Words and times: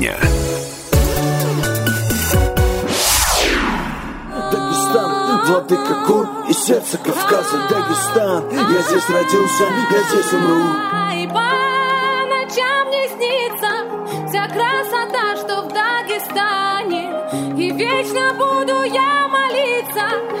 дня. 0.00 0.16
Дагестан, 4.50 5.46
владыка 5.46 5.94
гор 6.06 6.26
и 6.48 6.52
сердце 6.54 6.96
Кавказа 6.96 7.58
Дагестан, 7.68 8.44
я 8.50 8.80
здесь 8.82 9.08
родился, 9.10 9.64
я 9.90 10.02
здесь 10.08 10.32
умру. 10.32 10.62
И 11.16 11.26
по 11.28 11.50
ночам 12.32 12.88
мне 12.88 13.08
снится 13.08 13.72
вся 14.26 14.48
красота, 14.48 15.36
что 15.36 15.62
в 15.62 15.68
Дагестане. 15.68 17.04
И 17.58 17.70
вечно 17.70 18.32
буду 18.38 18.82
я 18.84 19.28
молиться 19.28 20.39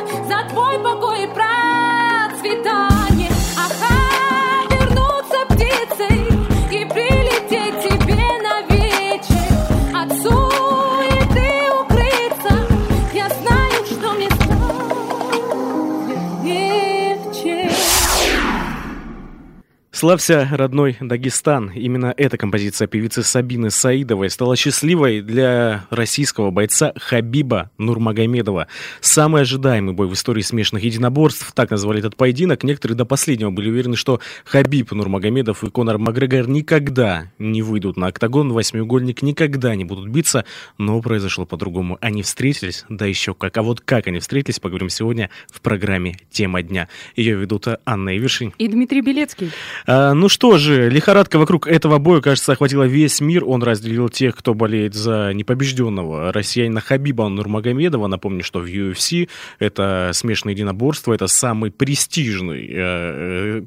Славься, 20.00 20.48
родной 20.50 20.96
Дагестан. 20.98 21.72
Именно 21.74 22.14
эта 22.16 22.38
композиция 22.38 22.88
певицы 22.88 23.22
Сабины 23.22 23.70
Саидовой 23.70 24.30
стала 24.30 24.56
счастливой 24.56 25.20
для 25.20 25.84
российского 25.90 26.50
бойца 26.50 26.94
Хабиба 26.96 27.70
Нурмагомедова. 27.76 28.66
Самый 29.02 29.42
ожидаемый 29.42 29.92
бой 29.92 30.06
в 30.06 30.14
истории 30.14 30.40
смешанных 30.40 30.84
единоборств, 30.84 31.52
так 31.52 31.70
назвали 31.70 31.98
этот 31.98 32.16
поединок. 32.16 32.64
Некоторые 32.64 32.96
до 32.96 33.04
последнего 33.04 33.50
были 33.50 33.68
уверены, 33.68 33.94
что 33.94 34.20
Хабиб 34.46 34.90
Нурмагомедов 34.90 35.64
и 35.64 35.70
Конор 35.70 35.98
Макгрегор 35.98 36.48
никогда 36.48 37.26
не 37.38 37.60
выйдут 37.60 37.98
на 37.98 38.06
октагон, 38.06 38.54
восьмиугольник 38.54 39.20
никогда 39.20 39.74
не 39.74 39.84
будут 39.84 40.08
биться, 40.08 40.46
но 40.78 40.98
произошло 41.02 41.44
по-другому. 41.44 41.98
Они 42.00 42.22
встретились, 42.22 42.86
да 42.88 43.04
еще 43.04 43.34
как. 43.34 43.58
А 43.58 43.62
вот 43.62 43.82
как 43.82 44.06
они 44.06 44.20
встретились, 44.20 44.60
поговорим 44.60 44.88
сегодня 44.88 45.28
в 45.52 45.60
программе 45.60 46.16
«Тема 46.30 46.62
дня». 46.62 46.88
Ее 47.16 47.34
ведут 47.34 47.66
Анна 47.84 48.16
Ивершин. 48.16 48.54
И 48.56 48.66
Дмитрий 48.66 49.02
Белецкий. 49.02 49.50
А, 49.92 50.14
ну 50.14 50.28
что 50.28 50.56
же, 50.56 50.88
лихорадка 50.88 51.36
вокруг 51.36 51.66
этого 51.66 51.98
боя, 51.98 52.20
кажется, 52.20 52.52
охватила 52.52 52.84
весь 52.84 53.20
мир. 53.20 53.44
Он 53.44 53.60
разделил 53.60 54.08
тех, 54.08 54.36
кто 54.36 54.54
болеет 54.54 54.94
за 54.94 55.32
непобежденного 55.34 56.32
россиянина 56.32 56.80
Хабиба 56.80 57.26
Нурмагомедова. 57.26 58.06
Напомню, 58.06 58.44
что 58.44 58.60
в 58.60 58.66
UFC 58.66 59.28
это 59.58 60.12
смешанное 60.14 60.54
единоборство, 60.54 61.12
это 61.12 61.26
самый 61.26 61.72
престижный 61.72 62.68
э, 62.68 62.72
э, 62.76 63.62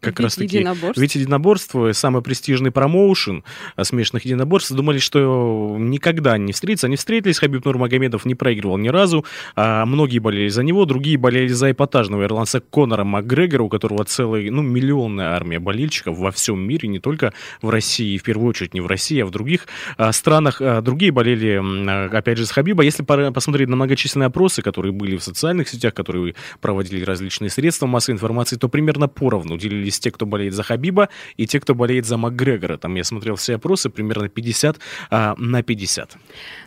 как 0.00 0.18
Вид 0.18 0.20
раз 0.20 0.34
таки 0.36 0.58
единоборств. 0.58 1.00
вид 1.00 1.12
единоборства, 1.12 1.92
самый 1.92 2.22
престижный 2.22 2.70
промоушен 2.70 3.44
а, 3.76 3.84
смешанных 3.84 4.24
единоборств. 4.24 4.72
Думали, 4.72 4.98
что 4.98 5.76
никогда 5.78 6.38
не 6.38 6.52
встретятся. 6.52 6.86
Они 6.86 6.96
встретились, 6.96 7.38
Хабиб 7.38 7.64
Нурмагомедов 7.64 8.24
не 8.24 8.34
проигрывал 8.34 8.78
ни 8.78 8.88
разу. 8.88 9.24
А 9.56 9.84
многие 9.86 10.18
болели 10.18 10.48
за 10.48 10.62
него, 10.62 10.84
другие 10.84 11.18
болели 11.18 11.48
за 11.48 11.72
эпатажного 11.72 12.24
ирландца 12.24 12.60
Конора 12.60 13.04
Макгрегора, 13.04 13.64
у 13.64 13.68
которого 13.68 14.04
целая, 14.04 14.50
ну, 14.50 14.62
миллионная 14.62 15.30
армия 15.30 15.58
болельщиков 15.58 16.16
во 16.16 16.30
всем 16.30 16.60
мире, 16.60 16.88
не 16.88 17.00
только 17.00 17.32
в 17.62 17.70
России, 17.70 18.16
в 18.18 18.22
первую 18.22 18.48
очередь 18.48 18.74
не 18.74 18.80
в 18.80 18.86
России, 18.86 19.20
а 19.20 19.26
в 19.26 19.30
других 19.30 19.66
а, 19.96 20.12
странах. 20.12 20.60
А, 20.60 20.80
другие 20.80 21.12
болели, 21.12 21.60
а, 21.60 22.08
опять 22.12 22.38
же, 22.38 22.46
с 22.46 22.50
Хабиба. 22.50 22.82
Если 22.82 23.02
посмотреть 23.02 23.68
на 23.68 23.76
многочисленные 23.76 24.28
опросы, 24.28 24.62
которые 24.62 24.92
были 24.92 25.16
в 25.16 25.22
социальных 25.22 25.68
сетях, 25.68 25.94
которые 25.94 26.34
проводили 26.60 27.04
различные 27.04 27.50
средства 27.50 27.86
массовой 27.86 28.14
информации, 28.14 28.56
то 28.56 28.68
примерно 28.68 29.08
поровну 29.08 29.39
делились 29.56 29.98
те, 29.98 30.10
кто 30.10 30.26
болеет 30.26 30.54
за 30.54 30.62
Хабиба, 30.62 31.08
и 31.36 31.46
те, 31.46 31.60
кто 31.60 31.74
болеет 31.74 32.06
за 32.06 32.16
Макгрегора. 32.16 32.76
Там 32.76 32.94
я 32.94 33.04
смотрел 33.04 33.36
все 33.36 33.56
опросы, 33.56 33.90
примерно 33.90 34.28
50 34.28 34.78
а, 35.10 35.34
на 35.38 35.62
50. 35.62 36.16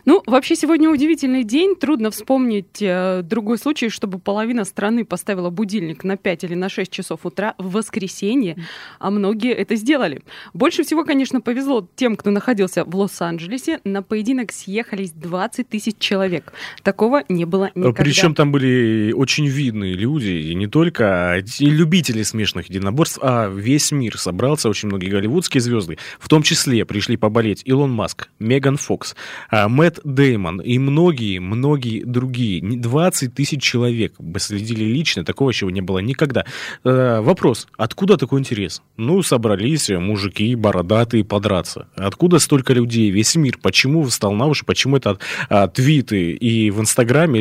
Ну, 0.04 0.22
вообще 0.26 0.56
сегодня 0.56 0.90
удивительный 0.90 1.44
день. 1.44 1.76
Трудно 1.76 2.10
вспомнить 2.10 2.80
э, 2.80 3.22
другой 3.22 3.58
случай, 3.58 3.88
чтобы 3.88 4.18
половина 4.18 4.64
страны 4.64 5.04
поставила 5.04 5.50
будильник 5.50 6.04
на 6.04 6.16
5 6.16 6.44
или 6.44 6.54
на 6.54 6.68
6 6.68 6.90
часов 6.90 7.20
утра 7.24 7.54
в 7.58 7.72
воскресенье, 7.72 8.56
а 8.98 9.10
многие 9.10 9.52
это 9.52 9.76
сделали. 9.76 10.22
Больше 10.52 10.84
всего, 10.84 11.04
конечно, 11.04 11.40
повезло 11.40 11.88
тем, 11.96 12.16
кто 12.16 12.30
находился 12.30 12.84
в 12.84 12.94
Лос-Анджелесе. 12.94 13.80
На 13.84 14.02
поединок 14.02 14.52
съехались 14.52 15.12
20 15.12 15.68
тысяч 15.68 15.96
человек. 15.98 16.52
Такого 16.82 17.24
не 17.28 17.44
было 17.44 17.70
никогда. 17.74 18.02
Причем 18.02 18.34
там 18.34 18.52
были 18.52 19.12
очень 19.12 19.46
видные 19.46 19.94
люди, 19.94 20.30
и 20.30 20.54
не 20.54 20.66
только 20.66 21.42
и 21.58 21.66
любители 21.66 22.22
смешанных 22.64 22.70
единоборств, 22.70 23.18
а 23.22 23.48
весь 23.48 23.92
мир 23.92 24.18
собрался, 24.18 24.68
очень 24.68 24.88
многие 24.88 25.08
голливудские 25.08 25.60
звезды, 25.60 25.98
в 26.18 26.28
том 26.28 26.42
числе 26.42 26.84
пришли 26.84 27.16
поболеть 27.16 27.62
Илон 27.64 27.90
Маск, 27.90 28.28
Меган 28.38 28.76
Фокс, 28.76 29.14
а, 29.50 29.68
Мэтт 29.68 30.00
Деймон 30.04 30.60
и 30.60 30.78
многие-многие 30.78 32.04
другие. 32.04 32.60
Не- 32.60 32.76
20 32.76 33.34
тысяч 33.34 33.62
человек 33.62 34.14
следили 34.38 34.84
лично, 34.84 35.24
такого 35.24 35.50
еще 35.50 35.66
не 35.66 35.80
было 35.80 35.98
никогда. 36.00 36.44
Э, 36.84 37.20
Вопрос, 37.24 37.66
откуда 37.76 38.16
такой 38.16 38.40
интерес? 38.40 38.82
Ну, 38.96 39.22
собрались 39.22 39.88
мужики 39.90 40.54
бородатые 40.54 41.24
подраться. 41.24 41.86
Откуда 41.96 42.38
столько 42.38 42.72
людей, 42.72 43.10
весь 43.10 43.34
мир? 43.36 43.58
Почему 43.62 44.02
встал 44.04 44.32
на 44.32 44.46
уши? 44.46 44.64
Почему 44.64 44.96
это 44.96 45.18
а, 45.48 45.68
твиты 45.68 46.32
и 46.32 46.70
в 46.70 46.80
Инстаграме 46.80 47.40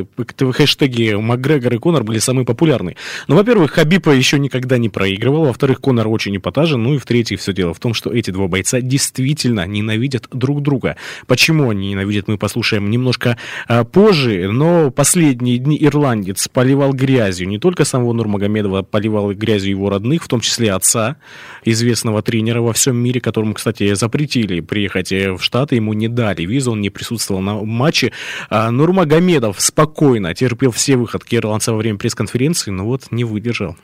э, 0.00 0.04
к- 0.04 0.52
хэштеги 0.52 1.14
Макгрегор 1.14 1.74
и 1.74 1.78
Конор 1.78 2.04
были 2.04 2.18
самые 2.18 2.44
популярные? 2.44 2.96
Ну, 3.28 3.36
во-первых, 3.36 3.72
Хабиб 3.72 4.06
еще 4.08 4.38
никогда 4.38 4.61
не 4.70 4.88
проигрывал, 4.88 5.44
во-вторых, 5.46 5.80
Конор 5.80 6.08
очень 6.08 6.36
эпатажен, 6.36 6.82
ну 6.82 6.94
и 6.94 6.98
в-третьих, 6.98 7.40
все 7.40 7.52
дело 7.52 7.74
в 7.74 7.80
том, 7.80 7.94
что 7.94 8.10
эти 8.10 8.30
два 8.30 8.48
бойца 8.48 8.80
действительно 8.80 9.66
ненавидят 9.66 10.28
друг 10.32 10.62
друга. 10.62 10.96
Почему 11.26 11.70
они 11.70 11.90
ненавидят, 11.90 12.28
мы 12.28 12.38
послушаем 12.38 12.90
немножко 12.90 13.36
а, 13.68 13.84
позже, 13.84 14.48
но 14.50 14.90
последние 14.90 15.58
дни 15.58 15.76
ирландец 15.80 16.48
поливал 16.48 16.92
грязью 16.92 17.48
не 17.48 17.58
только 17.58 17.84
самого 17.84 18.12
Нурмагомедова, 18.12 18.82
поливал 18.82 19.32
грязью 19.32 19.70
его 19.70 19.90
родных, 19.90 20.24
в 20.24 20.28
том 20.28 20.40
числе 20.40 20.72
отца, 20.72 21.16
известного 21.64 22.22
тренера 22.22 22.60
во 22.60 22.72
всем 22.72 22.96
мире, 22.96 23.20
которому, 23.20 23.54
кстати, 23.54 23.94
запретили 23.94 24.60
приехать 24.60 25.12
э, 25.12 25.32
в 25.32 25.42
Штаты, 25.42 25.76
ему 25.76 25.92
не 25.92 26.08
дали 26.08 26.44
визу, 26.44 26.72
он 26.72 26.80
не 26.80 26.90
присутствовал 26.90 27.40
на 27.40 27.54
матче. 27.54 28.12
А 28.50 28.70
Нурмагомедов 28.70 29.60
спокойно 29.60 30.34
терпел 30.34 30.70
все 30.70 30.96
выходки 30.96 31.36
ирландца 31.36 31.72
во 31.72 31.78
время 31.78 31.98
пресс-конференции, 31.98 32.70
но 32.70 32.84
вот 32.84 33.10
не 33.10 33.24
выдержал. 33.24 33.76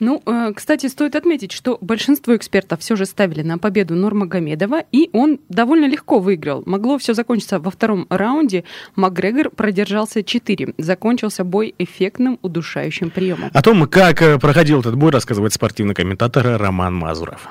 Ну, 0.00 0.22
кстати, 0.54 0.86
стоит 0.86 1.16
отметить, 1.16 1.52
что 1.52 1.78
большинство 1.80 2.36
экспертов 2.36 2.80
все 2.80 2.96
же 2.96 3.06
ставили 3.06 3.42
на 3.42 3.58
победу 3.58 3.94
Нурмагомедова, 3.94 4.84
и 4.92 5.10
он 5.12 5.40
довольно 5.48 5.86
легко 5.86 6.18
выиграл. 6.18 6.62
Могло 6.66 6.98
все 6.98 7.14
закончиться 7.14 7.58
во 7.58 7.70
втором 7.70 8.06
раунде. 8.10 8.64
Макгрегор 8.96 9.50
продержался 9.50 10.22
4. 10.22 10.74
Закончился 10.78 11.44
бой 11.44 11.74
эффектным 11.78 12.38
удушающим 12.42 13.10
приемом. 13.10 13.50
О 13.52 13.62
том, 13.62 13.86
как 13.86 14.22
э, 14.22 14.38
проходил 14.38 14.80
этот 14.80 14.96
бой, 14.96 15.10
рассказывает 15.10 15.52
спортивный 15.52 15.94
комментатор 15.94 16.58
Роман 16.58 16.94
Мазуров. 16.94 17.48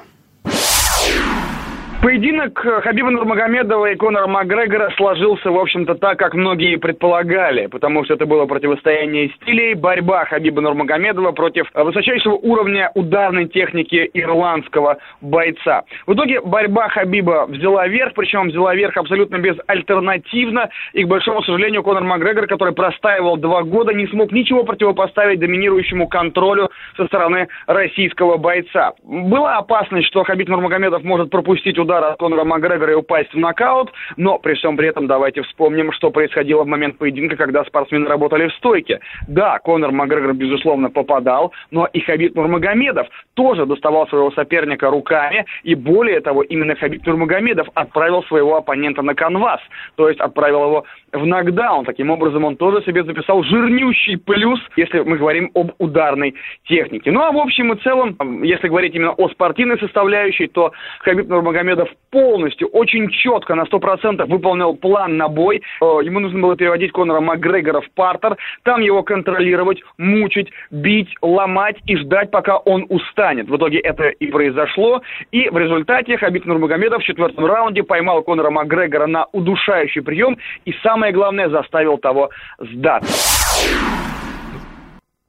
Поединок 2.04 2.66
э, 2.66 2.82
Хабиба 2.82 3.12
Нурмагомедова 3.12 3.94
и 3.94 3.96
Конора 3.96 4.28
Макгрегора 4.28 4.92
сложился, 4.98 5.50
в 5.50 5.58
общем-то, 5.58 5.96
так, 5.96 6.20
как 6.20 6.34
многие 6.34 6.76
предполагали, 6.76 7.68
потому 7.68 8.04
что 8.04 8.16
это 8.16 8.26
было 8.26 8.46
противостояние 8.46 9.30
стилей, 9.30 9.74
борьба 9.74 10.26
Хабиба 10.26 10.60
Нурмагомедова 10.60 11.32
против 11.32 11.66
э, 11.74 11.82
высочайшего 11.82 12.34
уровня 12.34 12.92
ударной 12.94 13.48
техники 13.48 14.10
ирландского 14.14 14.98
бойца. 15.22 15.84
В 16.06 16.14
итоге 16.14 16.42
борьба 16.42 16.90
Хабиба 16.90 17.46
взяла 17.48 17.88
верх, 17.88 18.12
причем 18.16 18.50
взяла 18.50 18.76
верх 18.76 18.98
абсолютно 18.98 19.38
безальтернативно, 19.38 20.70
и, 20.92 21.06
к 21.06 21.08
большому 21.08 21.42
сожалению, 21.44 21.84
Конор 21.84 22.04
Макгрегор, 22.04 22.48
который 22.48 22.74
простаивал 22.74 23.38
два 23.38 23.64
года, 23.64 23.94
не 23.94 24.08
смог 24.08 24.34
ничего 24.34 24.66
противопоставить 24.66 25.40
доминирующему 25.40 26.10
контролю 26.10 26.70
со 26.98 27.06
стороны 27.06 27.48
российского 27.66 28.36
бойца. 28.36 28.92
Была 29.04 29.56
опасность, 29.58 30.08
что 30.08 30.26
Хабиб 30.26 30.50
Нурмагомедов 30.50 31.02
может 31.06 31.30
пропустить 31.30 31.80
удар 31.80 31.93
от 31.98 32.18
Конора 32.18 32.44
Макгрегора 32.44 32.94
и 32.94 32.96
упасть 32.96 33.34
в 33.34 33.38
нокаут, 33.38 33.92
но 34.18 34.40
при 34.40 34.56
всем 34.56 34.78
при 34.78 34.88
этом 34.88 35.08
давайте 35.08 35.42
вспомним, 35.44 35.92
что 35.92 36.12
происходило 36.12 36.64
в 36.64 36.68
момент 36.68 36.98
поединка, 36.98 37.36
когда 37.36 37.64
спортсмены 37.66 38.08
работали 38.08 38.48
в 38.48 38.54
стойке. 38.54 39.00
Да, 39.28 39.60
Конор 39.60 39.92
Макгрегор, 39.92 40.34
безусловно, 40.34 40.90
попадал, 40.90 41.54
но 41.72 41.86
и 41.86 42.00
Хабиб 42.00 42.36
Нурмагомедов 42.36 43.08
тоже 43.34 43.66
доставал 43.66 44.08
своего 44.08 44.32
соперника 44.32 44.90
руками, 44.90 45.46
и 45.64 45.76
более 45.76 46.22
того, 46.22 46.44
именно 46.44 46.76
Хабиб 46.76 47.06
Нурмагомедов 47.06 47.68
отправил 47.74 48.24
своего 48.24 48.56
оппонента 48.58 49.02
на 49.02 49.16
канвас, 49.16 49.60
то 49.96 50.08
есть 50.10 50.20
отправил 50.20 50.66
его 50.66 50.86
в 51.14 51.26
нокдаун. 51.26 51.86
Таким 51.86 52.10
образом, 52.10 52.44
он 52.44 52.56
тоже 52.56 52.84
себе 52.84 53.04
записал 53.04 53.44
жирнющий 53.44 54.18
плюс, 54.18 54.60
если 54.76 55.00
мы 55.00 55.18
говорим 55.18 55.52
об 55.54 55.72
ударной 55.78 56.36
технике. 56.66 57.12
Ну 57.12 57.22
а 57.22 57.32
в 57.32 57.38
общем 57.38 57.72
и 57.74 57.82
целом, 57.82 58.44
если 58.44 58.68
говорить 58.68 58.96
именно 58.96 59.12
о 59.12 59.30
спортивной 59.30 59.80
составляющей, 59.80 60.48
то 60.48 60.72
Хабиб 61.00 61.28
Нурмагомедов 61.28 61.90
полностью, 62.12 62.68
очень 62.70 63.10
четко, 63.10 63.56
на 63.56 63.64
100% 63.64 64.26
выполнил 64.26 64.76
план 64.76 65.18
на 65.18 65.28
бой. 65.28 65.62
Э, 65.82 65.86
ему 66.04 66.20
нужно 66.20 66.40
было 66.40 66.56
переводить 66.56 66.92
Конора 66.92 67.22
Макгрегора 67.22 67.82
в 67.82 67.90
партер, 67.92 68.38
там 68.64 68.82
его 68.82 69.04
контролировать, 69.04 69.82
мучить, 69.98 70.52
бить, 70.72 71.14
ломать 71.22 71.78
и 71.86 71.96
ждать, 71.98 72.32
пока 72.32 72.58
он 72.58 72.86
устанет. 72.90 73.48
В 73.48 73.56
итоге 73.58 73.80
это 73.80 74.10
и 74.10 74.28
произошло. 74.28 75.02
И 75.32 75.50
в 75.50 75.58
результате 75.58 76.18
Хабиб 76.18 76.46
Нурмагомедов 76.46 77.02
в 77.02 77.06
четвертом 77.06 77.46
раунде 77.46 77.84
поймал 77.84 78.24
Конора 78.24 78.50
Макгрегора 78.50 79.08
на 79.08 79.26
удушающий 79.32 80.02
прием 80.02 80.38
и, 80.66 80.74
самое 81.04 81.14
главное, 81.14 81.50
заставил 81.50 81.98
того 81.98 82.30
сдаться 82.60 84.13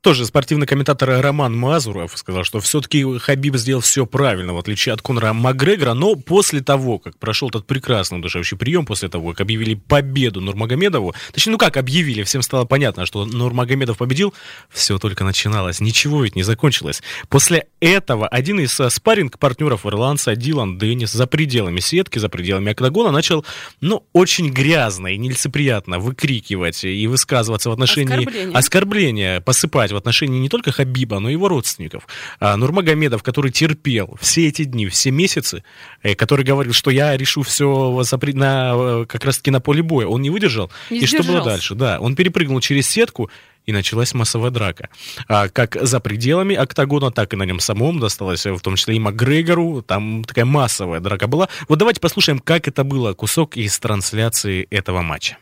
тоже 0.05 0.27
спортивный 0.27 0.67
комментатор 0.67 1.23
Роман 1.23 1.57
Мазуров 1.57 2.13
сказал, 2.15 2.45
что 2.45 2.61
все-таки 2.61 3.03
Хабиб 3.19 3.57
сделал 3.57 3.81
все 3.81 4.05
правильно, 4.05 4.53
в 4.53 4.59
отличие 4.59 4.93
от 4.93 5.01
Конора 5.01 5.33
Макгрегора, 5.33 5.95
но 5.95 6.15
после 6.15 6.61
того, 6.61 6.99
как 6.99 7.19
прошел 7.19 7.49
этот 7.49 7.67
прекрасный 7.67 8.19
удушающий 8.19 8.59
прием, 8.59 8.85
после 8.85 9.09
того, 9.09 9.31
как 9.31 9.41
объявили 9.41 9.75
победу 9.75 10.43
Нурмагомедову, 10.43 11.15
точнее, 11.33 11.53
ну 11.53 11.59
как 11.59 11.79
объявили, 11.79 12.23
всем 12.23 12.43
стало 12.43 12.67
понятно, 12.67 13.07
что 13.07 13.25
Нурмагомедов 13.25 13.97
победил, 13.97 14.35
все 14.69 14.99
только 14.99 15.25
начиналось, 15.25 15.81
ничего 15.81 16.23
ведь 16.23 16.37
не 16.37 16.43
закончилось. 16.43 17.03
После 17.31 17.69
этого 17.81 18.29
один 18.29 18.61
из 18.61 18.79
э, 18.79 18.91
спарринг-партнеров 18.91 19.87
ирландца 19.87 20.37
Дилан 20.37 20.77
Деннис 20.77 21.13
за 21.13 21.27
пределами 21.27 21.81
сетки, 21.81 22.19
за 22.19 22.29
пределами 22.29 22.73
октагона 22.73 23.11
начал, 23.11 23.47
ну, 23.81 24.07
очень 24.13 24.51
грязно 24.51 25.07
и 25.07 25.17
нелицеприятно 25.17 25.99
выкрикивать 25.99 26.85
и 26.85 27.07
высказываться 27.07 27.71
в 27.71 27.73
отношении 27.73 28.17
оскорбления, 28.17 28.55
оскорбления 28.55 29.41
посыпать 29.41 29.94
в 29.95 29.97
отношении 29.97 30.39
не 30.39 30.49
только 30.49 30.73
Хабиба, 30.73 31.19
но 31.19 31.29
и 31.29 31.33
его 31.33 31.49
родственников. 31.49 32.07
А 32.41 32.57
Нурмагомедов, 32.57 33.23
который 33.23 33.51
терпел 33.51 34.17
все 34.21 34.49
эти 34.49 34.65
дни, 34.65 34.87
все 34.89 35.11
месяцы, 35.11 35.65
э, 36.03 36.15
который 36.15 36.45
говорил, 36.45 36.73
что 36.73 36.91
я 36.91 37.17
решу 37.17 37.43
все 37.43 38.03
на, 38.35 38.73
э, 38.75 39.07
как 39.09 39.25
раз-таки 39.25 39.51
на 39.51 39.61
поле 39.61 39.83
боя, 39.83 40.07
он 40.07 40.23
не 40.23 40.31
выдержал. 40.31 40.71
Не 40.91 41.01
и 41.01 41.07
что 41.07 41.23
было 41.23 41.43
дальше? 41.43 41.75
Да, 41.75 41.99
он 42.01 42.15
перепрыгнул 42.15 42.61
через 42.61 42.89
сетку, 42.89 43.31
и 43.67 43.73
началась 43.73 44.15
массовая 44.15 44.51
драка. 44.51 44.89
А, 45.27 45.49
как 45.49 45.77
за 45.81 46.01
пределами 46.01 46.55
октагона, 46.55 47.11
так 47.11 47.33
и 47.33 47.37
на 47.37 47.45
нем 47.45 47.61
самом 47.61 47.99
досталось, 47.99 48.45
в 48.45 48.61
том 48.61 48.77
числе 48.77 48.97
и 48.97 48.99
Макгрегору. 48.99 49.83
Там 49.83 50.25
такая 50.25 50.45
массовая 50.45 51.01
драка 51.01 51.27
была. 51.27 51.49
Вот 51.69 51.79
давайте 51.79 52.01
послушаем, 52.01 52.39
как 52.39 52.69
это 52.69 52.85
было, 52.85 53.15
кусок 53.15 53.57
из 53.57 53.79
трансляции 53.79 54.67
этого 54.71 55.03
матча. 55.03 55.39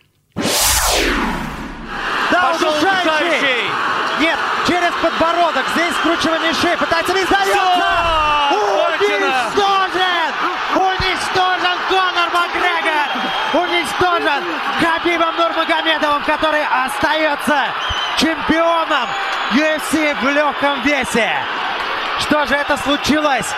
Подбородок. 5.03 5.67
Здесь 5.75 5.95
скручивание 5.97 6.53
шеи. 6.55 6.77
Пытается 6.77 7.13
не 7.13 7.25
сдается. 7.25 7.59
Уничтожен! 8.53 10.33
Уничтожен 10.77 11.79
Конор 11.89 12.31
Макгрегор! 12.33 13.09
Уничтожен 13.53 14.45
Хабибом 14.81 15.37
Нурмагомедовым, 15.37 16.23
который 16.25 16.65
остается 16.65 17.67
чемпионом 18.17 19.09
UFC 19.53 20.15
в 20.21 20.29
легком 20.31 20.81
весе. 20.83 21.31
Что 22.21 22.47
же 22.47 22.55
это 22.55 22.77
случилось? 22.79 23.53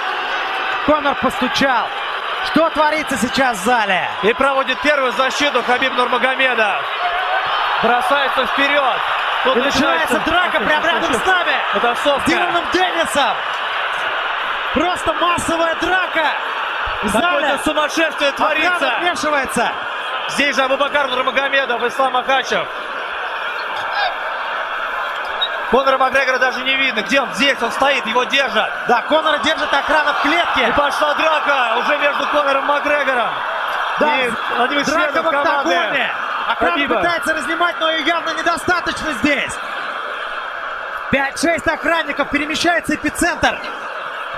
Конор 0.86 1.14
постучал. 1.16 1.86
Что 2.46 2.70
творится 2.70 3.16
сейчас 3.16 3.58
в 3.58 3.64
зале? 3.64 4.08
И 4.22 4.32
проводит 4.32 4.80
первую 4.80 5.12
защиту 5.12 5.62
Хабиб 5.62 5.92
Нурмагомедов. 5.94 6.82
Бросается 7.82 8.46
вперед. 8.46 9.00
Тут 9.44 9.56
и 9.56 9.60
начинается 9.60 10.18
драка 10.20 10.60
прямо 10.60 10.86
рядом 10.86 11.14
с 11.14 11.26
нами. 11.26 11.52
Это 11.74 11.94
С 11.94 12.24
Диланом 12.26 12.64
Деннисом. 12.72 13.36
Просто 14.72 15.12
массовая 15.12 15.74
драка. 15.76 16.32
Какое-то 17.12 17.58
сумасшествие 17.64 18.32
творится. 18.32 18.94
вмешивается. 19.00 19.70
Здесь 20.30 20.56
же 20.56 20.62
Абубакар 20.62 21.08
Нурмагомедов, 21.08 21.82
Ислам 21.84 22.16
Ахачев. 22.16 22.66
Конора 25.70 25.98
Макгрегора 25.98 26.38
даже 26.38 26.62
не 26.62 26.76
видно. 26.76 27.02
Где 27.02 27.20
он? 27.20 27.34
Здесь 27.34 27.60
он 27.60 27.70
стоит, 27.72 28.06
его 28.06 28.24
держат. 28.24 28.70
Да, 28.88 29.02
Конора 29.02 29.38
держит 29.38 29.72
охрана 29.72 30.14
в 30.14 30.22
клетке. 30.22 30.68
И 30.68 30.72
пошла 30.72 31.14
драка 31.14 31.76
уже 31.78 31.98
между 31.98 32.26
Конором 32.28 32.64
Макгрегором. 32.66 33.30
Да, 34.00 34.16
и 34.16 34.26
из 34.26 34.86
драка 34.86 35.22
в 35.22 35.28
октагоне. 35.28 36.10
Хабиба. 36.58 36.96
пытается 36.96 37.34
разнимать, 37.34 37.76
но 37.80 37.90
ее 37.90 38.06
явно 38.06 38.30
недостаточно 38.30 39.12
здесь. 39.22 39.52
5-6 41.12 41.70
охранников, 41.70 42.30
перемещается 42.30 42.94
эпицентр. 42.94 43.58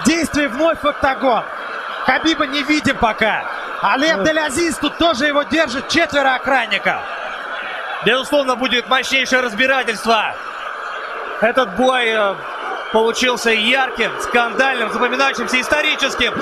Действие 0.04 0.48
вновь 0.48 0.80
в 0.80 0.86
октагон. 0.86 1.42
Хабиба 2.04 2.46
не 2.46 2.62
видим 2.62 2.96
пока. 2.96 3.44
А 3.82 3.96
Лев 3.96 4.22
Дель 4.22 4.38
Азиз 4.38 4.76
тут 4.76 4.96
тоже 4.98 5.26
его 5.26 5.42
держит 5.42 5.88
четверо 5.88 6.34
охранников. 6.34 7.00
Безусловно, 8.04 8.56
будет 8.56 8.88
мощнейшее 8.88 9.42
разбирательство. 9.42 10.34
Этот 11.40 11.76
бой 11.76 12.08
э, 12.08 12.34
получился 12.92 13.50
ярким, 13.50 14.12
скандальным, 14.20 14.92
запоминающимся, 14.92 15.60
историческим. 15.60 16.34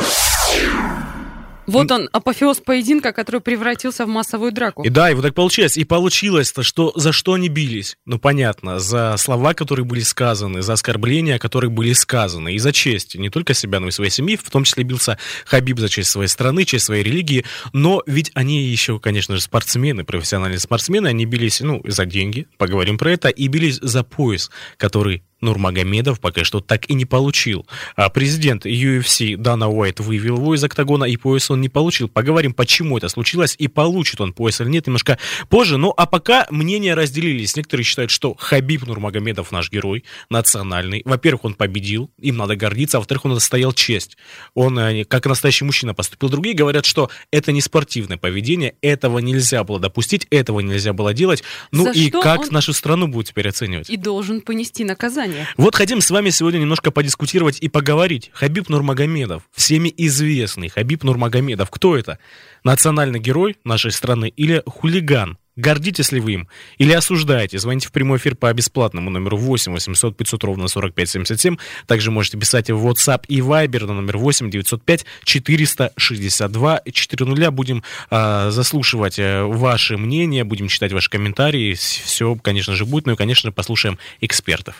Вот 1.66 1.90
он, 1.90 2.08
апофеоз 2.12 2.61
поединка, 2.61 3.12
который 3.12 3.40
превратился 3.40 4.05
в 4.05 4.08
массовую 4.08 4.52
драку. 4.52 4.82
И 4.82 4.90
да, 4.90 5.11
и 5.11 5.14
вот 5.14 5.22
так 5.22 5.34
получилось. 5.34 5.76
И 5.76 5.84
получилось-то, 5.84 6.62
что 6.62 6.93
за 6.94 7.12
что 7.12 7.32
они 7.34 7.49
бились? 7.49 7.96
Ну, 8.05 8.19
понятно, 8.19 8.78
за 8.78 9.16
слова, 9.16 9.55
которые 9.55 9.87
были 9.87 10.00
сказаны, 10.00 10.62
за 10.62 10.75
оскорбления, 10.75 11.38
которые 11.38 11.70
были 11.70 11.93
сказаны, 11.93 12.55
и 12.55 12.58
за 12.58 12.72
честь. 12.72 13.14
Не 13.14 13.31
только 13.31 13.55
себя, 13.55 13.81
но 13.81 13.88
и 13.88 13.90
своей 13.90 14.11
семьи. 14.11 14.37
В 14.37 14.50
том 14.50 14.64
числе 14.64 14.84
бился 14.84 15.19
Хабиб 15.46 15.78
за 15.78 15.88
честь 15.88 16.11
своей 16.11 16.28
страны, 16.28 16.64
честь 16.64 16.84
своей 16.84 17.02
религии. 17.02 17.44
Но 17.72 18.02
ведь 18.06 18.31
они 18.34 18.62
еще, 18.62 18.99
конечно 19.00 19.37
же, 19.37 19.43
спортсмены, 19.43 20.05
профессиональные 20.05 20.58
спортсмены. 20.58 21.08
Они 21.08 21.25
бились, 21.25 21.61
ну, 21.61 21.82
за 21.84 22.05
деньги, 22.05 22.46
поговорим 22.58 22.99
про 22.99 23.12
это, 23.12 23.28
и 23.28 23.49
бились 23.49 23.78
за 23.81 24.05
пояс, 24.05 24.50
который 24.76 25.22
Нурмагомедов 25.44 26.20
пока 26.20 26.44
что 26.44 26.61
так 26.61 26.88
и 26.91 26.94
не 26.94 27.05
получил. 27.05 27.67
А 27.96 28.08
президент 28.08 28.67
UFC 28.67 29.37
Дана 29.37 29.69
Уайт 29.69 30.00
вывел 30.00 30.38
его 30.38 30.55
из 30.55 30.64
октагона, 30.64 31.05
и 31.05 31.17
пояс 31.17 31.50
он 31.50 31.61
не 31.61 31.69
получил. 31.69 32.08
Поговорим, 32.08 32.52
почему 32.52 32.99
это 32.99 33.08
случилось, 33.08 33.55
и 33.58 33.69
получит 33.69 34.20
он 34.20 34.32
пояс 34.32 34.61
или 34.61 34.69
нет, 34.69 34.87
немножко 34.87 35.19
позже. 35.49 35.79
Ну, 35.79 35.93
а 35.96 36.06
пока 36.06 36.46
мнения 36.50 36.94
разделились. 36.94 37.56
Некоторые 37.56 37.85
считают, 37.85 38.11
что 38.11 38.35
Хабиб 38.38 38.87
Нурмагомедов 38.87 39.52
наш 39.52 39.70
герой, 39.70 40.05
национальный. 40.31 41.02
Во-первых, 41.05 41.44
он 41.44 41.55
победил, 41.55 42.11
им 42.19 42.37
надо 42.37 42.56
гордиться, 42.56 42.97
а 42.97 43.00
во-вторых, 43.00 43.25
он 43.25 43.32
отстоял 43.32 43.73
честь. 43.73 44.17
Он, 44.55 44.79
э, 44.79 45.05
как 45.05 45.26
настоящий 45.26 45.64
мужчина, 45.64 45.94
поступил. 45.94 46.29
Другие 46.29 46.55
говорят, 46.55 46.85
что 46.85 47.11
это 47.31 47.52
не 47.52 47.61
спортивное 47.61 48.17
поведение, 48.17 48.75
этого 48.81 49.19
нельзя 49.19 49.64
было 49.64 49.79
допустить, 49.79 50.26
этого 50.31 50.61
нельзя 50.61 50.93
было 50.93 51.12
делать. 51.12 51.43
Ну 51.70 51.85
За 51.85 51.90
и 51.90 52.11
как 52.11 52.50
нашу 52.50 52.73
страну 52.73 53.06
будет 53.08 53.29
теперь 53.29 53.49
оценивать? 53.49 53.90
И 53.90 53.97
должен 53.97 54.40
понести 54.40 54.85
наказание 54.85 55.33
внимание. 55.34 55.54
Вот 55.56 55.75
хотим 55.75 56.00
с 56.00 56.10
вами 56.10 56.31
сегодня 56.31 56.58
немножко 56.58 56.90
подискутировать 56.90 57.58
и 57.60 57.68
поговорить. 57.68 58.30
Хабиб 58.32 58.68
Нурмагомедов, 58.68 59.42
всеми 59.52 59.92
известный 59.97 60.68
Хабиб 60.68 61.02
Нурмагомедов. 61.02 61.70
Кто 61.70 61.97
это? 61.97 62.18
Национальный 62.62 63.18
герой 63.18 63.56
нашей 63.64 63.92
страны 63.92 64.28
или 64.28 64.62
хулиган? 64.66 65.38
Гордитесь 65.56 66.11
ли 66.11 66.18
вы 66.18 66.32
им? 66.32 66.49
Или 66.78 66.92
осуждаете? 66.92 67.58
Звоните 67.58 67.87
в 67.87 67.92
прямой 67.92 68.18
эфир 68.18 68.34
по 68.34 68.52
бесплатному 68.52 69.08
номеру 69.11 69.37
8 69.37 69.73
800 69.73 70.16
500 70.16 70.44
ровно 70.44 70.66
45 70.66 71.08
77. 71.08 71.56
Также 71.87 72.11
можете 72.11 72.38
писать 72.38 72.70
в 72.70 72.87
WhatsApp 72.87 73.25
и 73.28 73.38
Viber 73.38 73.87
на 73.87 73.94
номер 73.94 74.18
8 74.18 74.50
905 74.50 75.06
462 75.25 76.80
400. 76.92 77.50
Будем 77.52 77.84
э, 78.11 78.50
заслушивать 78.50 79.18
э, 79.20 79.44
ваши 79.44 79.96
мнения, 79.96 80.42
будем 80.42 80.66
читать 80.66 80.92
ваши 80.92 81.08
комментарии. 81.08 81.75
Все, 81.75 82.34
конечно 82.34 82.75
же, 82.75 82.84
будет. 82.84 83.06
Ну 83.06 83.12
и, 83.12 83.16
конечно, 83.16 83.52
послушаем 83.52 83.99
экспертов. 84.20 84.75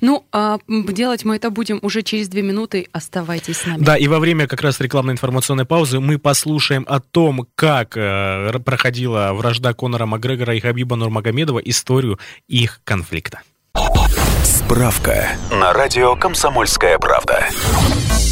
Ну, 0.00 0.24
а 0.32 0.58
делать 0.68 1.24
мы 1.24 1.36
это 1.36 1.50
будем 1.50 1.78
уже 1.82 2.02
через 2.02 2.28
две 2.28 2.40
минуты. 2.40 2.86
Оставайтесь 2.92 3.58
с 3.58 3.66
нами. 3.66 3.84
Да, 3.84 3.98
и 3.98 4.08
во 4.08 4.20
время 4.20 4.46
как 4.46 4.62
раз 4.62 4.80
рекламной 4.80 5.12
информационной 5.12 5.66
паузы 5.66 6.00
мы 6.00 6.18
послушаем 6.18 6.86
о 6.88 7.00
том, 7.00 7.46
как 7.54 7.98
э, 7.98 8.58
проходила 8.60 9.32
вражда 9.34 9.74
Конора 9.74 10.06
Макгрегора 10.14 10.54
и 10.54 10.60
Хабиба 10.60 10.94
Нурмагомедова 10.94 11.58
историю 11.58 12.20
их 12.46 12.80
конфликта. 12.84 13.40
Справка 14.44 15.30
на 15.50 15.72
радио 15.72 16.14
«Комсомольская 16.14 16.98
правда». 16.98 17.48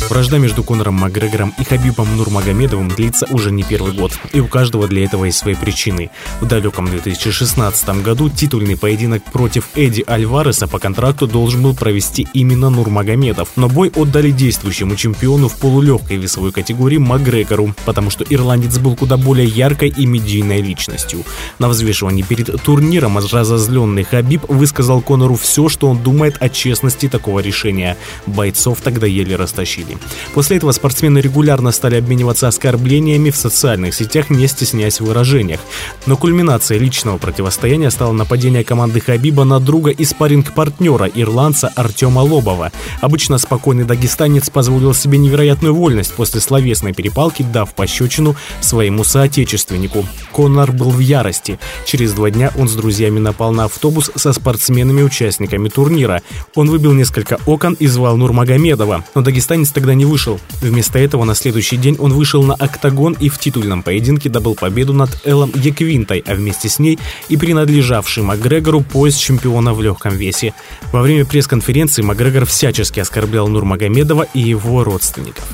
Вражда 0.09 0.39
между 0.39 0.63
Конором 0.63 0.95
Макгрегором 0.95 1.55
и 1.59 1.65
Хабибом 1.65 2.17
Нурмагомедовым 2.17 2.89
длится 2.89 3.27
уже 3.31 3.51
не 3.51 3.63
первый 3.63 3.93
год, 3.93 4.13
и 4.33 4.41
у 4.41 4.47
каждого 4.47 4.87
для 4.87 5.05
этого 5.05 5.25
есть 5.25 5.39
свои 5.39 5.55
причины. 5.55 6.11
В 6.41 6.47
далеком 6.47 6.87
2016 6.87 8.03
году 8.03 8.29
титульный 8.29 8.77
поединок 8.77 9.25
против 9.25 9.69
Эдди 9.75 10.05
Альвареса 10.07 10.69
по 10.69 10.79
контракту 10.79 11.27
должен 11.27 11.63
был 11.63 11.75
провести 11.75 12.29
именно 12.35 12.69
Нурмагомедов, 12.69 13.51
но 13.57 13.69
бой 13.69 13.91
отдали 13.95 14.31
действующему 14.31 14.97
чемпиону 14.97 15.49
в 15.49 15.57
полулегкой 15.57 16.19
весовой 16.19 16.53
категории 16.53 16.99
Макгрегору, 16.99 17.75
потому 17.87 18.11
что 18.11 18.25
ирландец 18.29 18.79
был 18.79 18.97
куда 18.97 19.17
более 19.17 19.47
яркой 19.47 19.89
и 19.89 20.05
медийной 20.05 20.61
личностью. 20.61 21.25
На 21.59 21.69
взвешивании 21.69 22.23
перед 22.23 22.63
турниром 22.63 23.17
разозленный 23.19 24.05
Хабиб 24.05 24.45
высказал 24.49 25.01
Конору 25.01 25.37
все, 25.37 25.69
что 25.69 25.89
он 25.89 26.03
думает 26.03 26.37
о 26.41 26.49
честности 26.49 27.09
такого 27.09 27.41
решения. 27.41 27.97
Бойцов 28.27 28.81
тогда 28.83 29.07
еле 29.07 29.37
растащили. 29.37 29.97
После 30.35 30.57
этого 30.57 30.73
спортсмены 30.73 31.19
регулярно 31.19 31.73
стали 31.73 31.97
обмениваться 31.97 32.49
оскорблениями 32.49 33.31
в 33.31 33.37
социальных 33.37 33.95
сетях, 33.95 34.31
не 34.31 34.47
стесняясь 34.47 35.01
в 35.01 35.05
выражениях. 35.05 35.61
Но 36.07 36.17
кульминацией 36.17 36.81
личного 36.81 37.19
противостояния 37.19 37.91
стало 37.91 38.13
нападение 38.13 38.65
команды 38.65 39.01
Хабиба 39.01 39.45
на 39.45 39.61
друга 39.61 39.91
и 39.91 40.05
спарринг-партнера, 40.05 41.11
ирландца 41.15 41.73
Артема 41.77 42.21
Лобова. 42.21 42.73
Обычно 43.01 43.39
спокойный 43.39 43.85
дагестанец 43.85 44.49
позволил 44.51 44.95
себе 44.95 45.19
невероятную 45.19 45.75
вольность 45.75 46.15
после 46.15 46.41
словесной 46.41 46.93
перепалки, 46.93 47.43
дав 47.43 47.73
пощечину 47.75 48.37
своему 48.61 49.05
соотечественнику. 49.05 50.07
Конор 50.33 50.73
был 50.73 50.91
в 50.91 50.99
ярости. 50.99 51.59
Через 51.85 52.13
два 52.13 52.31
дня 52.31 52.53
он 52.57 52.69
с 52.69 52.75
друзьями 52.75 53.19
напал 53.19 53.53
на 53.53 53.65
автобус 53.65 54.11
со 54.15 54.33
спортсменами-участниками 54.33 55.69
турнира. 55.69 56.23
Он 56.55 56.71
выбил 56.71 56.93
несколько 56.93 57.39
окон 57.47 57.75
и 57.75 57.87
звал 57.87 58.17
Нурмагомедова, 58.17 59.05
но 59.15 59.23
дагестанец 59.23 59.71
тогда 59.83 59.95
не 59.95 60.05
вышел. 60.05 60.39
Вместо 60.61 61.01
этого 61.01 61.25
на 61.25 61.35
следующий 61.35 61.77
день 61.77 61.97
он 61.99 62.13
вышел 62.13 62.45
на 62.45 62.55
октагон 62.55 63.17
и 63.19 63.29
в 63.29 63.41
титульном 63.41 63.83
поединке 63.83 64.29
добыл 64.29 64.55
победу 64.55 64.93
над 64.93 65.11
Эллом 65.27 65.51
Еквинтой, 65.57 66.23
а 66.25 66.35
вместе 66.35 66.69
с 66.69 66.79
ней 66.79 67.01
и 67.29 67.37
принадлежавший 67.37 68.23
Макгрегору 68.23 68.83
пояс 68.83 69.17
чемпиона 69.17 69.75
в 69.75 69.83
легком 69.83 70.15
весе. 70.15 70.55
Во 70.93 71.03
время 71.03 71.25
пресс-конференции 71.25 72.03
Макгрегор 72.03 72.47
всячески 72.47 73.01
оскорблял 73.01 73.49
Нурмагомедова 73.49 74.29
и 74.35 74.39
его 74.39 74.85
родственников. 74.85 75.45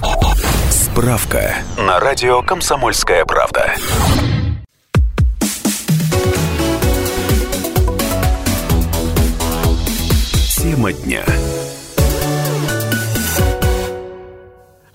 Справка 0.71 1.55
на 1.79 1.99
радио 1.99 2.43
«Комсомольская 2.43 3.25
правда». 3.25 3.73
Тема 10.55 10.93
дня. 10.93 11.25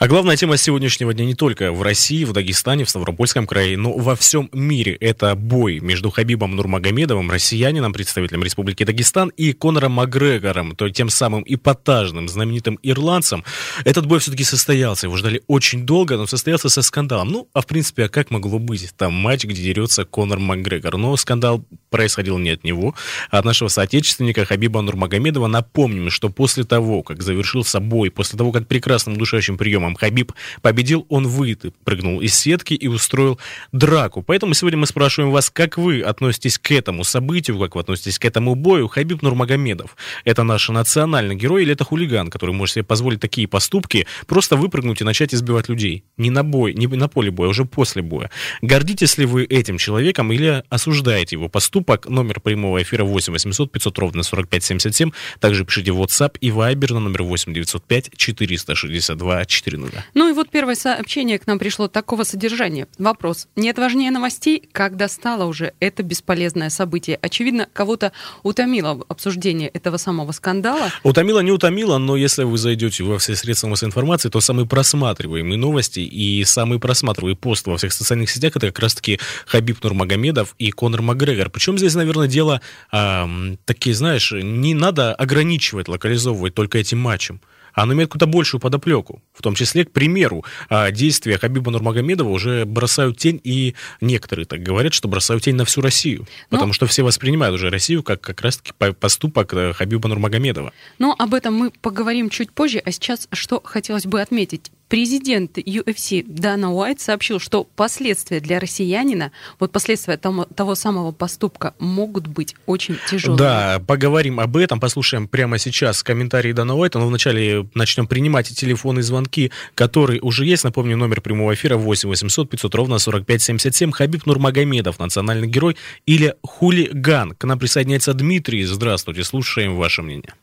А 0.03 0.07
главная 0.09 0.35
тема 0.35 0.57
сегодняшнего 0.57 1.13
дня 1.13 1.23
не 1.23 1.33
только 1.33 1.71
в 1.71 1.81
России, 1.81 2.25
в 2.25 2.33
Дагестане, 2.33 2.83
в 2.83 2.89
Ставропольском 2.89 3.47
крае, 3.47 3.77
но 3.77 3.93
во 3.93 4.17
всем 4.17 4.49
мире. 4.51 4.97
Это 4.99 5.33
бой 5.33 5.79
между 5.79 6.11
Хабибом 6.11 6.57
Нурмагомедовым, 6.57 7.31
россиянином, 7.31 7.93
представителем 7.93 8.43
Республики 8.43 8.83
Дагестан, 8.83 9.29
и 9.29 9.53
Конором 9.53 9.93
Макгрегором, 9.93 10.75
то 10.75 10.89
тем 10.89 11.07
самым 11.07 11.45
эпатажным, 11.47 12.27
знаменитым 12.27 12.79
ирландцем. 12.83 13.45
Этот 13.85 14.05
бой 14.05 14.19
все-таки 14.19 14.43
состоялся. 14.43 15.07
Его 15.07 15.15
ждали 15.15 15.41
очень 15.47 15.85
долго, 15.85 16.17
но 16.17 16.27
состоялся 16.27 16.67
со 16.67 16.81
скандалом. 16.81 17.29
Ну, 17.29 17.47
а 17.53 17.61
в 17.61 17.65
принципе, 17.65 18.03
а 18.03 18.09
как 18.09 18.29
могло 18.29 18.59
быть? 18.59 18.93
Там 18.97 19.13
матч, 19.13 19.45
где 19.45 19.63
дерется 19.63 20.03
Конор 20.03 20.39
Макгрегор. 20.39 20.97
Но 20.97 21.15
скандал 21.15 21.63
происходил 21.89 22.37
не 22.39 22.49
от 22.49 22.65
него, 22.65 22.93
а 23.31 23.39
от 23.39 23.45
нашего 23.45 23.69
соотечественника 23.69 24.43
Хабиба 24.43 24.81
Нурмагомедова. 24.81 25.47
Напомним, 25.47 26.09
что 26.09 26.27
после 26.27 26.65
того, 26.65 27.03
как 27.03 27.23
завершился 27.23 27.79
бой, 27.79 28.11
после 28.11 28.37
того, 28.37 28.51
как 28.51 28.67
прекрасным 28.67 29.15
удушающим 29.15 29.57
приемом 29.57 29.92
котором 29.93 29.95
Хабиб 29.95 30.33
победил, 30.61 31.05
он 31.09 31.27
выпрыгнул 31.27 32.21
из 32.21 32.35
сетки 32.35 32.73
и 32.73 32.87
устроил 32.87 33.39
драку. 33.71 34.21
Поэтому 34.21 34.53
сегодня 34.53 34.79
мы 34.79 34.87
спрашиваем 34.87 35.31
вас, 35.31 35.49
как 35.49 35.77
вы 35.77 36.01
относитесь 36.01 36.57
к 36.57 36.71
этому 36.71 37.03
событию, 37.03 37.59
как 37.59 37.75
вы 37.75 37.81
относитесь 37.81 38.19
к 38.19 38.25
этому 38.25 38.55
бою. 38.55 38.87
Хабиб 38.87 39.21
Нурмагомедов– 39.21 39.95
это 40.25 40.43
наш 40.43 40.69
национальный 40.69 41.35
герой 41.35 41.63
или 41.63 41.73
это 41.73 41.83
хулиган, 41.83 42.29
который 42.29 42.53
может 42.53 42.75
себе 42.75 42.83
позволить 42.83 43.19
такие 43.19 43.47
поступки, 43.47 44.07
просто 44.27 44.55
выпрыгнуть 44.55 45.01
и 45.01 45.03
начать 45.03 45.33
избивать 45.33 45.69
людей? 45.69 46.03
Не 46.17 46.29
на 46.29 46.43
бой, 46.43 46.73
не 46.73 46.87
на 46.87 47.07
поле 47.07 47.31
боя, 47.31 47.49
уже 47.49 47.65
после 47.65 48.01
боя. 48.01 48.29
Гордитесь 48.61 49.17
ли 49.17 49.25
вы 49.25 49.43
этим 49.43 49.77
человеком 49.77 50.31
или 50.31 50.63
осуждаете 50.69 51.35
его 51.35 51.49
поступок? 51.49 52.09
Номер 52.09 52.39
прямого 52.39 52.81
эфира 52.81 53.03
8 53.03 53.33
800 53.33 53.71
500 53.71 53.99
ровно 53.99 54.23
45 54.23 54.63
77. 54.63 55.11
Также 55.39 55.65
пишите 55.65 55.91
WhatsApp 55.91 56.37
и 56.41 56.49
Viber 56.49 56.93
на 56.93 56.99
номер 56.99 57.23
8 57.23 57.53
905 57.53 58.11
462 58.15 59.45
400 59.83 59.95
да. 59.95 60.05
Ну 60.13 60.29
и 60.29 60.33
вот 60.33 60.49
первое 60.49 60.75
сообщение 60.75 61.39
к 61.39 61.47
нам 61.47 61.59
пришло 61.59 61.87
такого 61.87 62.23
содержания. 62.23 62.87
Вопрос. 62.97 63.47
Нет 63.55 63.77
важнее 63.77 64.11
новостей, 64.11 64.63
когда 64.71 65.07
стало 65.07 65.45
уже 65.45 65.73
это 65.79 66.03
бесполезное 66.03 66.69
событие? 66.69 67.17
Очевидно, 67.21 67.67
кого-то 67.73 68.11
утомило 68.43 69.03
обсуждение 69.07 69.69
этого 69.69 69.97
самого 69.97 70.31
скандала. 70.31 70.91
Утомило, 71.03 71.39
не 71.39 71.51
утомило, 71.51 71.97
но 71.97 72.15
если 72.15 72.43
вы 72.43 72.57
зайдете 72.57 73.03
во 73.03 73.17
все 73.19 73.35
средства 73.35 73.67
массовой 73.67 73.89
информации, 73.89 74.29
то 74.29 74.39
самые 74.39 74.65
просматриваемые 74.67 75.57
новости 75.57 75.99
и 75.99 76.43
самые 76.43 76.79
просматриваемые 76.79 77.37
посты 77.37 77.71
во 77.71 77.77
всех 77.77 77.93
социальных 77.93 78.29
сетях 78.29 78.55
это 78.55 78.67
как 78.67 78.79
раз-таки 78.79 79.19
Хабиб 79.45 79.83
Нурмагомедов 79.83 80.55
и 80.57 80.71
Конор 80.71 81.01
Макгрегор. 81.01 81.49
Причем 81.49 81.77
здесь, 81.77 81.95
наверное, 81.95 82.27
дело 82.27 82.61
э, 82.91 83.55
такие, 83.65 83.95
знаешь, 83.95 84.31
не 84.31 84.73
надо 84.73 85.13
ограничивать, 85.13 85.87
локализовывать 85.87 86.53
только 86.53 86.77
этим 86.77 86.99
матчем 86.99 87.41
оно 87.73 87.93
имеет 87.93 88.09
куда 88.09 88.25
большую 88.25 88.61
подоплеку. 88.61 89.21
В 89.33 89.41
том 89.41 89.55
числе, 89.55 89.85
к 89.85 89.91
примеру, 89.91 90.45
а, 90.69 90.91
действия 90.91 91.37
Хабиба 91.37 91.71
Нурмагомедова 91.71 92.29
уже 92.29 92.65
бросают 92.65 93.17
тень, 93.17 93.39
и 93.43 93.75
некоторые 94.01 94.45
так 94.45 94.61
говорят, 94.61 94.93
что 94.93 95.07
бросают 95.07 95.43
тень 95.43 95.55
на 95.55 95.65
всю 95.65 95.81
Россию. 95.81 96.19
Но... 96.19 96.25
Ну, 96.51 96.57
потому 96.57 96.73
что 96.73 96.85
все 96.85 97.03
воспринимают 97.03 97.55
уже 97.55 97.69
Россию 97.69 98.03
как 98.03 98.21
как 98.21 98.41
раз-таки 98.41 98.73
поступок 98.93 99.53
э, 99.53 99.73
Хабиба 99.73 100.07
Нурмагомедова. 100.07 100.73
Но 100.99 101.07
ну, 101.07 101.15
об 101.17 101.33
этом 101.33 101.53
мы 101.53 101.71
поговорим 101.81 102.29
чуть 102.29 102.51
позже, 102.51 102.81
а 102.83 102.91
сейчас 102.91 103.27
что 103.31 103.61
хотелось 103.63 104.05
бы 104.05 104.21
отметить. 104.21 104.71
Президент 104.89 105.57
UFC 105.57 106.23
Дана 106.27 106.71
Уайт 106.71 107.01
сообщил, 107.01 107.39
что 107.39 107.63
последствия 107.63 108.39
для 108.39 108.59
россиянина, 108.59 109.31
вот 109.59 109.71
последствия 109.71 110.17
того, 110.17 110.45
того 110.45 110.75
самого 110.75 111.11
поступка 111.11 111.73
могут 111.79 112.27
быть 112.27 112.55
очень 112.67 112.97
тяжелыми. 113.09 113.39
Да, 113.39 113.81
поговорим 113.87 114.39
об 114.39 114.55
этом, 114.55 114.79
послушаем 114.79 115.27
прямо 115.27 115.57
сейчас 115.57 116.03
комментарии 116.03 116.51
Дана 116.51 116.75
Уайта, 116.75 116.99
но 116.99 117.07
вначале 117.07 117.67
начнем 117.73 118.05
принимать 118.05 118.51
и 118.51 118.55
телефонные 118.55 119.03
звонки, 119.03 119.51
которые 119.73 120.21
уже 120.21 120.45
есть. 120.45 120.63
Напомню, 120.63 120.95
номер 120.95 121.21
прямого 121.21 121.53
эфира 121.55 121.75
8 121.75 122.09
800 122.09 122.49
500 122.49 122.75
ровно 122.75 122.99
45 122.99 123.41
77. 123.41 123.91
Хабиб 123.91 124.25
Нурмагомедов, 124.25 124.99
национальный 124.99 125.47
герой 125.47 125.75
или 126.05 126.35
хулиган. 126.43 127.31
К 127.31 127.45
нам 127.45 127.57
присоединяется 127.57 128.13
Дмитрий. 128.13 128.63
Здравствуйте, 128.63 129.23
слушаем 129.23 129.75
ваше 129.75 130.03
мнение. 130.03 130.33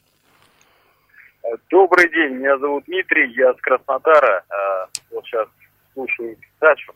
Добрый 1.69 2.09
день, 2.11 2.37
меня 2.37 2.57
зовут 2.59 2.85
Дмитрий, 2.87 3.33
я 3.33 3.53
с 3.53 3.61
Краснодара. 3.61 4.45
А, 4.49 4.87
вот 5.11 5.25
сейчас 5.25 5.49
слушаю 5.95 6.37
передачу 6.37 6.95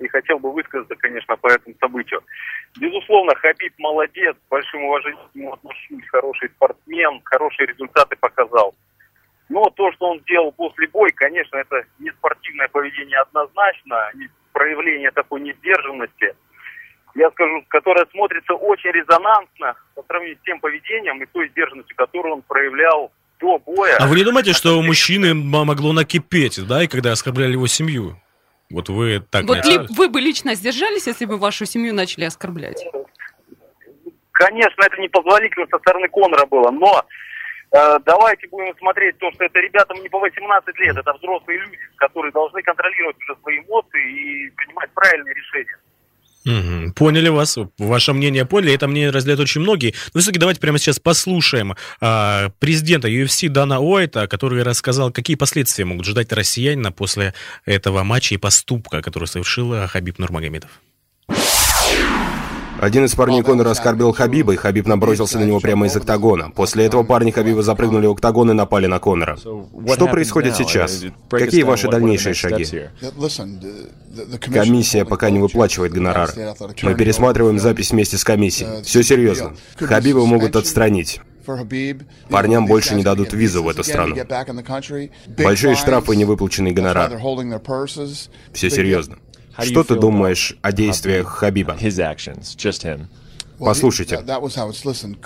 и 0.00 0.08
хотел 0.08 0.40
бы 0.40 0.50
высказаться, 0.52 0.96
конечно, 0.96 1.36
по 1.36 1.46
этому 1.46 1.76
событию. 1.78 2.20
Безусловно, 2.80 3.34
Хабиб 3.36 3.72
молодец, 3.78 4.36
большим 4.50 4.84
уважением 4.84 5.52
отношусь, 5.52 6.08
хороший 6.08 6.48
спортсмен, 6.48 7.20
хорошие 7.24 7.68
результаты 7.68 8.16
показал. 8.16 8.74
Но 9.48 9.70
то, 9.70 9.92
что 9.92 10.06
он 10.10 10.20
сделал 10.20 10.50
после 10.50 10.88
боя, 10.88 11.12
конечно, 11.14 11.56
это 11.56 11.84
не 12.00 12.10
спортивное 12.10 12.68
поведение 12.68 13.18
однозначно, 13.18 14.10
не 14.14 14.28
проявление 14.52 15.12
такой 15.12 15.42
несдержанности, 15.42 16.34
я 17.14 17.30
скажу, 17.30 17.62
которое 17.68 18.06
смотрится 18.06 18.54
очень 18.54 18.90
резонансно 18.90 19.76
по 19.94 20.02
сравнению 20.04 20.38
с 20.38 20.44
тем 20.44 20.58
поведением 20.58 21.22
и 21.22 21.26
той 21.26 21.48
сдержанностью, 21.50 21.94
которую 21.94 22.36
он 22.36 22.42
проявлял 22.42 23.12
до 23.42 23.58
боя. 23.58 23.96
А 23.98 24.06
вы 24.06 24.16
не 24.16 24.24
думаете, 24.24 24.52
что 24.52 24.78
у 24.78 24.82
мужчины 24.82 25.34
могло 25.34 25.92
накипеть, 25.92 26.64
да, 26.66 26.84
и 26.84 26.86
когда 26.86 27.12
оскорбляли 27.12 27.52
его 27.52 27.66
семью? 27.66 28.16
Вот 28.70 28.88
вы 28.88 29.20
так 29.30 29.44
Вот 29.44 29.66
ли, 29.66 29.80
вы 29.90 30.08
бы 30.08 30.20
лично 30.20 30.54
сдержались, 30.54 31.06
если 31.06 31.26
бы 31.26 31.36
вашу 31.36 31.66
семью 31.66 31.94
начали 31.94 32.24
оскорблять? 32.24 32.82
Конечно, 34.30 34.82
это 34.82 34.96
непозволительно 35.00 35.66
со 35.70 35.78
стороны 35.78 36.08
Конора 36.08 36.46
было, 36.46 36.70
но 36.70 37.04
э, 37.70 37.98
давайте 38.06 38.48
будем 38.48 38.74
смотреть 38.78 39.18
то, 39.18 39.30
что 39.32 39.44
это 39.44 39.58
ребятам 39.58 40.02
не 40.02 40.08
по 40.08 40.18
18 40.18 40.78
лет, 40.78 40.96
это 40.96 41.12
взрослые 41.12 41.58
люди, 41.58 41.78
которые 41.96 42.32
должны 42.32 42.62
контролировать 42.62 43.16
уже 43.18 43.36
свои 43.42 43.58
эмоции 43.58 44.46
и 44.46 44.50
принимать 44.50 44.90
правильные 44.94 45.34
решения. 45.34 45.76
Поняли 46.44 47.28
вас, 47.28 47.58
ваше 47.78 48.12
мнение 48.12 48.44
поняли, 48.44 48.74
это 48.74 48.88
мнение 48.88 49.10
разделяют 49.10 49.40
очень 49.40 49.60
многие. 49.60 49.94
Но 50.12 50.20
все-таки 50.20 50.40
давайте 50.40 50.60
прямо 50.60 50.78
сейчас 50.78 50.98
послушаем 50.98 51.74
а, 52.00 52.50
президента 52.58 53.08
UFC 53.08 53.48
Дана 53.48 53.80
Уайта, 53.80 54.26
который 54.26 54.62
рассказал, 54.62 55.12
какие 55.12 55.36
последствия 55.36 55.84
могут 55.84 56.06
ждать 56.06 56.32
россиянина 56.32 56.92
после 56.92 57.34
этого 57.64 58.02
матча 58.02 58.34
и 58.34 58.38
поступка, 58.38 59.02
который 59.02 59.26
совершил 59.26 59.74
Хабиб 59.86 60.18
Нурмагомедов. 60.18 60.70
Один 62.82 63.04
из 63.04 63.14
парней 63.14 63.44
Конора 63.44 63.70
оскорбил 63.70 64.12
Хабиба, 64.12 64.54
и 64.54 64.56
Хабиб 64.56 64.88
набросился 64.88 65.38
на 65.38 65.44
него 65.44 65.60
прямо 65.60 65.86
из 65.86 65.94
октагона. 65.94 66.50
После 66.50 66.84
этого 66.84 67.04
парни 67.04 67.30
Хабиба 67.30 67.62
запрыгнули 67.62 68.06
в 68.06 68.10
октагон 68.10 68.50
и 68.50 68.54
напали 68.54 68.86
на 68.86 68.98
Конора. 68.98 69.36
Что 69.36 70.08
происходит 70.08 70.56
сейчас? 70.56 71.04
Какие 71.30 71.62
ваши 71.62 71.88
дальнейшие 71.88 72.34
шаги? 72.34 72.66
Комиссия 74.52 75.04
пока 75.04 75.30
не 75.30 75.38
выплачивает 75.38 75.92
гонорар. 75.92 76.32
Мы 76.82 76.96
пересматриваем 76.96 77.60
запись 77.60 77.92
вместе 77.92 78.18
с 78.18 78.24
комиссией. 78.24 78.82
Все 78.82 79.04
серьезно. 79.04 79.54
Хабиба 79.76 80.26
могут 80.26 80.56
отстранить. 80.56 81.20
Парням 82.30 82.66
больше 82.66 82.96
не 82.96 83.04
дадут 83.04 83.32
визу 83.32 83.62
в 83.62 83.68
эту 83.68 83.84
страну. 83.84 84.16
Большие 85.38 85.76
штрафы 85.76 86.14
и 86.14 86.16
невыплаченный 86.16 86.72
гонорар. 86.72 87.12
Все 88.52 88.70
серьезно. 88.70 89.18
Что 89.58 89.84
ты 89.84 89.96
думаешь 89.96 90.56
о 90.62 90.72
действиях 90.72 91.28
Хабиба? 91.28 91.76
Послушайте, 93.58 94.18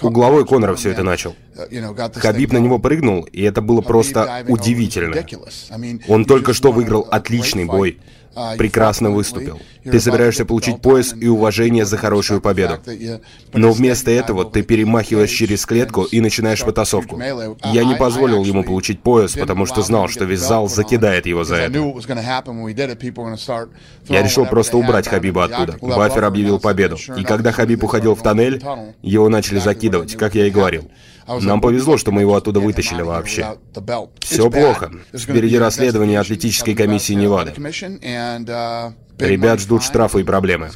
угловой 0.03 0.47
Конора 0.47 0.75
все 0.75 0.91
это 0.91 1.03
начал. 1.03 1.35
Хабиб 2.15 2.53
на 2.53 2.59
него 2.59 2.79
прыгнул, 2.79 3.23
и 3.23 3.43
это 3.43 3.63
было 3.63 3.81
просто 3.81 4.45
удивительно. 4.49 5.17
Он 6.09 6.25
только 6.25 6.53
что 6.53 6.73
выиграл 6.73 7.07
отличный 7.11 7.65
бой 7.65 7.99
прекрасно 8.59 9.11
выступил. 9.11 9.61
Ты 9.85 10.01
собираешься 10.01 10.45
получить 10.45 10.81
пояс 10.81 11.15
и 11.19 11.29
уважение 11.29 11.85
за 11.85 11.97
хорошую 11.97 12.41
победу. 12.41 12.79
Но 13.53 13.73
вместо 13.73 14.11
этого 14.11 14.45
ты 14.45 14.63
перемахиваешь 14.63 15.31
через 15.31 15.65
клетку 15.65 16.03
и 16.05 16.21
начинаешь 16.21 16.63
потасовку. 16.63 17.21
Я 17.21 17.85
не 17.85 17.95
позволил 17.95 18.45
ему 18.45 18.65
получить 18.65 19.01
пояс, 19.01 19.33
потому 19.33 19.67
что 19.67 19.83
знал, 19.83 20.09
что 20.09 20.25
весь 20.25 20.41
зал 20.41 20.69
закидает 20.69 21.27
его 21.27 21.45
за 21.45 21.57
это. 21.57 21.79
Я 24.09 24.23
решил 24.23 24.47
просто 24.47 24.77
убрать 24.77 25.09
Хабиба 25.09 25.45
оттуда. 25.45 25.79
Баффер 25.81 26.25
объявил 26.25 26.59
победу. 26.59 26.97
И 27.17 27.25
когда 27.25 27.53
Хабиб 27.53 27.85
уходил 27.85 28.15
в 28.15 28.23
тоннель, 28.23 28.63
его 29.03 29.29
начали 29.29 29.59
закидывать, 29.59 30.17
как 30.17 30.35
я 30.35 30.47
и 30.47 30.51
говорил. 30.51 30.91
Нам 31.27 31.61
повезло, 31.61 31.97
что 31.97 32.13
мы 32.13 32.21
его 32.23 32.37
оттуда 32.37 32.61
вытащили 32.61 33.03
вообще. 33.03 33.57
Все 34.21 34.51
плохо. 34.51 34.93
Впереди 35.15 35.59
расследование 35.59 36.21
атлетической 36.21 36.75
комиссии 36.75 37.15
Невады. 37.15 37.53
Ребят 39.19 39.61
ждут 39.61 39.83
штрафы 39.83 40.21
и 40.21 40.25
проблемы. 40.25 40.71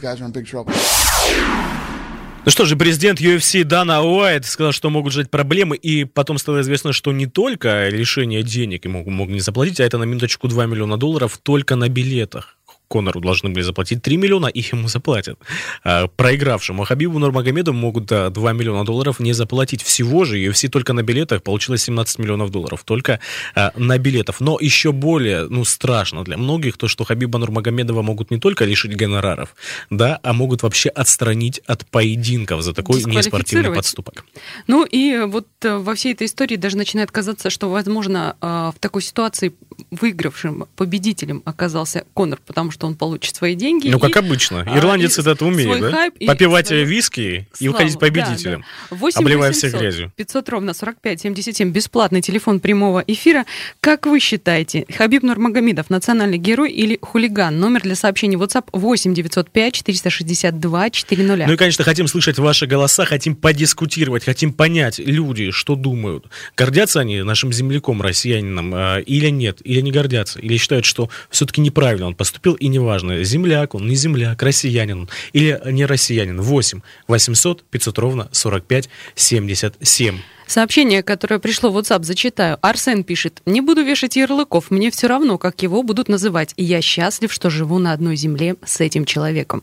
Ну 2.47 2.51
что 2.51 2.65
же, 2.65 2.75
президент 2.75 3.21
UFC 3.21 3.65
Дана 3.65 4.03
Уайт 4.03 4.47
сказал, 4.47 4.73
что 4.73 4.89
могут 4.89 5.13
ждать 5.13 5.31
проблемы, 5.31 5.77
и 5.77 6.05
потом 6.05 6.39
стало 6.39 6.63
известно, 6.63 6.95
что 6.95 7.13
не 7.13 7.27
только 7.27 7.91
лишение 7.91 8.43
денег 8.43 8.87
ему 8.87 9.05
могут 9.11 9.35
не 9.35 9.41
заплатить, 9.41 9.79
а 9.79 9.85
это 9.85 9.99
на 9.99 10.05
минуточку 10.05 10.49
2 10.49 10.65
миллиона 10.65 10.97
долларов 10.97 11.39
только 11.43 11.77
на 11.77 11.91
билетах. 11.91 12.57
Конору 12.91 13.21
должны 13.21 13.51
были 13.51 13.63
заплатить 13.63 14.03
3 14.03 14.17
миллиона, 14.17 14.47
их 14.47 14.73
ему 14.73 14.89
заплатят. 14.89 15.39
А, 15.85 16.09
проигравшему 16.09 16.85
Хабибу 16.85 17.19
Нурмагомеду 17.19 17.73
могут 17.73 18.07
2 18.07 18.53
миллиона 18.53 18.85
долларов 18.85 19.21
не 19.21 19.33
заплатить. 19.33 19.83
Всего 19.83 20.25
же 20.25 20.39
UFC 20.39 20.69
только 20.69 20.93
на 20.93 21.03
билетах 21.03 21.43
получилось 21.43 21.85
17 21.85 22.19
миллионов 22.19 22.51
долларов. 22.51 22.83
Только 22.85 23.21
а, 23.55 23.73
на 23.77 23.99
билетов. 23.99 24.41
Но 24.41 24.59
еще 24.61 24.91
более, 24.93 25.47
ну, 25.49 25.65
страшно 25.65 26.25
для 26.25 26.37
многих 26.37 26.77
то, 26.77 26.89
что 26.89 27.05
Хабиба 27.05 27.39
Нурмагомедова 27.39 28.03
могут 28.03 28.31
не 28.31 28.39
только 28.39 28.65
лишить 28.65 28.97
гонораров, 28.97 29.55
да, 29.91 30.19
а 30.23 30.33
могут 30.33 30.63
вообще 30.63 30.89
отстранить 30.89 31.61
от 31.67 31.87
поединков 31.87 32.63
за 32.63 32.75
такой 32.75 33.03
неспортивный 33.05 33.73
подступок. 33.73 34.25
Ну 34.67 34.85
и 34.85 35.19
вот 35.27 35.47
э, 35.63 35.77
во 35.77 35.95
всей 35.95 36.13
этой 36.13 36.27
истории 36.27 36.57
даже 36.57 36.77
начинает 36.77 37.11
казаться, 37.11 37.51
что, 37.51 37.71
возможно, 37.71 38.37
э, 38.41 38.47
в 38.75 38.79
такой 38.81 39.03
ситуации 39.03 39.55
выигравшим 39.91 40.67
победителем 40.77 41.43
оказался 41.45 42.05
Конор, 42.15 42.41
потому 42.47 42.71
что 42.71 42.80
он 42.87 42.97
получит 42.97 43.35
свои 43.35 43.55
деньги. 43.55 43.89
Ну, 43.89 43.99
как 43.99 44.17
обычно. 44.17 44.65
А, 44.67 44.79
Ирландец 44.79 45.19
а, 45.19 45.31
это 45.31 45.45
умеет, 45.45 45.81
да? 45.81 45.91
Хайп, 45.91 46.27
Попивать 46.27 46.69
свою... 46.69 46.87
виски 46.87 47.21
и 47.21 47.65
славу. 47.65 47.73
выходить 47.73 47.99
победителем, 47.99 48.65
да, 48.91 48.97
да. 48.97 49.09
обливая 49.15 49.53
всех 49.53 49.73
грязью. 49.75 50.13
500 50.17 50.49
ровно 50.49 50.75
45 50.75 51.21
77, 51.21 51.71
бесплатный 51.71 52.23
телефон 52.23 52.61
прямого 52.61 53.03
эфира. 53.07 53.45
Как 53.81 54.07
вы 54.07 54.21
считаете, 54.21 54.87
Хабиб 54.97 55.23
Нурмагомедов 55.23 55.91
национальный 55.91 56.39
герой 56.39 56.71
или 56.71 56.99
хулиган? 57.01 57.59
Номер 57.59 57.83
для 57.83 57.95
сообщений 57.95 58.37
WhatsApp 58.37 58.67
8 58.73 59.15
905 59.15 59.75
462 59.75 60.91
400. 60.91 61.47
Ну 61.47 61.53
и, 61.53 61.57
конечно, 61.57 61.85
хотим 61.85 62.09
слышать 62.09 62.39
ваши 62.39 62.67
голоса, 62.67 63.05
хотим 63.05 63.37
подискутировать, 63.37 64.25
хотим 64.25 64.53
понять 64.53 64.99
люди, 64.99 65.51
что 65.51 65.75
думают. 65.75 66.27
Гордятся 66.57 67.01
они 67.01 67.23
нашим 67.23 67.53
земляком, 67.53 68.03
россиянином, 68.03 68.75
э, 68.75 69.03
или 69.03 69.29
нет? 69.29 69.61
Или 69.65 69.81
не 69.81 69.93
гордятся? 69.93 70.39
Или 70.41 70.57
считают, 70.57 70.85
что 70.85 71.11
все-таки 71.31 71.61
неправильно 71.61 72.07
он 72.07 72.15
поступил, 72.15 72.55
и 72.55 72.69
неважно, 72.71 73.23
земляк 73.25 73.75
он, 73.75 73.87
не 73.87 73.95
земляк, 73.95 74.43
россиянин 74.43 75.01
он, 75.01 75.09
или 75.33 75.61
не 75.67 75.87
россиянин. 75.87 76.41
8 76.41 76.81
800 77.09 77.63
500 77.65 77.99
ровно 77.99 78.29
45 78.33 78.89
77. 79.15 80.19
Сообщение, 80.47 81.05
которое 81.05 81.39
пришло 81.39 81.71
в 81.71 81.79
WhatsApp, 81.79 82.03
зачитаю. 82.03 82.59
Арсен 82.61 83.05
пишет. 83.05 83.41
«Не 83.47 83.61
буду 83.61 83.83
вешать 83.83 84.17
ярлыков, 84.17 84.73
мне 84.73 84.91
все 84.91 85.07
равно, 85.07 85.39
как 85.39 85.63
его 85.63 85.85
будут 85.85 86.09
называть. 86.09 86.55
И 86.57 86.65
я 86.65 86.83
счастлив, 86.83 87.33
что 87.33 87.51
живу 87.51 87.79
на 87.79 87.93
одной 87.93 88.17
земле 88.17 88.57
с 88.65 88.81
этим 88.81 89.05
человеком». 89.05 89.63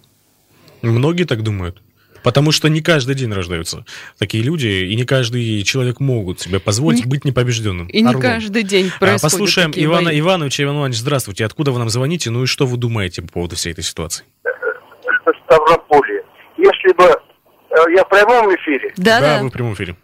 Многие 0.81 1.25
так 1.25 1.43
думают. 1.43 1.81
Потому 2.23 2.51
что 2.51 2.67
не 2.67 2.81
каждый 2.81 3.15
день 3.15 3.31
рождаются 3.31 3.85
такие 4.17 4.43
люди, 4.43 4.67
и 4.67 4.95
не 4.95 5.05
каждый 5.05 5.63
человек 5.63 5.99
могут 5.99 6.39
себе 6.39 6.59
позволить 6.59 7.05
не, 7.05 7.09
быть 7.09 7.25
непобежденным. 7.25 7.87
И 7.87 8.03
Орлом. 8.03 8.15
не 8.15 8.21
каждый 8.21 8.63
день 8.63 8.91
а, 8.95 8.99
происходит 8.99 9.21
Послушаем 9.21 9.71
Ивана 9.75 10.09
бои. 10.09 10.19
Ивановича. 10.19 10.63
Иван 10.63 10.77
Иванович, 10.77 10.97
здравствуйте. 10.99 11.45
Откуда 11.45 11.71
вы 11.71 11.79
нам 11.79 11.89
звоните? 11.89 12.29
Ну 12.29 12.43
и 12.43 12.45
что 12.45 12.65
вы 12.65 12.77
думаете 12.77 13.21
по 13.21 13.27
поводу 13.29 13.55
всей 13.55 13.73
этой 13.73 13.83
ситуации? 13.83 14.25
Это 14.43 15.33
Ставрополье. 15.45 16.23
Если 16.57 16.93
бы... 16.93 17.03
Э, 17.03 17.91
я 17.95 18.03
в 18.03 18.09
прямом 18.09 18.53
эфире? 18.55 18.93
Да, 18.97 19.19
да, 19.19 19.37
да. 19.37 19.43
вы 19.43 19.49
в 19.49 19.53
прямом 19.53 19.73
эфире. 19.73 19.95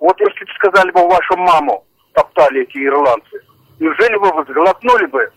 Вот 0.00 0.18
если 0.20 0.44
бы 0.44 0.50
сказали 0.58 0.90
бы 0.92 1.06
вашу 1.06 1.36
маму, 1.36 1.84
топтали 2.14 2.62
эти 2.62 2.78
ирландцы, 2.78 3.40
неужели 3.78 4.16
бы 4.16 4.32
вы 4.32 4.44
сглотнули 4.50 5.06
бы 5.06 5.30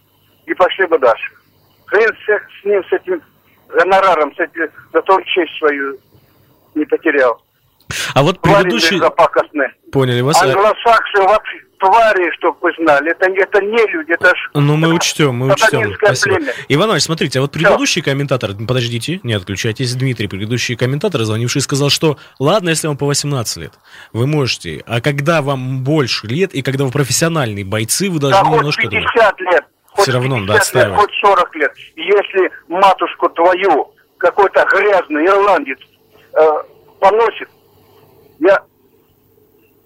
и 0.46 0.54
пошли 0.54 0.86
бы 0.88 0.98
дальше? 1.00 1.34
Хрен 1.86 2.10
с, 2.10 2.62
с 2.62 2.66
ним, 2.66 2.84
с 2.84 2.94
этим 2.94 3.22
гонораром, 3.74 4.32
кстати, 4.32 4.70
зато 4.94 5.22
честь 5.22 5.58
свою 5.58 5.98
не 6.76 6.86
потерял. 6.86 7.42
А 8.14 8.24
вот 8.24 8.40
предыдущий... 8.42 9.00
Поняли 9.92 10.22
вас. 10.22 10.42
Э, 10.42 10.48
Англосаксы 10.48 11.22
вообще 11.22 11.60
твари, 11.84 12.32
чтобы 12.38 12.58
вы 12.62 12.72
знали. 12.80 13.12
Это, 13.12 13.26
это 13.30 13.62
не 13.62 13.92
люди, 13.92 14.12
это 14.12 14.30
ж... 14.30 14.50
Ну, 14.54 14.76
мы 14.76 14.94
учтем, 14.94 15.36
мы 15.36 15.52
учтем. 15.54 15.94
Спасибо. 15.96 16.36
Племя. 16.36 16.54
Иван 16.70 16.86
Иванович, 16.88 17.04
смотрите, 17.04 17.40
а 17.40 17.42
вот 17.42 17.52
предыдущий 17.52 18.02
Все. 18.02 18.12
комментатор, 18.12 18.52
подождите, 18.68 19.20
не 19.24 19.34
отключайтесь, 19.34 19.94
Дмитрий, 19.96 20.28
предыдущий 20.28 20.76
комментатор, 20.76 21.22
звонивший, 21.24 21.62
сказал, 21.62 21.90
что 21.90 22.18
ладно, 22.40 22.70
если 22.70 22.88
вам 22.88 22.98
по 22.98 23.06
18 23.06 23.58
лет, 23.58 23.74
вы 24.14 24.28
можете, 24.28 24.84
а 24.88 25.02
когда 25.02 25.42
вам 25.42 25.84
больше 25.84 26.28
лет, 26.28 26.54
и 26.54 26.62
когда 26.62 26.86
вы 26.86 26.92
профессиональные 26.92 27.66
бойцы, 27.66 28.10
вы 28.10 28.20
должны 28.20 28.44
да 28.44 28.58
немножко... 28.58 28.90
50 28.90 29.42
лет 29.42 29.66
все 29.98 30.12
равно 30.12 30.38
надо 30.38 30.56
отстаивать. 30.56 31.00
Хоть 31.00 31.14
40 31.22 31.56
лет. 31.56 31.72
Если 31.96 32.52
матушку 32.68 33.30
твою 33.30 33.94
какой-то 34.18 34.66
грязный 34.66 35.26
ирландец 35.26 35.80
э, 36.34 36.48
поносит, 37.00 37.50
я 38.40 38.64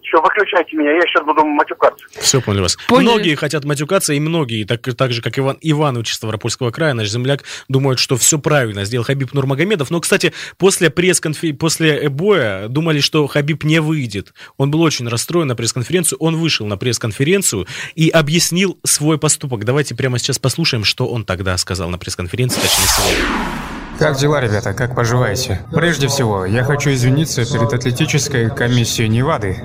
все, 0.08 0.20
выключайте 0.22 0.76
меня, 0.76 0.92
я 0.92 1.02
сейчас 1.02 1.24
буду 1.24 1.44
матюкаться. 1.44 2.04
Все, 2.20 2.40
понял 2.40 2.62
вас. 2.62 2.76
Поняли. 2.88 3.04
Многие 3.04 3.34
хотят 3.34 3.64
матюкаться, 3.64 4.14
и 4.14 4.20
многие, 4.20 4.64
так, 4.64 4.82
так 4.96 5.12
же, 5.12 5.22
как 5.22 5.38
Иван 5.38 5.58
Иванович 5.60 6.14
Ставропольского 6.14 6.70
края, 6.70 6.94
наш 6.94 7.08
земляк, 7.08 7.44
думают, 7.68 7.98
что 7.98 8.16
все 8.16 8.38
правильно 8.38 8.84
сделал 8.84 9.04
Хабиб 9.04 9.32
Нурмагомедов. 9.34 9.90
Но, 9.90 10.00
кстати, 10.00 10.32
после 10.56 10.90
пресс-конференции, 10.90 11.56
после 11.56 12.08
боя 12.08 12.68
думали, 12.68 13.00
что 13.00 13.26
Хабиб 13.26 13.64
не 13.64 13.80
выйдет. 13.80 14.32
Он 14.56 14.70
был 14.70 14.80
очень 14.82 15.06
расстроен 15.08 15.48
на 15.48 15.56
пресс-конференцию. 15.56 16.18
Он 16.18 16.36
вышел 16.36 16.66
на 16.66 16.76
пресс-конференцию 16.76 17.66
и 17.94 18.08
объяснил 18.08 18.78
свой 18.84 19.18
поступок. 19.18 19.64
Давайте 19.64 19.94
прямо 19.94 20.18
сейчас 20.18 20.38
послушаем, 20.38 20.84
что 20.84 21.06
он 21.06 21.24
тогда 21.24 21.56
сказал 21.58 21.90
на 21.90 21.98
пресс-конференции, 21.98 22.60
точнее, 22.60 22.86
сегодня. 22.86 23.87
Как 23.98 24.16
дела, 24.16 24.40
ребята? 24.40 24.74
Как 24.74 24.94
поживаете? 24.94 25.60
Прежде 25.72 26.08
всего, 26.08 26.44
я 26.44 26.64
хочу 26.64 26.90
извиниться 26.90 27.44
перед 27.44 27.72
атлетической 27.72 28.50
комиссией 28.50 29.08
Невады, 29.08 29.56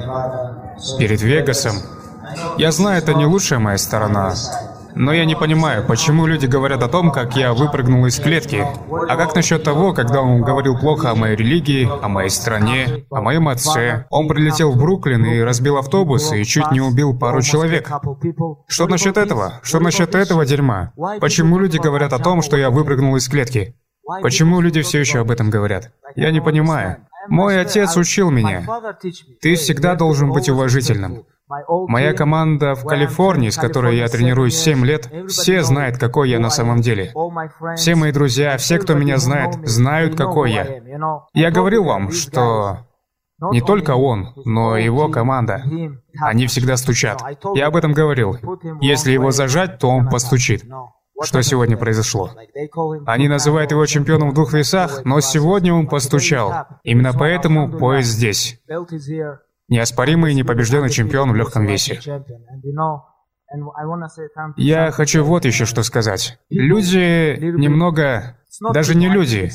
перед 0.98 1.22
Вегасом. 1.22 1.76
Я 2.58 2.72
знаю, 2.72 2.98
это 2.98 3.14
не 3.14 3.26
лучшая 3.26 3.60
моя 3.60 3.78
сторона, 3.78 4.34
но 4.96 5.12
я 5.12 5.26
не 5.26 5.36
понимаю, 5.36 5.84
почему 5.86 6.26
люди 6.26 6.46
говорят 6.46 6.84
о 6.84 6.88
том, 6.88 7.12
как 7.12 7.36
я 7.36 7.54
выпрыгнул 7.54 8.06
из 8.06 8.20
клетки. 8.20 8.66
А 9.10 9.16
как 9.16 9.36
насчет 9.36 9.64
того, 9.64 9.94
когда 9.94 10.22
он 10.22 10.42
говорил 10.42 10.78
плохо 10.78 11.12
о 11.12 11.16
моей 11.16 11.36
религии, 11.36 11.90
о 12.02 12.08
моей 12.08 12.30
стране, 12.30 13.06
о 13.10 13.22
моем 13.22 13.48
отце? 13.48 14.06
Он 14.10 14.28
прилетел 14.28 14.72
в 14.72 14.78
Бруклин 14.78 15.26
и 15.26 15.42
разбил 15.42 15.78
автобус 15.78 16.32
и 16.32 16.44
чуть 16.44 16.72
не 16.72 16.82
убил 16.82 17.18
пару 17.18 17.42
человек. 17.42 17.90
Что 18.68 18.88
насчет 18.88 19.18
этого? 19.18 19.60
Что 19.64 19.80
насчет 19.80 20.16
этого 20.16 20.46
дерьма? 20.46 20.94
Почему 21.20 21.58
люди 21.58 21.78
говорят 21.78 22.14
о 22.14 22.20
том, 22.20 22.42
что 22.42 22.58
я 22.58 22.70
выпрыгнул 22.70 23.16
из 23.16 23.28
клетки? 23.28 23.76
Почему 24.22 24.62
люди 24.62 24.82
все 24.82 25.00
еще 25.00 25.20
об 25.20 25.32
этом 25.32 25.50
говорят? 25.50 25.92
Я 26.16 26.32
не 26.32 26.42
понимаю. 26.42 27.08
Мой 27.30 27.60
отец 27.60 27.96
учил 27.96 28.32
меня. 28.32 28.66
Ты 29.42 29.56
всегда 29.56 29.96
должен 29.96 30.32
быть 30.32 30.50
уважительным. 30.50 31.26
Моя 31.88 32.14
команда 32.14 32.74
в 32.74 32.86
Калифорнии, 32.86 33.50
с 33.50 33.58
которой 33.58 33.98
я 33.98 34.08
тренируюсь 34.08 34.58
7 34.58 34.86
лет, 34.86 35.10
все 35.28 35.62
знают, 35.64 35.98
какой 35.98 36.30
я 36.30 36.40
на 36.40 36.50
самом 36.50 36.82
деле. 36.82 37.14
Все 37.76 37.96
мои 37.96 38.12
друзья, 38.12 38.58
все, 38.58 38.80
кто 38.80 38.94
меня 38.94 39.18
знает, 39.18 39.56
знают, 39.68 40.16
какой 40.16 40.52
я. 40.52 40.82
Я 41.34 41.52
говорил 41.52 41.84
вам, 41.84 42.12
что 42.12 42.88
не 43.52 43.62
только 43.62 43.92
он, 43.92 44.34
но 44.46 44.78
и 44.78 44.86
его 44.86 45.10
команда. 45.10 45.64
Они 46.22 46.48
всегда 46.48 46.78
стучат. 46.78 47.22
Я 47.56 47.68
об 47.68 47.76
этом 47.76 47.94
говорил. 47.94 48.38
Если 48.82 49.12
его 49.12 49.32
зажать, 49.32 49.80
то 49.80 49.90
он 49.90 50.10
постучит. 50.10 50.64
Что 51.24 51.42
сегодня 51.42 51.78
произошло? 51.78 52.32
Они 53.06 53.28
называют 53.28 53.72
его 53.72 53.86
чемпионом 53.86 54.32
в 54.32 54.34
двух 54.34 54.54
весах, 54.54 55.04
но 55.06 55.20
сегодня 55.22 55.74
он 55.74 55.88
постучал. 55.88 56.68
Именно 56.84 57.14
поэтому 57.14 57.72
пояс 57.72 58.06
здесь. 58.06 58.60
Неоспоримый 59.70 60.34
и 60.34 60.36
непобежденный 60.36 60.90
чемпион 60.90 61.32
в 61.32 61.36
легком 61.36 61.66
весе. 61.66 62.00
Я 64.58 64.92
хочу 64.92 65.24
вот 65.24 65.46
еще 65.46 65.66
что 65.66 65.84
сказать. 65.84 66.38
Люди 66.50 67.38
немного... 67.40 68.38
Даже 68.74 68.96
не 68.96 69.10
люди. 69.10 69.52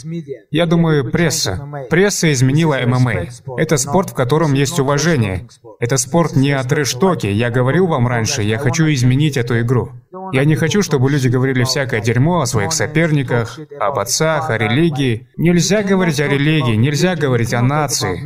Я 0.50 0.66
думаю, 0.66 1.10
пресса. 1.10 1.86
Пресса 1.88 2.32
изменила 2.32 2.78
ММА. 2.84 3.28
Это 3.56 3.76
спорт, 3.76 4.10
в 4.10 4.14
котором 4.14 4.54
есть 4.54 4.78
уважение. 4.80 5.48
Это 5.78 5.96
спорт 5.96 6.34
не 6.34 6.52
о 6.52 6.64
трэш-токе. 6.64 7.32
Я 7.32 7.50
говорил 7.50 7.86
вам 7.86 8.08
раньше, 8.08 8.42
я 8.42 8.58
хочу 8.58 8.86
изменить 8.86 9.36
эту 9.36 9.60
игру. 9.60 9.92
Я 10.32 10.44
не 10.44 10.56
хочу, 10.56 10.82
чтобы 10.82 11.10
люди 11.10 11.28
говорили 11.28 11.64
всякое 11.64 12.00
дерьмо 12.00 12.40
о 12.40 12.46
своих 12.46 12.72
соперниках, 12.72 13.58
об 13.78 13.98
отцах, 13.98 14.50
о 14.50 14.58
религии. 14.58 15.28
Нельзя 15.36 15.82
говорить 15.82 16.20
о 16.20 16.26
религии, 16.26 16.74
нельзя 16.74 17.14
говорить 17.14 17.54
о 17.54 17.62
нации. 17.62 18.20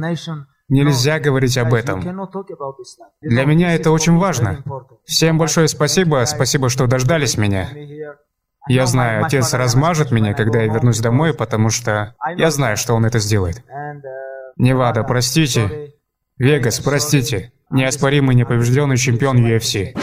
Нельзя 0.68 1.20
говорить 1.20 1.58
об 1.58 1.74
этом. 1.74 2.00
Для 3.20 3.44
меня 3.44 3.74
это 3.74 3.90
очень 3.90 4.16
важно. 4.16 4.64
Всем 5.04 5.36
большое 5.36 5.68
спасибо, 5.68 6.24
спасибо, 6.26 6.70
что 6.70 6.86
дождались 6.86 7.36
меня. 7.36 7.68
Я 8.68 8.86
знаю, 8.86 9.24
отец 9.24 9.52
размажет 9.54 10.10
меня, 10.12 10.34
когда 10.34 10.62
я 10.62 10.72
вернусь 10.72 11.00
домой, 11.00 11.34
потому 11.34 11.70
что 11.70 12.14
я 12.36 12.50
знаю, 12.50 12.76
что 12.76 12.94
он 12.94 13.04
это 13.04 13.18
сделает. 13.18 13.62
Невада, 14.56 15.02
простите. 15.02 15.92
Вегас, 16.38 16.80
простите. 16.80 17.52
Неоспоримый 17.70 18.34
непобежденный 18.34 18.96
чемпион 18.96 19.44
UFC. 19.44 19.94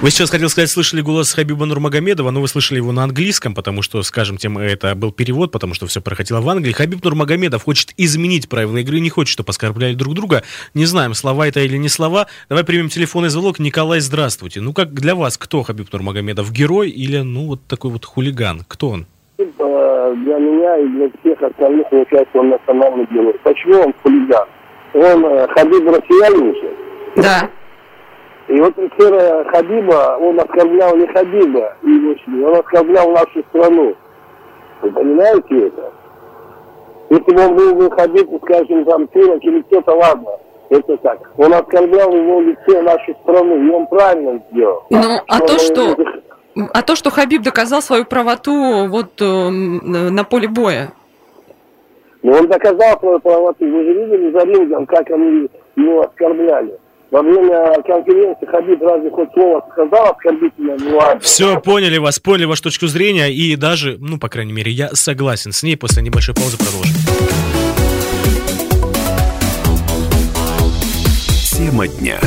Вы 0.00 0.10
сейчас, 0.10 0.30
хотел 0.30 0.48
сказать, 0.48 0.70
слышали 0.70 1.00
голос 1.00 1.34
Хабиба 1.34 1.66
Нурмагомедова, 1.66 2.30
но 2.30 2.40
вы 2.40 2.46
слышали 2.46 2.76
его 2.76 2.92
на 2.92 3.02
английском, 3.02 3.52
потому 3.52 3.82
что, 3.82 4.00
скажем 4.04 4.36
тем, 4.36 4.56
это 4.56 4.94
был 4.94 5.10
перевод, 5.10 5.50
потому 5.50 5.74
что 5.74 5.88
все 5.88 6.00
проходило 6.00 6.40
в 6.40 6.48
Англии. 6.48 6.70
Хабиб 6.70 7.02
Нурмагомедов 7.02 7.64
хочет 7.64 7.94
изменить 7.96 8.48
правила 8.48 8.76
игры, 8.76 9.00
не 9.00 9.10
хочет, 9.10 9.32
чтобы 9.32 9.50
оскорбляли 9.50 9.94
друг 9.94 10.14
друга. 10.14 10.44
Не 10.72 10.84
знаем, 10.84 11.14
слова 11.14 11.48
это 11.48 11.58
или 11.58 11.76
не 11.76 11.88
слова. 11.88 12.28
Давай 12.48 12.62
примем 12.62 12.90
телефонный 12.90 13.28
звонок. 13.28 13.58
Николай, 13.58 13.98
здравствуйте. 13.98 14.60
Ну, 14.60 14.72
как 14.72 14.92
для 14.94 15.16
вас, 15.16 15.36
кто 15.36 15.64
Хабиб 15.64 15.92
Нурмагомедов? 15.92 16.52
Герой 16.52 16.90
или, 16.90 17.18
ну, 17.18 17.48
вот 17.48 17.60
такой 17.66 17.90
вот 17.90 18.04
хулиган? 18.04 18.62
Кто 18.68 18.90
он? 18.90 19.06
Типа, 19.36 20.14
для 20.24 20.36
меня 20.38 20.78
и 20.78 20.86
для 20.90 21.10
всех 21.20 21.42
остальных, 21.42 21.90
получается, 21.90 22.38
он 22.38 22.50
национальный 22.50 23.06
герой. 23.10 23.34
Почему 23.42 23.80
он 23.80 23.92
хулиган? 24.04 24.46
Он 24.94 25.24
э, 25.24 25.48
Хабиб 25.48 25.88
россиянин 25.88 26.54
Да. 27.16 27.50
И 28.48 28.60
вот 28.60 28.72
вчера 28.74 29.44
Хабиба, 29.50 30.18
он 30.20 30.40
оскорблял 30.40 30.96
не 30.96 31.06
Хабиба 31.06 31.76
и 31.82 31.90
его 31.90 32.14
семью, 32.24 32.48
он 32.48 32.60
оскорблял 32.60 33.10
нашу 33.10 33.42
страну. 33.50 33.94
Вы 34.80 34.90
понимаете 34.90 35.66
это? 35.66 35.92
Если 37.10 37.34
бы 37.34 37.42
он 37.42 37.56
был 37.56 37.74
бы 37.74 37.90
Хабиб, 37.90 38.28
скажем, 38.42 38.84
там, 38.86 39.06
турок 39.08 39.44
или 39.44 39.60
кто-то, 39.62 39.94
ладно, 39.94 40.30
это 40.70 40.96
так. 40.98 41.18
Он 41.36 41.52
оскорблял 41.52 42.10
его 42.10 42.40
лице 42.40 42.80
нашу 42.80 43.14
страну, 43.22 43.56
и 43.56 43.70
он 43.70 43.86
правильно 43.86 44.42
сделал. 44.50 44.84
Ну, 44.88 45.20
а 45.26 45.40
то, 45.40 45.58
что... 45.58 45.96
А 46.72 46.82
то, 46.82 46.96
что 46.96 47.10
Хабиб 47.10 47.42
доказал 47.42 47.82
свою 47.82 48.04
правоту 48.04 48.86
вот 48.88 49.20
э, 49.20 49.24
на 49.50 50.24
поле 50.24 50.48
боя. 50.48 50.92
Ну, 52.22 52.32
он 52.32 52.48
доказал 52.48 52.98
свою 52.98 53.20
правоту. 53.20 53.64
Вы 53.64 53.84
же 53.84 53.92
видели 53.92 54.32
за 54.32 54.44
рингом, 54.44 54.86
как 54.86 55.08
они 55.10 55.48
его 55.76 56.00
оскорбляли. 56.00 56.78
Во 57.10 57.22
время 57.22 57.74
конференции 57.86 58.44
Хабиб 58.46 58.82
разве 58.82 59.10
хоть 59.10 59.32
слово 59.32 59.66
сказал 59.72 60.12
оскорбительное? 60.12 60.76
Ну, 60.78 61.18
Все, 61.20 61.58
поняли 61.58 61.96
вас, 61.96 62.18
поняли 62.18 62.44
вашу 62.44 62.64
точку 62.64 62.86
зрения, 62.86 63.32
и 63.32 63.56
даже, 63.56 63.96
ну, 63.98 64.18
по 64.18 64.28
крайней 64.28 64.52
мере, 64.52 64.70
я 64.70 64.90
согласен 64.92 65.52
с 65.52 65.62
ней. 65.62 65.76
После 65.76 66.02
небольшой 66.02 66.34
паузы 66.34 66.58
продолжим. 66.58 66.94
Тема 71.56 71.88
дня. 71.88 72.18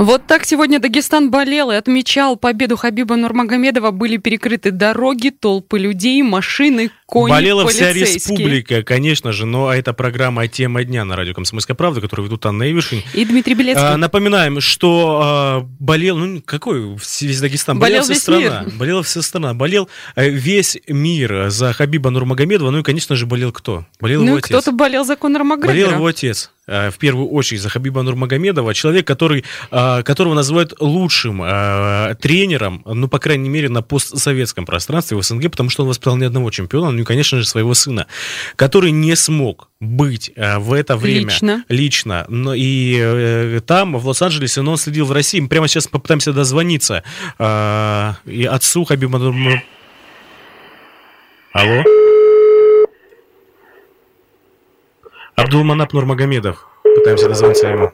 Вот 0.00 0.26
так 0.26 0.46
сегодня 0.46 0.78
Дагестан 0.78 1.30
болел 1.30 1.70
и 1.70 1.74
отмечал 1.74 2.36
победу 2.36 2.78
Хабиба 2.78 3.16
Нурмагомедова. 3.16 3.90
Были 3.90 4.16
перекрыты 4.16 4.70
дороги, 4.70 5.28
толпы 5.28 5.78
людей, 5.78 6.22
машины, 6.22 6.90
кони, 7.04 7.30
Болела 7.30 7.68
вся 7.68 7.92
республика, 7.92 8.82
конечно 8.82 9.32
же, 9.32 9.44
но 9.44 9.70
это 9.70 9.92
программа 9.92 10.48
«Тема 10.48 10.84
дня» 10.84 11.04
на 11.04 11.16
радио 11.16 11.34
«Комсомольская 11.34 11.74
правда», 11.74 12.00
которую 12.00 12.28
ведут 12.28 12.46
Анна 12.46 12.70
Ивишин. 12.70 13.02
И 13.12 13.26
Дмитрий 13.26 13.52
Белецкий. 13.52 13.84
А, 13.84 13.98
напоминаем, 13.98 14.62
что 14.62 15.20
а, 15.22 15.60
болел, 15.78 16.16
ну 16.16 16.40
какой 16.40 16.96
весь 17.20 17.40
Дагестан? 17.42 17.78
Болел 17.78 18.02
вся 18.02 18.14
страна. 18.14 18.62
Мир. 18.64 18.74
Болела 18.76 19.02
вся 19.02 19.20
страна. 19.20 19.52
Болел 19.52 19.90
э, 20.16 20.30
весь 20.30 20.78
мир 20.88 21.50
за 21.50 21.74
Хабиба 21.74 22.08
Нурмагомедова. 22.08 22.70
Ну 22.70 22.78
и, 22.78 22.82
конечно 22.82 23.16
же, 23.16 23.26
болел 23.26 23.52
кто? 23.52 23.84
Болел 24.00 24.22
ну, 24.22 24.28
его 24.28 24.36
отец. 24.38 24.48
кто-то 24.48 24.72
болел 24.72 25.04
за 25.04 25.16
Конора 25.16 25.44
Макгрегора. 25.44 25.74
Болел 25.74 25.90
его 25.98 26.06
отец. 26.06 26.50
Э, 26.66 26.90
в 26.90 26.98
первую 26.98 27.28
очередь 27.28 27.62
за 27.62 27.68
Хабиба 27.68 28.02
Нурмагомедова, 28.02 28.74
человек, 28.74 29.06
который, 29.06 29.44
э, 29.70 30.02
которого 30.02 30.34
называют 30.34 30.74
лучшим 30.78 31.42
э, 31.42 32.14
тренером, 32.20 32.82
ну, 32.84 33.08
по 33.08 33.18
крайней 33.18 33.48
мере, 33.48 33.68
на 33.68 33.82
постсоветском 33.82 34.66
пространстве 34.66 35.16
в 35.16 35.22
СНГ, 35.22 35.50
потому 35.50 35.70
что 35.70 35.82
он 35.82 35.88
воспитал 35.88 36.16
ни 36.16 36.24
одного 36.24 36.50
чемпиона, 36.50 36.90
ну 36.90 37.00
и, 37.00 37.04
конечно 37.04 37.38
же, 37.38 37.46
своего 37.46 37.74
сына, 37.74 38.06
который 38.56 38.90
не 38.90 39.16
смог 39.16 39.68
быть 39.80 40.32
в 40.36 40.74
это 40.74 40.96
время 40.98 41.30
лично, 41.30 41.64
лично 41.68 42.26
но 42.28 42.52
и 42.54 43.60
там, 43.66 43.96
в 43.96 44.06
Лос-Анджелесе, 44.06 44.60
но 44.60 44.72
он 44.72 44.76
следил 44.76 45.06
в 45.06 45.12
России. 45.12 45.40
Мы 45.40 45.48
прямо 45.48 45.68
сейчас 45.68 45.88
попытаемся 45.88 46.34
дозвониться 46.34 47.02
и 47.38 48.48
отцу 48.50 48.84
Хабиба 48.84 49.18
Нурмагомедова. 49.18 49.62
Алло? 51.52 52.09
Абдулманап 55.36 55.92
Нурмагомедов. 55.92 56.66
Пытаемся 56.82 57.28
дозвониться 57.28 57.68
ему. 57.68 57.92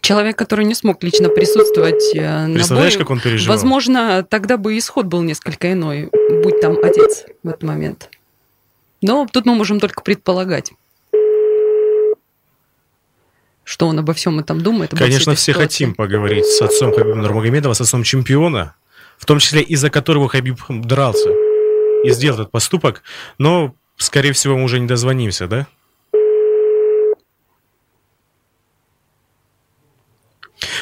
Человек, 0.00 0.38
который 0.38 0.64
не 0.64 0.74
смог 0.74 1.02
лично 1.02 1.28
присутствовать 1.28 2.14
э, 2.14 2.46
на 2.46 2.54
Представляешь, 2.54 2.94
бою, 2.94 3.04
как 3.04 3.10
он 3.10 3.20
переживал? 3.20 3.54
Возможно, 3.54 4.22
тогда 4.22 4.56
бы 4.56 4.78
исход 4.78 5.04
был 5.04 5.20
несколько 5.22 5.70
иной, 5.72 6.08
будь 6.42 6.60
там 6.60 6.78
отец 6.82 7.26
в 7.42 7.48
этот 7.48 7.62
момент. 7.62 8.08
Но 9.02 9.26
тут 9.30 9.44
мы 9.44 9.54
можем 9.54 9.80
только 9.80 10.02
предполагать 10.02 10.72
что 13.68 13.86
он 13.86 13.98
обо 13.98 14.14
всем 14.14 14.38
этом 14.38 14.62
думает. 14.62 14.92
Конечно, 14.96 15.34
все 15.34 15.52
хотим 15.52 15.94
поговорить 15.94 16.46
с 16.46 16.62
отцом 16.62 16.90
Хабиба 16.90 17.16
Нурмагомедова, 17.16 17.74
с 17.74 17.82
отцом 17.82 18.02
чемпиона, 18.02 18.74
том 19.28 19.40
числе 19.40 19.60
из-за 19.60 19.90
которого 19.90 20.28
Хабиб 20.28 20.58
дрался 20.68 21.28
и 22.02 22.10
сделал 22.10 22.40
этот 22.40 22.50
поступок, 22.50 23.02
но, 23.36 23.74
скорее 23.98 24.32
всего, 24.32 24.56
мы 24.56 24.64
уже 24.64 24.80
не 24.80 24.86
дозвонимся, 24.86 25.46
да? 25.46 25.66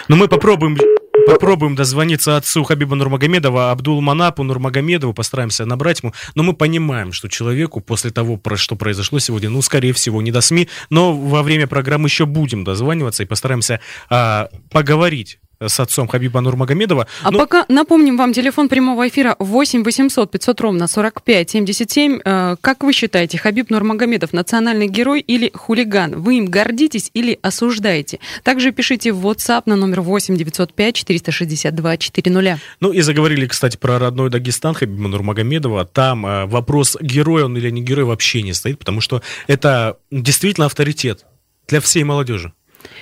Но 0.06 0.14
мы 0.14 0.28
попробуем, 0.28 0.78
попробуем 1.26 1.74
дозвониться 1.74 2.36
отцу 2.36 2.62
Хабиба 2.62 2.94
Нурмагомедова, 2.94 3.72
Абдул 3.72 4.00
Манапу 4.00 4.44
Нурмагомедову, 4.44 5.12
постараемся 5.12 5.64
набрать 5.66 6.02
ему. 6.02 6.14
Но 6.36 6.44
мы 6.44 6.54
понимаем, 6.54 7.12
что 7.12 7.28
человеку 7.28 7.80
после 7.80 8.12
того, 8.12 8.40
что 8.54 8.76
произошло 8.76 9.18
сегодня, 9.18 9.50
ну, 9.50 9.60
скорее 9.60 9.92
всего, 9.92 10.22
не 10.22 10.30
до 10.30 10.40
СМИ, 10.40 10.68
но 10.88 11.12
во 11.12 11.42
время 11.42 11.66
программы 11.66 12.06
еще 12.06 12.26
будем 12.26 12.62
дозваниваться 12.62 13.24
и 13.24 13.26
постараемся 13.26 13.80
а, 14.08 14.50
поговорить 14.70 15.40
с 15.60 15.80
отцом 15.80 16.08
Хабиба 16.08 16.40
Нурмагомедова. 16.40 17.06
А 17.22 17.30
ну... 17.30 17.38
пока 17.38 17.64
напомним 17.68 18.16
вам 18.16 18.32
телефон 18.32 18.68
прямого 18.68 19.08
эфира 19.08 19.36
8 19.38 19.82
800 19.84 20.30
500 20.30 20.60
ровно 20.60 20.86
45 20.86 21.50
77. 21.50 22.20
Э, 22.24 22.56
как 22.60 22.84
вы 22.84 22.92
считаете, 22.92 23.38
Хабиб 23.38 23.70
Нурмагомедов 23.70 24.32
национальный 24.32 24.88
герой 24.88 25.20
или 25.20 25.50
хулиган? 25.54 26.20
Вы 26.20 26.38
им 26.38 26.46
гордитесь 26.46 27.10
или 27.14 27.38
осуждаете? 27.42 28.20
Также 28.42 28.72
пишите 28.72 29.12
в 29.12 29.26
WhatsApp 29.26 29.62
на 29.66 29.76
номер 29.76 30.02
8 30.02 30.36
905 30.36 30.94
462 30.94 31.96
400. 31.96 32.60
Ну 32.80 32.92
и 32.92 33.00
заговорили, 33.00 33.46
кстати, 33.46 33.76
про 33.76 33.98
родной 33.98 34.30
Дагестан 34.30 34.74
Хабиба 34.74 35.08
Нурмагомедова. 35.08 35.84
Там 35.84 36.26
э, 36.26 36.46
вопрос, 36.46 36.96
герой 37.00 37.44
он 37.44 37.56
или 37.56 37.70
не 37.70 37.82
герой, 37.82 38.04
вообще 38.04 38.42
не 38.42 38.52
стоит, 38.52 38.78
потому 38.78 39.00
что 39.00 39.22
это 39.46 39.96
действительно 40.10 40.66
авторитет 40.66 41.24
для 41.68 41.80
всей 41.80 42.04
молодежи 42.04 42.52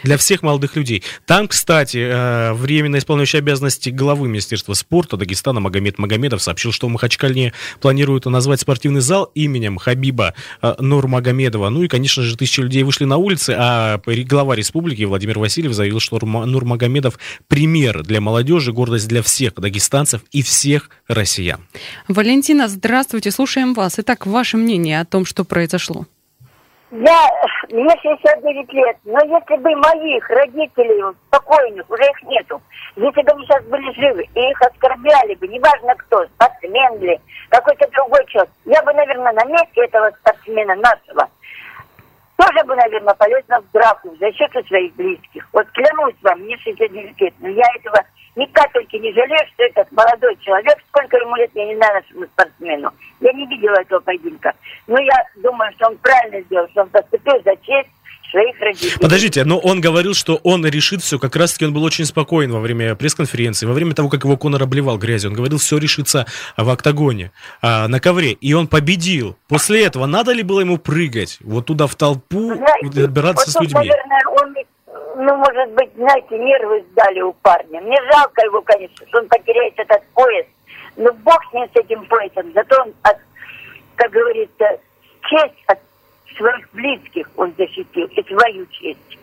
для 0.05 0.17
всех 0.17 0.43
молодых 0.43 0.77
людей. 0.77 1.03
Там, 1.27 1.49
кстати, 1.49 1.97
э, 1.99 2.53
временно 2.53 2.99
исполняющий 2.99 3.39
обязанности 3.39 3.91
главы 3.91 4.29
Министерства 4.29 4.75
спорта 4.75 5.17
Дагестана 5.17 5.61
Магомед 5.61 5.99
Магомедов 5.99 6.43
сообщил, 6.43 6.71
что 6.71 6.87
в 6.87 6.91
Махачкале 6.91 7.53
планируют 7.81 8.27
назвать 8.27 8.61
спортивный 8.61 9.01
зал 9.01 9.31
именем 9.35 9.79
Хабиба 9.79 10.35
э, 10.63 10.75
Нурмагомедова. 10.79 11.71
Ну 11.71 11.83
и, 11.83 11.89
конечно 11.89 12.23
же, 12.23 12.37
тысячи 12.37 12.61
людей 12.61 12.83
вышли 12.83 13.05
на 13.05 13.17
улицы, 13.17 13.57
а 13.59 14.01
глава 14.05 14.55
республики 14.55 15.03
Владимир 15.03 15.39
Васильев 15.39 15.73
заявил, 15.73 16.01
что 16.01 16.19
Нурмагомедов 16.25 17.19
пример 17.49 18.03
для 18.03 18.21
молодежи, 18.21 18.73
гордость 18.73 19.09
для 19.09 19.23
всех 19.23 19.55
дагестанцев 19.55 20.23
и 20.31 20.43
всех 20.43 20.91
россиян. 21.09 21.67
Валентина, 22.09 22.69
здравствуйте, 22.69 23.31
слушаем 23.31 23.73
вас. 23.75 23.99
Итак, 23.99 24.27
ваше 24.27 24.59
мнение 24.59 25.01
о 25.01 25.05
том, 25.05 25.25
что 25.25 25.45
произошло? 25.45 26.07
Я, 26.97 27.29
мне 27.71 27.91
69 28.03 28.73
лет, 28.73 28.97
но 29.03 29.19
если 29.25 29.57
бы 29.57 29.75
моих 29.75 30.31
родителей, 30.31 31.03
спокойных, 31.27 31.91
уже 31.91 32.05
их 32.05 32.23
нету, 32.23 32.63
если 32.95 33.21
бы 33.23 33.33
они 33.33 33.45
сейчас 33.45 33.65
были 33.65 33.93
живы, 33.95 34.23
и 34.33 34.41
их 34.51 34.63
оскорбляли 34.63 35.35
бы, 35.35 35.49
неважно 35.49 35.93
кто, 35.97 36.25
спортсмен 36.27 37.01
ли, 37.01 37.21
какой-то 37.49 37.91
другой 37.91 38.25
человек, 38.27 38.53
я 38.67 38.81
бы, 38.85 38.93
наверное, 38.93 39.33
на 39.33 39.45
месте 39.45 39.83
этого 39.83 40.09
спортсмена 40.21 40.77
нашего 40.77 41.29
тоже 42.37 42.65
бы, 42.65 42.77
наверное, 42.77 43.15
полез 43.15 43.43
на 43.49 43.61
драку 43.73 44.11
в 44.11 44.19
защиту 44.19 44.65
своих 44.67 44.95
близких. 44.95 45.49
Вот 45.53 45.67
клянусь 45.73 46.15
вам, 46.23 46.41
мне 46.41 46.57
69 46.59 47.21
лет, 47.21 47.35
но 47.41 47.49
я 47.49 47.65
этого 47.77 47.99
ни 48.37 48.47
капельки 48.47 48.97
не 48.97 49.13
жалею, 49.13 49.47
что 49.55 49.65
этот 49.65 49.91
молодой 49.93 50.37
человек, 50.37 50.77
сколько 50.89 51.17
ему 51.17 51.37
лет, 51.37 51.51
я 51.55 51.67
не 51.67 51.77
знаю, 51.77 51.95
нашему 51.95 52.27
спортсмену. 52.27 52.93
Я 53.25 53.33
не 53.33 53.47
видела 53.47 53.81
этого 53.81 54.01
поединка. 54.01 54.53
Но 54.87 55.01
я 55.01 55.17
думаю, 55.43 55.73
что 55.77 55.89
он 55.89 55.97
правильно 55.97 56.43
сделал, 56.43 56.69
что 56.69 56.83
он 56.83 56.91
поступил 56.91 57.35
за 57.43 57.57
честь 57.57 57.89
своих 58.31 58.61
родителей. 58.61 58.99
Подождите, 59.01 59.45
но 59.45 59.59
он 59.59 59.81
говорил, 59.81 60.13
что 60.13 60.41
он 60.43 60.67
решит 60.67 61.01
все. 61.01 61.19
Как 61.19 61.35
раз-таки 61.35 61.65
он 61.65 61.73
был 61.73 61.85
очень 61.85 62.05
спокоен 62.05 62.53
во 62.53 62.61
время 62.61 62.95
пресс-конференции, 62.97 63.65
во 63.65 63.73
время 63.73 63.95
того, 63.95 64.11
как 64.11 64.25
его 64.25 64.37
Конор 64.37 64.63
обливал 64.63 64.99
грязью. 64.99 65.31
Он 65.31 65.37
говорил, 65.37 65.57
все 65.57 65.79
решится 65.79 66.27
в 66.59 66.69
октагоне, 66.69 67.31
а, 67.63 67.89
на 67.89 67.99
ковре. 67.99 68.33
И 68.33 68.53
он 68.53 68.69
победил. 68.69 69.37
После 69.49 69.87
этого 69.87 70.05
надо 70.05 70.33
ли 70.33 70.43
было 70.43 70.61
ему 70.61 70.77
прыгать 70.77 71.39
вот 71.41 71.65
туда 71.67 71.87
в 71.87 71.95
толпу, 71.95 72.55
Знаете, 72.55 73.05
отбираться 73.05 73.47
вот 73.47 73.53
с 73.53 73.61
людьми? 73.61 73.89
наверное, 73.89 74.23
он 74.43 74.55
ну, 75.17 75.37
может 75.37 75.71
быть, 75.75 75.91
знаете, 75.97 76.37
нервы 76.37 76.85
сдали 76.91 77.21
у 77.21 77.33
парня. 77.35 77.81
Мне 77.81 77.97
жалко 78.13 78.45
его, 78.45 78.61
конечно, 78.63 79.07
что 79.07 79.21
он 79.21 79.29
потеряет 79.29 79.75
этот 79.79 80.03
пояс. 80.13 80.47
Но 80.97 81.13
бог 81.13 81.39
с 81.51 81.53
ним, 81.53 81.69
с 81.73 81.77
этим 81.77 82.05
поясом. 82.07 82.53
Зато 82.53 82.83
он, 82.83 82.95
от, 83.03 83.17
как 83.97 84.11
говорится, 84.11 84.79
честь 85.23 85.65
от 85.67 85.79
своих 86.37 86.69
близких 86.73 87.29
он 87.37 87.53
защитил, 87.57 88.07
и 88.07 88.23
свою 88.23 88.67
честь. 88.67 89.19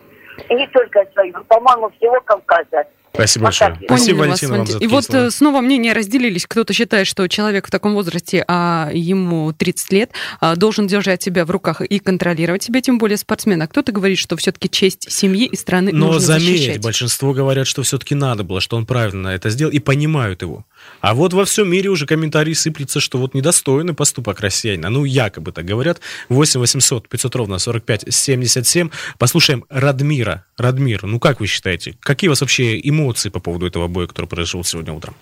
И 0.48 0.54
не 0.54 0.66
только 0.68 1.04
свою, 1.12 1.32
по-моему, 1.44 1.90
всего 1.90 2.20
Кавказа. 2.22 2.86
Спасибо 3.14 3.44
большое. 3.44 3.78
Спасибо, 3.84 4.18
Валентина, 4.18 4.58
вам 4.58 4.66
за 4.66 4.78
И 4.78 4.86
вот 4.86 5.04
слова. 5.04 5.26
Э, 5.26 5.30
снова 5.30 5.60
мнения 5.60 5.92
разделились. 5.92 6.46
Кто-то 6.46 6.72
считает, 6.72 7.06
что 7.06 7.28
человек 7.28 7.66
в 7.66 7.70
таком 7.70 7.92
возрасте, 7.94 8.42
а 8.48 8.90
ему 8.92 9.52
30 9.52 9.92
лет, 9.92 10.10
а, 10.40 10.56
должен 10.56 10.86
держать 10.86 11.22
себя 11.22 11.44
в 11.44 11.50
руках 11.50 11.82
и 11.82 11.98
контролировать 11.98 12.62
себя, 12.62 12.80
тем 12.80 12.98
более 12.98 13.18
спортсмена. 13.18 13.68
Кто-то 13.68 13.92
говорит, 13.92 14.18
что 14.18 14.36
все-таки 14.36 14.70
честь 14.70 15.10
семьи 15.12 15.46
и 15.46 15.56
страны 15.56 15.90
Но 15.92 16.06
нужно 16.06 16.20
заметь, 16.20 16.48
защищать. 16.48 16.82
большинство 16.82 17.34
говорят, 17.34 17.66
что 17.66 17.82
все-таки 17.82 18.14
надо 18.14 18.44
было, 18.44 18.60
что 18.60 18.76
он 18.76 18.86
правильно 18.86 19.28
это 19.28 19.50
сделал, 19.50 19.72
и 19.72 19.78
понимают 19.78 20.40
его. 20.40 20.64
А 21.00 21.14
вот 21.14 21.34
во 21.34 21.44
всем 21.44 21.70
мире 21.70 21.90
уже 21.90 22.06
комментарии 22.06 22.54
сыплются, 22.54 22.98
что 23.00 23.18
вот 23.18 23.34
недостойный 23.34 23.94
поступок 23.94 24.40
россиянина. 24.40 24.88
Ну, 24.88 25.04
якобы 25.04 25.52
так 25.52 25.66
говорят. 25.66 26.00
8 26.30 26.60
800 26.60 27.08
500 27.08 27.36
ровно 27.36 27.58
45 27.58 28.06
77. 28.08 28.88
Послушаем 29.18 29.64
Радмира. 29.68 30.46
Радмир, 30.56 31.04
ну 31.04 31.20
как 31.20 31.40
вы 31.40 31.46
считаете, 31.46 31.96
какие 32.00 32.28
у 32.28 32.32
вас 32.32 32.40
вообще 32.40 32.80
эмоции 32.82 33.01
по 33.30 33.40
поводу 33.40 33.66
этого 33.66 33.88
боя, 33.88 34.06
который 34.06 34.26
произошел 34.26 34.64
сегодня 34.64 34.92
утром? 34.92 35.14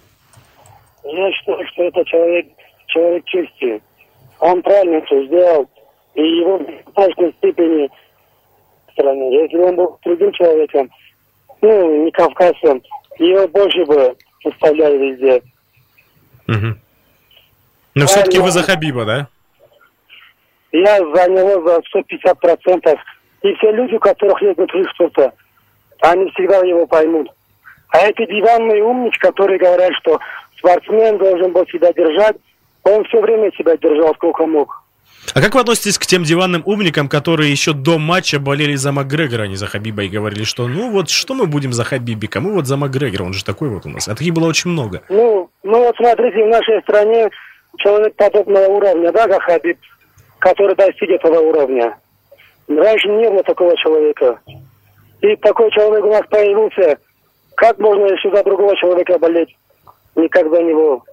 Я 1.04 1.32
считаю, 1.32 1.66
что 1.68 1.82
это 1.84 2.04
человек, 2.04 2.46
человек 2.86 3.24
чести. 3.26 3.82
Он 4.40 4.62
правильно 4.62 5.00
все 5.06 5.26
сделал. 5.26 5.68
И 6.14 6.22
его 6.22 6.58
в 6.58 6.66
достаточной 6.66 7.32
степени 7.38 7.90
страны. 8.92 9.42
Если 9.42 9.56
он 9.56 9.76
был 9.76 9.98
другим 10.04 10.32
человеком, 10.32 10.90
ну, 11.62 12.04
не 12.04 12.10
кавказцем, 12.10 12.82
его 13.18 13.46
больше 13.48 13.84
бы 13.84 14.16
выставляли 14.44 14.96
везде. 14.96 15.42
Угу. 16.48 16.78
Но 17.94 18.06
все-таки 18.06 18.38
вы 18.38 18.50
за 18.50 18.62
Хабиба, 18.62 19.04
да? 19.04 19.28
Я 20.72 20.98
за 20.98 21.30
него 21.30 21.68
за 21.68 21.80
150 21.88 22.40
процентов. 22.40 22.98
И 23.42 23.54
все 23.54 23.72
люди, 23.72 23.94
у 23.94 24.00
которых 24.00 24.40
есть 24.42 24.56
внутри 24.56 24.84
что-то, 24.94 25.32
они 26.00 26.30
всегда 26.30 26.58
его 26.58 26.86
поймут. 26.86 27.28
А 27.92 27.98
эти 28.06 28.26
диванные 28.26 28.82
умнички, 28.84 29.18
которые 29.18 29.58
говорят, 29.58 29.92
что 30.00 30.18
спортсмен 30.58 31.18
должен 31.18 31.52
был 31.52 31.66
себя 31.66 31.92
держать, 31.92 32.36
он 32.84 33.04
все 33.04 33.20
время 33.20 33.50
себя 33.52 33.76
держал 33.76 34.14
сколько 34.14 34.46
мог. 34.46 34.82
А 35.34 35.40
как 35.40 35.54
вы 35.54 35.60
относитесь 35.60 35.98
к 35.98 36.06
тем 36.06 36.24
диванным 36.24 36.62
умникам, 36.64 37.08
которые 37.08 37.50
еще 37.50 37.72
до 37.72 37.98
матча 37.98 38.40
болели 38.40 38.74
за 38.74 38.90
Макгрегора, 38.90 39.42
а 39.42 39.46
не 39.46 39.56
за 39.56 39.66
Хабиба, 39.66 40.02
и 40.02 40.08
говорили, 40.08 40.44
что 40.44 40.66
ну 40.66 40.90
вот 40.90 41.10
что 41.10 41.34
мы 41.34 41.46
будем 41.46 41.72
за 41.72 41.84
Хабибика, 41.84 42.40
мы 42.40 42.52
вот 42.52 42.66
за 42.66 42.76
Макгрегора, 42.76 43.24
он 43.24 43.32
же 43.32 43.44
такой 43.44 43.68
вот 43.68 43.86
у 43.86 43.90
нас. 43.90 44.08
А 44.08 44.14
таких 44.14 44.32
было 44.32 44.48
очень 44.48 44.70
много. 44.70 45.02
Ну, 45.08 45.50
ну 45.62 45.84
вот 45.84 45.94
смотрите, 45.96 46.42
в 46.42 46.48
нашей 46.48 46.80
стране 46.82 47.28
человек 47.78 48.14
подобного 48.16 48.66
уровня, 48.66 49.12
да, 49.12 49.28
как 49.28 49.42
Хабиб, 49.42 49.78
который 50.38 50.74
достиг 50.74 51.10
этого 51.10 51.38
уровня. 51.40 51.96
Раньше 52.68 53.08
не 53.08 53.28
было 53.28 53.42
такого 53.42 53.76
человека. 53.76 54.40
И 55.20 55.36
такой 55.36 55.70
человек 55.70 56.04
у 56.04 56.10
нас 56.10 56.22
появился. 56.30 56.98
Как 57.60 57.78
можно 57.78 58.06
еще 58.06 58.34
за 58.34 58.42
другого 58.42 58.74
человека 58.74 59.18
болеть? 59.18 59.54
Никак 60.16 60.48
за 60.48 60.62
него. 60.62 61.04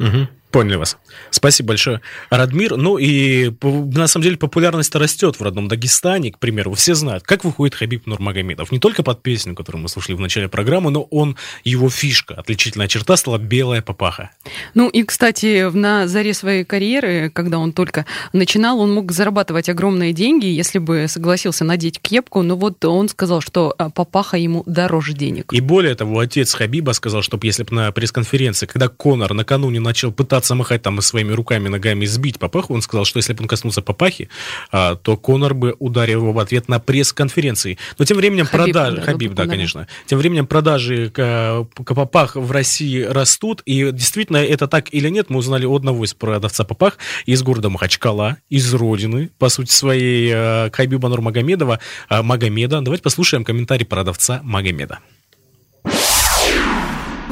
Угу. 0.00 0.26
Поняли 0.52 0.76
вас. 0.76 0.98
Спасибо 1.30 1.68
большое, 1.68 2.02
Радмир. 2.28 2.76
Ну 2.76 2.98
и 2.98 3.50
на 3.62 4.06
самом 4.06 4.24
деле 4.24 4.36
популярность 4.36 4.94
растет 4.94 5.40
в 5.40 5.42
родном 5.42 5.66
Дагестане, 5.66 6.30
к 6.30 6.38
примеру. 6.38 6.74
Все 6.74 6.94
знают, 6.94 7.24
как 7.24 7.42
выходит 7.44 7.74
Хабиб 7.74 8.06
Нурмагомедов. 8.06 8.70
Не 8.70 8.78
только 8.78 9.02
под 9.02 9.22
песню, 9.22 9.54
которую 9.54 9.82
мы 9.82 9.88
слушали 9.88 10.14
в 10.14 10.20
начале 10.20 10.50
программы, 10.50 10.90
но 10.90 11.04
он, 11.04 11.36
его 11.64 11.88
фишка, 11.88 12.34
отличительная 12.34 12.86
черта 12.86 13.16
стала 13.16 13.38
белая 13.38 13.80
папаха. 13.80 14.30
Ну 14.74 14.90
и, 14.90 15.04
кстати, 15.04 15.70
на 15.74 16.06
заре 16.06 16.34
своей 16.34 16.64
карьеры, 16.64 17.30
когда 17.30 17.58
он 17.58 17.72
только 17.72 18.04
начинал, 18.34 18.78
он 18.78 18.92
мог 18.92 19.10
зарабатывать 19.10 19.70
огромные 19.70 20.12
деньги, 20.12 20.44
если 20.44 20.78
бы 20.78 21.06
согласился 21.08 21.64
надеть 21.64 21.98
кепку, 21.98 22.42
но 22.42 22.56
вот 22.56 22.84
он 22.84 23.08
сказал, 23.08 23.40
что 23.40 23.74
а, 23.78 23.88
папаха 23.88 24.36
ему 24.36 24.64
дороже 24.66 25.14
денег. 25.14 25.50
И 25.54 25.60
более 25.60 25.94
того, 25.94 26.18
отец 26.18 26.52
Хабиба 26.52 26.92
сказал, 26.92 27.22
что 27.22 27.40
если 27.42 27.62
бы 27.62 27.74
на 27.74 27.90
пресс-конференции, 27.90 28.66
когда 28.66 28.88
Конор 28.88 29.32
накануне 29.32 29.80
начал 29.80 30.12
пытаться 30.12 30.41
пытаться 30.42 30.56
махать 30.56 30.82
там 30.82 31.00
своими 31.00 31.32
руками, 31.32 31.68
ногами, 31.68 32.04
сбить 32.04 32.40
Папаху, 32.40 32.74
он 32.74 32.82
сказал, 32.82 33.04
что 33.04 33.18
если 33.18 33.32
бы 33.32 33.42
он 33.42 33.48
коснулся 33.48 33.80
Папахи, 33.80 34.28
а, 34.72 34.96
то 34.96 35.16
Конор 35.16 35.54
бы 35.54 35.76
ударил 35.78 36.22
его 36.22 36.32
в 36.32 36.38
ответ 36.40 36.68
на 36.68 36.80
пресс-конференции. 36.80 37.78
Но 37.96 38.04
тем 38.04 38.16
временем 38.16 38.46
Хабиб, 38.46 38.74
продажи... 38.74 38.96
Да, 38.96 39.02
Хабиб, 39.02 39.34
да, 39.34 39.46
конечно. 39.46 39.86
Тем 40.06 40.18
временем 40.18 40.48
продажи 40.48 41.10
к, 41.10 41.66
к 41.84 41.94
Папах 41.94 42.34
в 42.34 42.50
России 42.50 43.02
растут, 43.02 43.62
и 43.66 43.92
действительно 43.92 44.38
это 44.38 44.66
так 44.66 44.92
или 44.92 45.08
нет, 45.10 45.30
мы 45.30 45.38
узнали 45.38 45.64
у 45.64 45.76
одного 45.76 46.04
из 46.04 46.12
продавца 46.12 46.64
Папах 46.64 46.98
из 47.24 47.40
города 47.44 47.70
Махачкала, 47.70 48.38
из 48.50 48.74
родины, 48.74 49.30
по 49.38 49.48
сути 49.48 49.70
своей, 49.70 50.28
э, 50.34 50.70
Хабиба 50.72 51.08
Нурмагомедова, 51.08 51.78
э, 52.10 52.22
Магомеда. 52.22 52.80
Давайте 52.80 53.04
послушаем 53.04 53.44
комментарий 53.44 53.86
продавца 53.86 54.40
Магомеда 54.42 54.98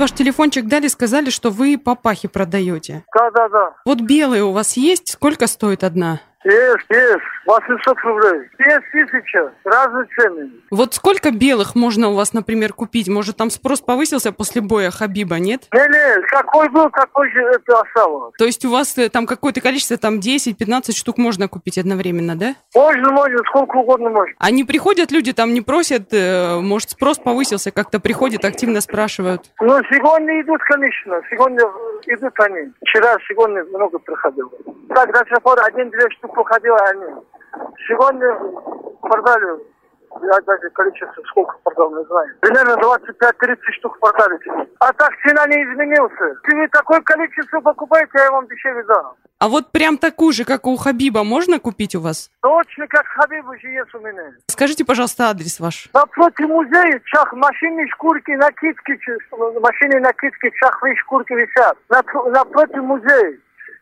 ваш 0.00 0.12
телефончик 0.12 0.66
дали, 0.66 0.88
сказали, 0.88 1.30
что 1.30 1.50
вы 1.50 1.78
папахи 1.78 2.26
продаете. 2.26 3.04
Да, 3.14 3.30
да, 3.30 3.48
да. 3.48 3.74
Вот 3.84 4.00
белые 4.00 4.42
у 4.42 4.52
вас 4.52 4.76
есть? 4.76 5.12
Сколько 5.12 5.46
стоит 5.46 5.84
одна? 5.84 6.20
Есть, 6.44 6.86
есть. 6.88 7.22
800 7.46 7.98
рублей. 8.04 8.48
Есть 8.58 8.86
тысяча. 8.92 9.52
Разные 9.64 10.06
цены. 10.16 10.50
Вот 10.70 10.94
сколько 10.94 11.30
белых 11.30 11.74
можно 11.74 12.08
у 12.08 12.14
вас, 12.14 12.32
например, 12.32 12.72
купить? 12.72 13.08
Может, 13.08 13.36
там 13.36 13.50
спрос 13.50 13.80
повысился 13.80 14.32
после 14.32 14.62
боя 14.62 14.90
Хабиба, 14.90 15.38
нет? 15.38 15.64
Не-не, 15.72 16.22
какой 16.28 16.68
был, 16.70 16.88
какой 16.90 17.30
же 17.32 17.40
это 17.42 17.80
осталось. 17.80 18.32
То 18.38 18.44
есть 18.44 18.64
у 18.64 18.70
вас 18.70 18.96
э, 18.96 19.08
там 19.10 19.26
какое-то 19.26 19.60
количество, 19.60 19.96
там 19.98 20.18
10-15 20.18 20.92
штук 20.92 21.18
можно 21.18 21.48
купить 21.48 21.76
одновременно, 21.76 22.36
да? 22.36 22.54
Можно, 22.74 23.10
можно, 23.10 23.38
сколько 23.48 23.76
угодно 23.76 24.10
можно. 24.10 24.34
А 24.38 24.50
не 24.50 24.64
приходят 24.64 25.10
люди, 25.10 25.32
там 25.32 25.52
не 25.52 25.60
просят, 25.60 26.12
э, 26.12 26.58
может, 26.60 26.90
спрос 26.90 27.18
повысился, 27.18 27.70
как-то 27.70 28.00
приходят, 28.00 28.44
активно 28.44 28.80
спрашивают? 28.80 29.50
Ну, 29.60 29.78
сегодня 29.90 30.40
идут, 30.40 30.60
конечно. 30.62 31.20
Сегодня 31.30 31.64
идут 32.06 32.32
они. 32.40 32.70
Вчера, 32.82 33.16
сегодня 33.28 33.64
много 33.64 33.98
приходило. 33.98 34.50
Так, 34.94 35.12
до 35.12 35.18
сих 35.28 35.42
пор 35.42 35.58
один-две 35.62 36.08
штуки 36.10 36.29
уходило 36.36 36.78
они. 36.90 37.14
Сегодня 37.86 38.34
продали 39.00 39.60
я 40.22 40.40
даже 40.44 40.68
количество 40.70 41.22
сколько 41.30 41.56
продал, 41.62 41.96
не 41.96 42.04
знаю. 42.04 42.28
Примерно 42.40 42.72
25-30 42.72 43.56
штук 43.78 43.98
продали. 44.00 44.38
А 44.80 44.92
так 44.92 45.12
цена 45.24 45.46
не 45.46 45.62
изменился. 45.62 46.36
Если 46.50 46.66
такое 46.68 47.00
количество 47.02 47.60
покупаете, 47.60 48.10
я 48.14 48.30
вам 48.30 48.46
дешевле 48.48 48.82
дам. 48.84 49.14
А 49.38 49.48
вот 49.48 49.72
прям 49.72 49.96
такую 49.96 50.32
же, 50.32 50.44
как 50.44 50.66
у 50.66 50.76
Хабиба, 50.76 51.24
можно 51.24 51.58
купить 51.58 51.94
у 51.94 52.00
вас? 52.00 52.30
Точно, 52.42 52.86
как 52.88 53.06
Хабиб 53.06 53.48
уже 53.48 53.68
есть 53.68 53.94
у 53.94 54.00
меня. 54.00 54.32
Скажите, 54.48 54.84
пожалуйста, 54.84 55.30
адрес 55.30 55.60
ваш. 55.60 55.88
Напротив 55.94 56.48
музея 56.48 57.00
чах, 57.06 57.32
машины, 57.32 57.86
шкурки, 57.92 58.32
накидки, 58.32 58.98
машины, 59.60 60.00
накидки, 60.00 60.50
чахлы, 60.60 60.94
шкурки 60.96 61.32
висят. 61.32 61.78
Напротив 61.88 62.82
музея. 62.82 63.38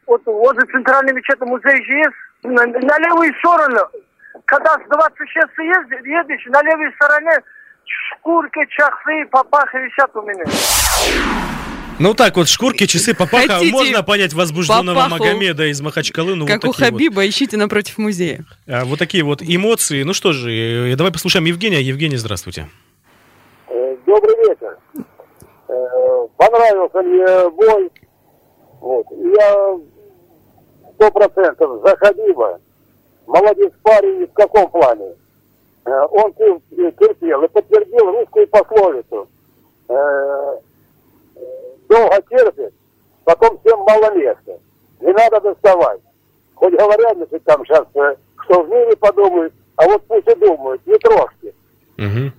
Вот 0.06 0.22
возле 0.26 0.64
центральной 0.72 1.12
мечети 1.12 1.42
музей 1.42 1.84
же 1.84 1.92
есть. 1.92 2.27
На, 2.42 2.66
на 2.66 2.98
левую 2.98 3.34
сторону 3.38 3.80
когда 4.48 4.74
с 4.78 4.88
26 4.88 5.46
ездишь, 5.58 6.06
едешь, 6.06 6.46
на 6.46 6.62
левой 6.62 6.92
стороне 6.94 7.38
шкурки, 7.84 8.60
чахлы, 8.70 9.26
папахи 9.30 9.76
висят 9.76 10.10
у 10.16 10.22
меня. 10.22 10.44
Ну 11.98 12.14
так 12.14 12.36
вот, 12.36 12.48
шкурки, 12.48 12.86
часы, 12.86 13.14
папаха. 13.14 13.54
Хотите 13.54 13.72
Можно 13.72 14.02
понять 14.02 14.32
возбужденного 14.32 15.02
папаху, 15.02 15.24
Магомеда 15.24 15.66
из 15.66 15.80
Махачкалы. 15.82 16.34
Ну, 16.34 16.46
как 16.46 16.64
вот 16.64 16.70
у 16.70 16.72
Хабиба, 16.72 17.16
вот. 17.16 17.24
ищите 17.24 17.56
напротив 17.56 17.98
музея. 17.98 18.44
А, 18.66 18.84
вот 18.84 18.98
такие 18.98 19.22
вот 19.22 19.42
эмоции. 19.42 20.02
Ну 20.04 20.14
что 20.14 20.32
же, 20.32 20.50
э, 20.50 20.96
давай 20.96 21.12
послушаем 21.12 21.44
Евгения. 21.44 21.82
Евгений, 21.82 22.16
здравствуйте. 22.16 22.68
Э, 23.68 23.96
добрый 24.06 24.36
вечер. 24.48 24.78
Э, 25.68 26.26
понравился 26.36 27.02
мне 27.02 27.50
бой. 27.50 27.90
Вот. 28.80 29.06
Я 29.10 29.76
сто 30.98 31.10
процентов 31.12 31.80
за 31.82 31.96
Хабиба 31.96 32.60
молодец 33.26 33.72
парень 33.82 34.26
в 34.26 34.32
каком 34.32 34.68
плане? 34.70 35.14
Э, 35.84 36.06
он 36.10 36.32
терпел 36.34 37.44
и 37.44 37.48
подтвердил 37.48 38.10
русскую 38.10 38.48
пословицу. 38.48 39.28
Э, 39.88 40.58
долго 41.88 42.22
терпит, 42.28 42.74
потом 43.24 43.58
всем 43.60 43.78
мало 43.80 44.12
места. 44.14 44.58
Не 45.00 45.12
надо 45.12 45.40
доставать. 45.40 46.00
Хоть 46.56 46.74
говорят, 46.74 47.16
значит, 47.16 47.44
там 47.44 47.64
сейчас, 47.64 47.86
э, 47.94 48.16
что 48.44 48.62
в 48.64 48.68
мире 48.68 48.96
подумают, 48.96 49.54
а 49.76 49.86
вот 49.86 50.02
пусть 50.08 50.26
и 50.26 50.34
думают, 50.34 50.84
не 50.84 50.98
трожьте. 50.98 51.54
Угу. 51.96 52.32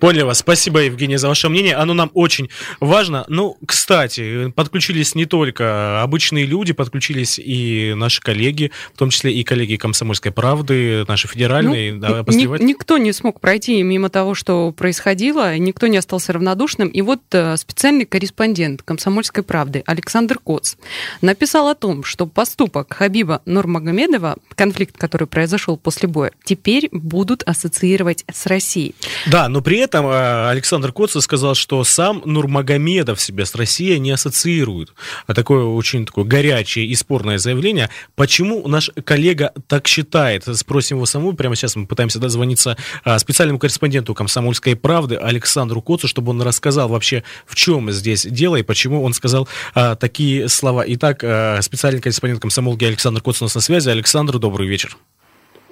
Поняли 0.00 0.22
вас. 0.22 0.38
Спасибо, 0.38 0.80
Евгений, 0.80 1.16
за 1.16 1.28
ваше 1.28 1.48
мнение. 1.48 1.74
Оно 1.74 1.94
нам 1.94 2.10
очень 2.14 2.50
важно. 2.80 3.24
Ну, 3.28 3.56
кстати, 3.64 4.50
подключились 4.50 5.14
не 5.14 5.26
только 5.26 6.02
обычные 6.02 6.46
люди, 6.46 6.72
подключились 6.72 7.38
и 7.38 7.94
наши 7.96 8.20
коллеги, 8.20 8.70
в 8.94 8.98
том 8.98 9.10
числе 9.10 9.32
и 9.32 9.42
коллеги 9.44 9.76
«Комсомольской 9.76 10.32
правды», 10.32 11.04
наши 11.08 11.28
федеральные. 11.28 11.94
Ну, 11.94 12.00
да, 12.00 12.24
ни, 12.28 12.62
никто 12.62 12.98
не 12.98 13.12
смог 13.12 13.40
пройти 13.40 13.82
мимо 13.82 14.08
того, 14.08 14.34
что 14.34 14.72
происходило, 14.72 15.56
никто 15.56 15.86
не 15.86 15.96
остался 15.96 16.32
равнодушным. 16.32 16.88
И 16.88 17.00
вот 17.00 17.20
э, 17.32 17.56
специальный 17.56 18.04
корреспондент 18.04 18.82
«Комсомольской 18.82 19.42
правды» 19.42 19.82
Александр 19.86 20.38
Коц 20.38 20.74
написал 21.20 21.68
о 21.68 21.74
том, 21.74 22.04
что 22.04 22.26
поступок 22.26 22.92
Хабиба 22.94 23.42
Нурмагомедова, 23.46 24.36
конфликт, 24.54 24.96
который 24.96 25.26
произошел 25.26 25.76
после 25.76 26.08
боя, 26.08 26.32
теперь 26.44 26.88
будут 26.92 27.42
ассоциировать 27.44 28.24
с 28.32 28.46
Россией. 28.46 28.94
Да, 29.26 29.48
но 29.48 29.60
при 29.68 29.80
этом 29.80 30.06
э, 30.06 30.48
Александр 30.48 30.92
Коцев 30.92 31.22
сказал, 31.22 31.54
что 31.54 31.84
сам 31.84 32.22
Нурмагомедов 32.24 33.20
себя 33.20 33.44
с 33.44 33.54
Россией 33.54 33.98
не 33.98 34.10
ассоциирует. 34.10 34.94
А 35.26 35.34
такое 35.34 35.62
очень 35.62 36.06
такое 36.06 36.24
горячее 36.24 36.86
и 36.86 36.94
спорное 36.94 37.36
заявление. 37.36 37.90
Почему 38.14 38.66
наш 38.66 38.90
коллега 39.04 39.52
так 39.66 39.86
считает? 39.86 40.44
Спросим 40.56 40.96
его 40.96 41.04
саму. 41.04 41.34
Прямо 41.34 41.54
сейчас 41.54 41.76
мы 41.76 41.86
пытаемся 41.86 42.18
дозвониться 42.18 42.78
э, 43.04 43.18
специальному 43.18 43.58
корреспонденту 43.58 44.14
«Комсомольской 44.14 44.74
правды» 44.74 45.16
Александру 45.16 45.82
Коцу, 45.82 46.08
чтобы 46.08 46.30
он 46.30 46.40
рассказал 46.40 46.88
вообще, 46.88 47.22
в 47.44 47.54
чем 47.54 47.90
здесь 47.92 48.24
дело 48.24 48.56
и 48.56 48.62
почему 48.62 49.02
он 49.02 49.12
сказал 49.12 49.48
а, 49.74 49.96
такие 49.96 50.48
слова. 50.48 50.82
Итак, 50.86 51.18
специальный 51.62 52.00
корреспондент 52.00 52.40
комсомолки 52.40 52.86
Александр 52.86 53.20
Коц 53.20 53.42
у 53.42 53.44
нас 53.44 53.54
на 53.54 53.60
связи. 53.60 53.90
Александр, 53.90 54.38
добрый 54.38 54.66
вечер. 54.66 54.96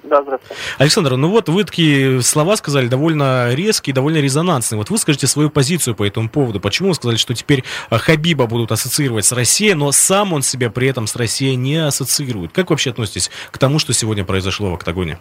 Да, 0.03 0.21
здравствуйте. 0.21 0.55
Александр, 0.77 1.15
ну 1.15 1.29
вот 1.29 1.49
вы 1.49 1.63
такие 1.63 2.21
слова 2.21 2.55
сказали 2.55 2.87
довольно 2.87 3.53
резкие, 3.53 3.93
довольно 3.93 4.17
резонансные. 4.17 4.77
Вот 4.77 4.89
вы 4.89 4.97
скажите 4.97 5.27
свою 5.27 5.49
позицию 5.49 5.95
по 5.95 6.05
этому 6.05 6.29
поводу. 6.29 6.59
Почему 6.59 6.89
вы 6.89 6.95
сказали, 6.95 7.17
что 7.17 7.33
теперь 7.33 7.63
а, 7.89 7.97
Хабиба 7.97 8.45
будут 8.45 8.71
ассоциировать 8.71 9.25
с 9.25 9.31
Россией, 9.31 9.73
но 9.73 9.91
сам 9.91 10.33
он 10.33 10.43
себя 10.43 10.69
при 10.69 10.87
этом 10.87 11.07
с 11.07 11.15
Россией 11.15 11.55
не 11.55 11.77
ассоциирует? 11.77 12.51
Как 12.51 12.69
вообще 12.69 12.91
относитесь 12.91 13.31
к 13.51 13.57
тому, 13.57 13.79
что 13.79 13.93
сегодня 13.93 14.23
произошло 14.23 14.69
в 14.71 14.75
октагоне? 14.75 15.19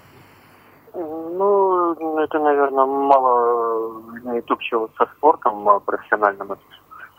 Ну, 0.95 2.19
это, 2.19 2.39
наверное, 2.39 2.85
мало 2.85 4.03
имеет 4.25 4.51
общего 4.51 4.89
со 4.99 5.07
спортом 5.17 5.69
а, 5.69 5.81
профессиональным. 5.81 6.53
Это 6.53 6.61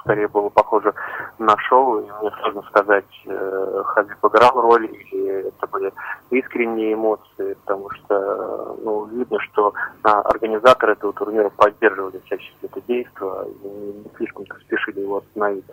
скорее 0.08 0.28
было 0.30 0.48
похоже 0.50 0.94
на 1.38 1.58
шоу. 1.58 2.00
И 2.00 2.06
мне 2.22 2.32
сложно 2.40 2.62
сказать, 2.70 3.06
э, 3.26 3.84
Хабиб 3.86 4.18
играл 4.24 4.62
роль 4.62 4.86
или 4.86 5.48
это 5.48 5.68
были 5.68 5.92
искренние 6.30 6.94
эмоции, 6.94 7.56
потому 7.66 7.90
что 7.92 8.78
ну, 8.84 9.06
видно, 9.06 9.38
что 9.42 9.74
а, 10.04 10.22
организаторы 10.22 10.94
этого 10.94 11.12
турнира 11.12 11.50
поддерживали 11.50 12.22
всячески 12.26 12.56
это 12.64 12.82
действие 12.88 13.32
и 13.64 13.68
не 13.68 14.16
слишком 14.16 14.46
спешили 14.62 15.02
его 15.02 15.18
остановить. 15.18 15.66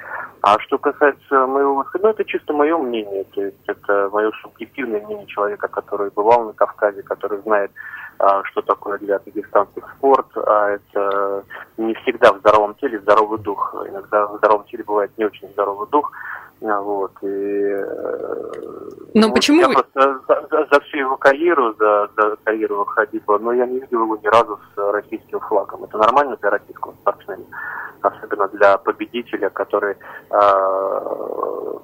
А 0.42 0.58
что 0.58 0.78
касается 0.78 1.46
моего 1.46 1.76
выхода, 1.76 2.04
ну 2.04 2.10
это 2.10 2.24
чисто 2.24 2.52
мое 2.52 2.76
мнение, 2.76 3.24
то 3.34 3.42
есть 3.42 3.56
это 3.68 4.08
мое 4.12 4.30
субъективное 4.42 5.00
мнение 5.00 5.26
человека, 5.26 5.68
который 5.68 6.10
бывал 6.10 6.44
на 6.44 6.52
Кавказе, 6.52 7.02
который 7.02 7.40
знает 7.42 7.70
что 8.44 8.62
такое 8.62 8.98
для 8.98 9.18
дагестанцев 9.18 9.84
спорт, 9.96 10.26
а 10.36 10.70
это 10.70 11.44
не 11.76 11.94
всегда 11.94 12.32
в 12.32 12.38
здоровом 12.38 12.74
теле 12.74 13.00
здоровый 13.00 13.38
дух. 13.38 13.74
Иногда 13.88 14.26
в 14.26 14.36
здоровом 14.38 14.64
теле 14.64 14.84
бывает 14.84 15.10
не 15.16 15.24
очень 15.24 15.48
здоровый 15.50 15.88
дух. 15.90 16.12
А, 16.62 16.80
вот, 16.80 17.12
и, 17.22 17.26
э, 17.26 18.52
но 19.12 19.26
вот 19.26 19.34
почему 19.34 19.60
я 19.60 19.68
вы... 19.68 19.74
просто 19.74 20.18
за, 20.26 20.46
за, 20.50 20.66
за 20.70 20.80
всю 20.80 20.98
его 20.98 21.16
карьеру, 21.16 21.74
за, 21.78 22.08
за 22.16 22.36
карьеру 22.42 22.84
Хабиба, 22.86 23.38
но 23.38 23.52
я 23.52 23.66
не 23.66 23.80
видел 23.80 24.04
его 24.04 24.16
ни 24.16 24.26
разу 24.26 24.58
с 24.74 24.92
российским 24.92 25.40
флагом. 25.40 25.84
Это 25.84 25.98
нормально 25.98 26.36
для 26.40 26.50
российского 26.50 26.92
спортсмена, 26.92 27.44
особенно 28.00 28.48
для 28.48 28.78
победителя, 28.78 29.50
который 29.50 29.96
э, 30.30 30.40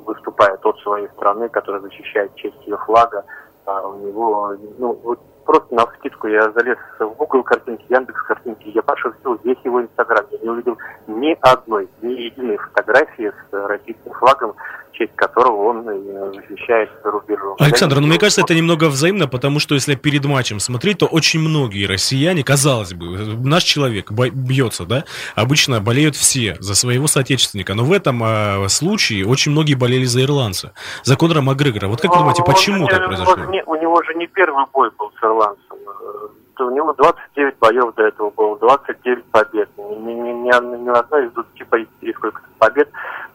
выступает 0.07 0.65
от 0.65 0.79
своей 0.79 1.09
страны, 1.09 1.49
который 1.51 1.83
защищает 1.83 2.35
честь 2.37 2.65
ее 2.65 2.79
флага. 2.79 3.25
А 3.67 3.87
у 3.87 3.99
него, 3.99 4.57
ну, 4.79 4.99
вот 5.05 5.21
просто 5.45 5.75
на 5.75 5.87
скидку 5.99 6.29
я 6.29 6.51
залез 6.53 6.79
в 6.99 7.09
Google 7.17 7.43
картинки, 7.43 7.85
Яндекс 7.89 8.23
картинки, 8.23 8.69
я 8.69 8.83
пошерстил 8.83 9.39
весь 9.45 9.59
его 9.65 9.83
Инстаграм, 9.83 10.25
я 10.31 10.39
не 10.39 10.51
увидел 10.51 10.79
ни 11.07 11.37
одной, 11.41 11.89
ни 12.03 12.13
единой 12.13 12.57
фотографии 12.59 13.33
с 13.51 13.53
российским 13.53 14.13
флагом, 14.13 14.55
честь 15.01 15.17
которого 15.17 15.71
он 15.71 15.89
э, 15.89 16.33
защищает 16.35 16.91
за 17.03 17.11
рубежом. 17.11 17.57
Александр, 17.59 18.01
ну 18.01 18.07
мне 18.07 18.19
кажется, 18.19 18.43
это 18.43 18.55
немного 18.55 18.85
взаимно, 18.85 19.27
потому 19.27 19.59
что 19.59 19.75
если 19.75 19.95
перед 19.95 20.25
матчем 20.25 20.61
смотреть, 20.61 20.99
то 20.99 21.07
очень 21.07 21.41
многие 21.41 21.87
россияне, 21.87 22.45
казалось 22.45 22.93
бы, 22.93 23.07
наш 23.43 23.65
человек 23.65 24.11
бьется, 24.11 24.85
да, 24.85 25.05
обычно 25.35 25.81
болеют 25.81 26.17
все 26.17 26.57
за 26.61 26.75
своего 26.75 27.07
соотечественника, 27.07 27.75
но 27.75 27.85
в 27.85 27.93
этом 27.93 28.23
э, 28.23 28.69
случае 28.69 29.27
очень 29.27 29.53
многие 29.53 29.75
болели 29.75 30.05
за 30.05 30.23
ирландца, 30.23 30.73
за 31.03 31.17
Конора 31.17 31.41
Макгрегора. 31.41 31.89
Вот 31.89 32.01
как 32.01 32.11
вы 32.11 32.19
думаете, 32.19 32.43
почему 32.45 32.87
так 32.87 33.07
произошло? 33.07 33.37
У 33.67 33.75
него 33.77 34.03
же 34.03 34.15
не 34.15 34.27
первый 34.27 34.65
бой 34.73 34.91
был 34.99 35.11
с 35.19 35.23
ирландцем 35.31 35.79
у 36.65 36.71
него 36.71 36.93
29 36.93 37.59
боев 37.59 37.95
до 37.95 38.05
этого 38.05 38.31
было, 38.31 38.59
29 38.59 39.25
побед. 39.27 39.69
Ни, 39.77 39.95
ни, 39.95 40.13
ни, 40.13 40.33
ни, 40.33 40.89
одной 40.91 41.27
из 41.27 41.33
20 41.33 41.89
или 42.01 42.13
сколько 42.13 42.43
побед, 42.59 42.89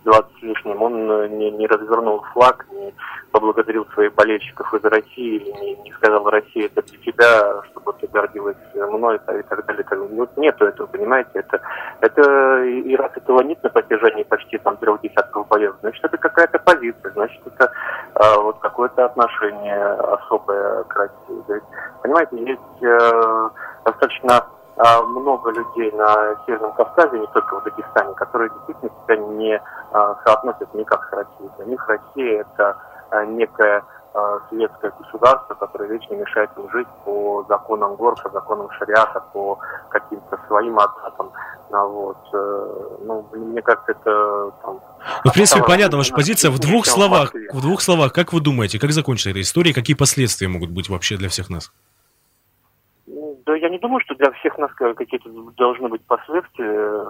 20 0.04 0.26
с 0.40 0.42
лишним, 0.44 0.82
он 0.82 1.12
э, 1.12 1.28
не, 1.30 1.52
не 1.52 1.68
развернул 1.68 2.22
флаг, 2.34 2.66
не 2.72 2.94
поблагодарил 3.32 3.86
своих 3.94 4.14
болельщиков 4.14 4.72
из 4.74 4.84
России, 4.84 5.38
или 5.38 5.52
не, 5.52 5.76
не 5.84 5.92
сказал 5.94 6.30
России 6.30 6.66
это 6.66 6.82
для 6.84 6.98
тебя, 7.00 7.64
чтобы 7.72 7.94
ты 7.94 8.08
гордилась 8.08 8.58
мной 8.76 9.16
и 9.16 9.20
так 9.20 9.66
далее. 9.66 9.84
Так, 9.84 10.00
ну, 10.10 10.28
нету 10.38 10.66
этого, 10.66 10.88
понимаете, 10.88 11.32
это, 11.34 11.60
это 12.02 12.64
и 12.64 12.96
раз 12.96 13.12
этого 13.16 13.42
нет 13.42 13.62
на 13.64 13.70
протяжении 13.70 14.24
почти 14.24 14.58
там 14.60 14.78
трех 14.78 15.02
десятков 15.02 15.48
боев, 15.48 15.76
значит 15.82 16.04
это 16.04 16.18
какая-то 16.18 16.60
позиция, 16.60 17.12
значит 17.12 17.42
это 17.46 17.72
э, 18.16 18.42
вот 18.42 18.60
какое-то 18.60 19.06
отношение 19.06 19.84
особое 19.86 20.84
к 20.84 20.96
России. 20.96 21.25
Понимаете, 22.06 22.38
есть 22.38 22.84
э, 22.84 23.50
достаточно 23.84 24.46
э, 24.78 25.02
много 25.02 25.50
людей 25.50 25.92
на 25.94 26.36
Северном 26.46 26.72
Кавказе, 26.74 27.18
не 27.18 27.26
только 27.34 27.60
в 27.60 27.64
Дагестане, 27.64 28.14
которые 28.14 28.52
действительно 28.52 28.92
себя 29.04 29.18
не 29.18 29.54
э, 29.56 30.16
соотносят 30.24 30.72
никак 30.76 31.10
с 31.10 31.14
Россией. 31.14 31.50
Для 31.58 31.66
них 31.66 31.88
Россия 31.88 32.42
это 32.42 32.78
э, 33.10 33.26
некая 33.26 33.84
э, 34.14 34.40
светское 34.50 34.94
государство, 35.00 35.56
которое 35.56 35.90
вечно 35.90 36.14
мешает 36.14 36.52
им 36.58 36.70
жить 36.70 36.88
по 37.06 37.44
законам 37.50 37.96
гор, 37.96 38.22
по 38.22 38.30
законам 38.30 38.70
шариата, 38.74 39.24
по 39.34 39.58
каким-то 39.90 40.38
своим 40.48 40.78
атакам. 40.78 41.32
А 41.72 41.86
вот, 41.86 42.18
э, 42.34 42.98
ну, 43.02 43.26
мне 43.34 43.64
кажется, 43.64 43.94
это 43.94 44.52
там, 44.62 44.80
ну, 45.24 45.32
в 45.32 45.34
принципе, 45.34 45.64
понятна 45.64 45.98
ваша 45.98 46.14
позиция. 46.14 46.52
В 46.52 46.60
двух 46.60 46.86
словах, 46.86 47.34
в 47.34 47.62
двух 47.62 47.82
словах, 47.82 48.14
как 48.14 48.32
вы 48.32 48.42
думаете, 48.42 48.78
как 48.78 48.92
закончится 48.92 49.32
эта 49.32 49.42
история, 49.42 49.74
какие 49.74 49.96
последствия 49.96 50.48
могут 50.48 50.70
быть 50.70 50.88
вообще 50.88 51.18
для 51.18 51.30
всех 51.30 51.50
нас? 51.50 51.72
Не 53.76 53.80
думаю, 53.80 54.00
что 54.06 54.16
для 54.16 54.32
всех 54.32 54.58
нас 54.58 54.72
какие-то 54.74 55.30
должны 55.58 55.90
быть 55.90 56.02
последствия. 56.06 57.06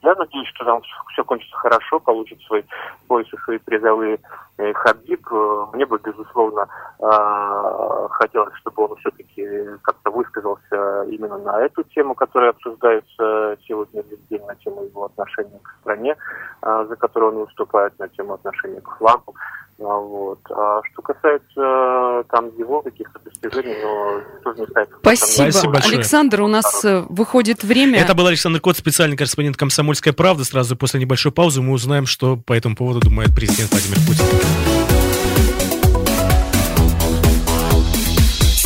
Я 0.00 0.14
надеюсь, 0.14 0.46
что 0.54 0.64
там 0.64 0.80
все 1.12 1.24
кончится 1.24 1.56
хорошо, 1.56 1.98
получит 1.98 2.40
свой 2.42 2.64
пояс 3.08 3.26
свои 3.42 3.58
призовые 3.58 4.20
э, 4.58 4.72
Хабиб. 4.74 5.28
Мне 5.72 5.86
бы, 5.86 5.98
безусловно, 5.98 6.68
э, 7.00 8.08
хотелось, 8.10 8.54
чтобы 8.58 8.84
он 8.84 8.94
все-таки 8.98 9.44
как-то 9.82 10.12
высказался 10.12 11.02
именно 11.10 11.38
на 11.38 11.62
эту 11.62 11.82
тему, 11.82 12.14
которая 12.14 12.50
обсуждается 12.50 13.58
сегодня 13.66 14.04
везде, 14.08 14.40
на 14.46 14.54
тему 14.54 14.84
его 14.84 15.06
отношения 15.06 15.58
к 15.60 15.74
стране, 15.80 16.16
за 16.62 16.94
которую 16.94 17.32
он 17.32 17.38
выступает, 17.46 17.98
на 17.98 18.08
тему 18.08 18.34
отношения 18.34 18.80
к 18.80 18.98
флагу. 18.98 19.34
А, 19.80 19.98
вот. 19.98 20.40
А 20.50 20.80
что 20.90 21.02
касается 21.02 22.24
там 22.30 22.50
его 22.58 22.82
каких-то 22.82 23.20
достижений, 23.20 23.76
но 23.82 24.20
тоже 24.42 24.60
не 24.60 24.66
ставит. 24.66 24.88
Спасибо. 25.00 25.50
Спасибо 25.50 25.72
большое. 25.74 25.94
Александр, 25.96 26.42
у 26.42 26.48
нас 26.48 26.84
выходит 27.08 27.62
время. 27.62 28.00
Это 28.00 28.14
был 28.14 28.26
Александр 28.26 28.60
Кот, 28.60 28.76
специальный 28.76 29.16
корреспондент 29.16 29.56
«Комсомольской 29.56 30.12
правды». 30.12 30.44
Сразу 30.44 30.76
после 30.76 31.00
небольшой 31.00 31.30
паузы 31.32 31.62
мы 31.62 31.72
узнаем, 31.72 32.06
что 32.06 32.36
по 32.36 32.52
этому 32.52 32.74
поводу 32.76 33.00
думает 33.00 33.34
президент 33.34 33.70
Владимир 33.70 33.98
Путин. 34.06 34.24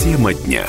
Тема 0.03 0.35
дня. 0.35 0.67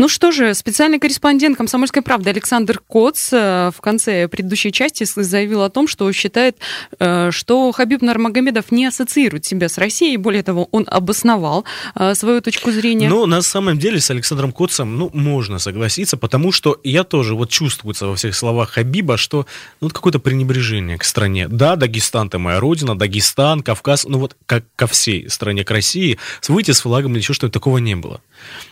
Ну 0.00 0.08
что 0.08 0.32
же, 0.32 0.54
специальный 0.54 0.98
корреспондент 0.98 1.58
«Комсомольской 1.58 2.00
правды» 2.00 2.30
Александр 2.30 2.80
Коц 2.86 3.34
э, 3.34 3.70
в 3.70 3.82
конце 3.82 4.28
предыдущей 4.28 4.72
части 4.72 5.04
заявил 5.04 5.62
о 5.62 5.68
том, 5.68 5.86
что 5.86 6.10
считает, 6.12 6.56
э, 6.98 7.30
что 7.30 7.70
Хабиб 7.70 8.00
Нармагомедов 8.00 8.72
не 8.72 8.86
ассоциирует 8.86 9.44
себя 9.44 9.68
с 9.68 9.76
Россией. 9.76 10.16
Более 10.16 10.42
того, 10.42 10.70
он 10.72 10.86
обосновал 10.86 11.66
э, 11.94 12.14
свою 12.14 12.40
точку 12.40 12.70
зрения. 12.70 13.10
Ну, 13.10 13.26
на 13.26 13.42
самом 13.42 13.78
деле, 13.78 14.00
с 14.00 14.10
Александром 14.10 14.52
Коцем, 14.52 14.96
ну, 14.96 15.10
можно 15.12 15.58
согласиться, 15.58 16.16
потому 16.16 16.50
что 16.50 16.80
я 16.82 17.04
тоже 17.04 17.34
вот 17.34 17.50
чувствуется 17.50 18.06
во 18.06 18.16
всех 18.16 18.34
словах 18.34 18.70
Хабиба, 18.70 19.18
что 19.18 19.44
ну, 19.82 19.88
вот 19.88 19.92
какое-то 19.92 20.18
пренебрежение 20.18 20.96
к 20.96 21.04
стране. 21.04 21.46
Да, 21.46 21.76
Дагестан— 21.76 22.26
это 22.28 22.38
моя 22.38 22.58
родина, 22.58 22.96
Дагестан, 22.96 23.60
Кавказ, 23.60 24.06
ну 24.08 24.18
вот 24.18 24.34
как 24.46 24.64
ко 24.76 24.86
всей 24.86 25.28
стране, 25.28 25.62
к 25.62 25.70
России, 25.70 26.16
выйти 26.48 26.70
с 26.70 26.80
флагом 26.80 27.12
или 27.12 27.18
еще 27.18 27.34
что-то 27.34 27.52
такого 27.52 27.76
не 27.76 27.96
было. 27.96 28.22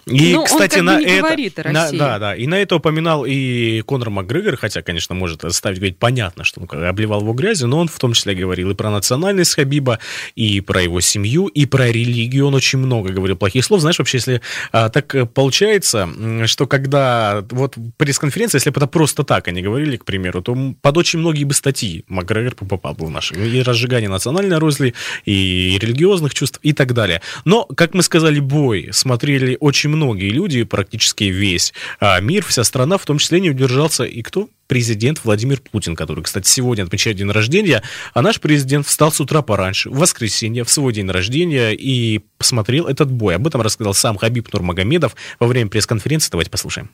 И, 0.07 0.33
ну, 0.33 0.45
кстати, 0.45 0.79
на 0.79 1.01
это, 1.01 1.19
говорит 1.19 1.59
о 1.59 1.63
России. 1.65 1.97
На, 1.97 1.99
да, 1.99 2.19
да. 2.19 2.37
И 2.37 2.47
на 2.47 2.55
это 2.55 2.77
упоминал 2.77 3.25
и 3.27 3.83
Конор 3.83 4.11
Макгрегор, 4.11 4.57
хотя, 4.57 4.83
конечно, 4.83 5.15
может 5.15 5.43
заставить 5.43 5.79
говорить 5.79 5.99
понятно, 5.99 6.45
что 6.45 6.61
он 6.61 6.85
обливал 6.85 7.21
его 7.21 7.33
грязью, 7.33 7.69
но 7.69 7.79
он 7.79 7.89
в 7.89 7.99
том 7.99 8.13
числе 8.13 8.35
говорил 8.35 8.71
и 8.71 8.75
про 8.75 8.91
национальность 8.91 9.55
Хабиба, 9.55 9.99
и 10.35 10.61
про 10.61 10.83
его 10.83 11.01
семью, 11.01 11.47
и 11.47 11.67
про 11.67 11.89
религию. 11.89 12.47
Он 12.47 12.55
очень 12.55 12.79
много 12.79 13.11
говорил 13.11 13.37
плохих 13.37 13.65
слов. 13.65 13.81
Знаешь, 13.81 13.99
вообще, 13.99 14.19
если 14.19 14.41
а, 14.73 14.89
так 14.89 15.15
получается, 15.35 16.09
что 16.47 16.67
когда 16.67 17.45
вот 17.51 17.77
пресс-конференция, 17.97 18.59
если 18.59 18.71
бы 18.71 18.79
это 18.79 18.87
просто 18.87 19.25
так 19.25 19.49
они 19.49 19.63
говорили, 19.63 19.97
к 19.97 20.05
примеру, 20.05 20.43
то 20.43 20.57
под 20.81 20.97
очень 20.97 21.19
многие 21.19 21.45
бы 21.45 21.55
статьи 21.55 22.05
Макгрегор 22.09 22.55
попал 22.55 22.95
бы 22.95 23.07
в 23.07 23.11
наши. 23.11 23.35
И 23.35 23.63
разжигание 23.63 24.09
национальной 24.09 24.59
розли, 24.59 24.95
и 25.25 25.79
религиозных 25.81 26.35
чувств, 26.35 26.59
и 26.63 26.73
так 26.73 26.95
далее. 26.95 27.21
Но, 27.45 27.65
как 27.65 27.95
мы 27.95 28.03
сказали, 28.03 28.41
бой 28.41 28.89
смотрели 28.93 29.57
очень 29.61 29.91
многие 29.91 30.31
люди, 30.31 30.63
практически 30.65 31.25
весь 31.25 31.73
а, 32.01 32.21
мир, 32.21 32.45
вся 32.45 32.65
страна, 32.65 32.99
в 32.99 33.05
том 33.05 33.19
числе 33.19 33.41
не 33.41 33.51
удержался 33.51 34.05
и 34.05 34.23
кто? 34.23 34.49
Президент 34.67 35.25
Владимир 35.25 35.61
Путин, 35.61 35.97
который, 35.97 36.23
кстати, 36.23 36.47
сегодня 36.47 36.83
отмечает 36.83 37.17
день 37.17 37.31
рождения, 37.31 37.83
а 38.13 38.21
наш 38.23 38.41
президент 38.41 38.87
встал 38.87 39.11
с 39.11 39.21
утра 39.21 39.41
пораньше, 39.43 39.89
в 39.89 39.99
воскресенье, 39.99 40.65
в 40.65 40.71
свой 40.71 40.93
день 40.93 41.11
рождения, 41.11 41.73
и 41.73 42.21
посмотрел 42.37 42.87
этот 42.87 43.11
бой. 43.11 43.37
Об 43.37 43.47
этом 43.47 43.63
рассказал 43.63 43.95
сам 43.95 44.19
Хабиб 44.19 44.53
Нурмагомедов 44.53 45.17
во 45.41 45.47
время 45.47 45.71
пресс-конференции. 45.71 46.31
Давайте 46.31 46.51
послушаем. 46.51 46.91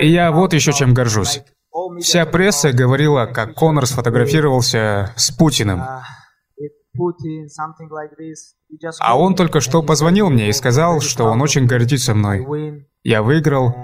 Я 0.00 0.32
вот 0.32 0.52
еще 0.52 0.72
чем 0.72 0.94
горжусь. 0.94 1.42
Вся 2.00 2.26
пресса 2.26 2.72
говорила, 2.72 3.26
как 3.26 3.54
Конор 3.54 3.86
сфотографировался 3.86 5.12
с 5.16 5.30
Путиным. 5.30 5.82
А 9.00 9.18
он 9.18 9.34
только 9.34 9.60
что 9.60 9.82
позвонил 9.82 10.30
мне 10.30 10.48
и 10.48 10.52
сказал, 10.52 11.00
что 11.00 11.24
он 11.24 11.40
очень 11.42 11.66
гордится 11.66 12.14
мной. 12.14 12.86
Я 13.02 13.22
выиграл, 13.22 13.74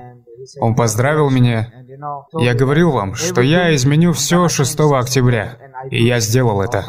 он 0.61 0.75
поздравил 0.75 1.31
меня. 1.31 1.73
Я 2.39 2.55
говорил 2.55 2.93
вам, 2.93 3.15
что 3.15 3.41
я 3.41 3.75
изменю 3.75 4.13
все 4.13 4.49
6 4.49 4.81
октября, 4.81 5.59
и 5.91 6.05
я 6.05 6.21
сделал 6.21 6.61
это. 6.61 6.85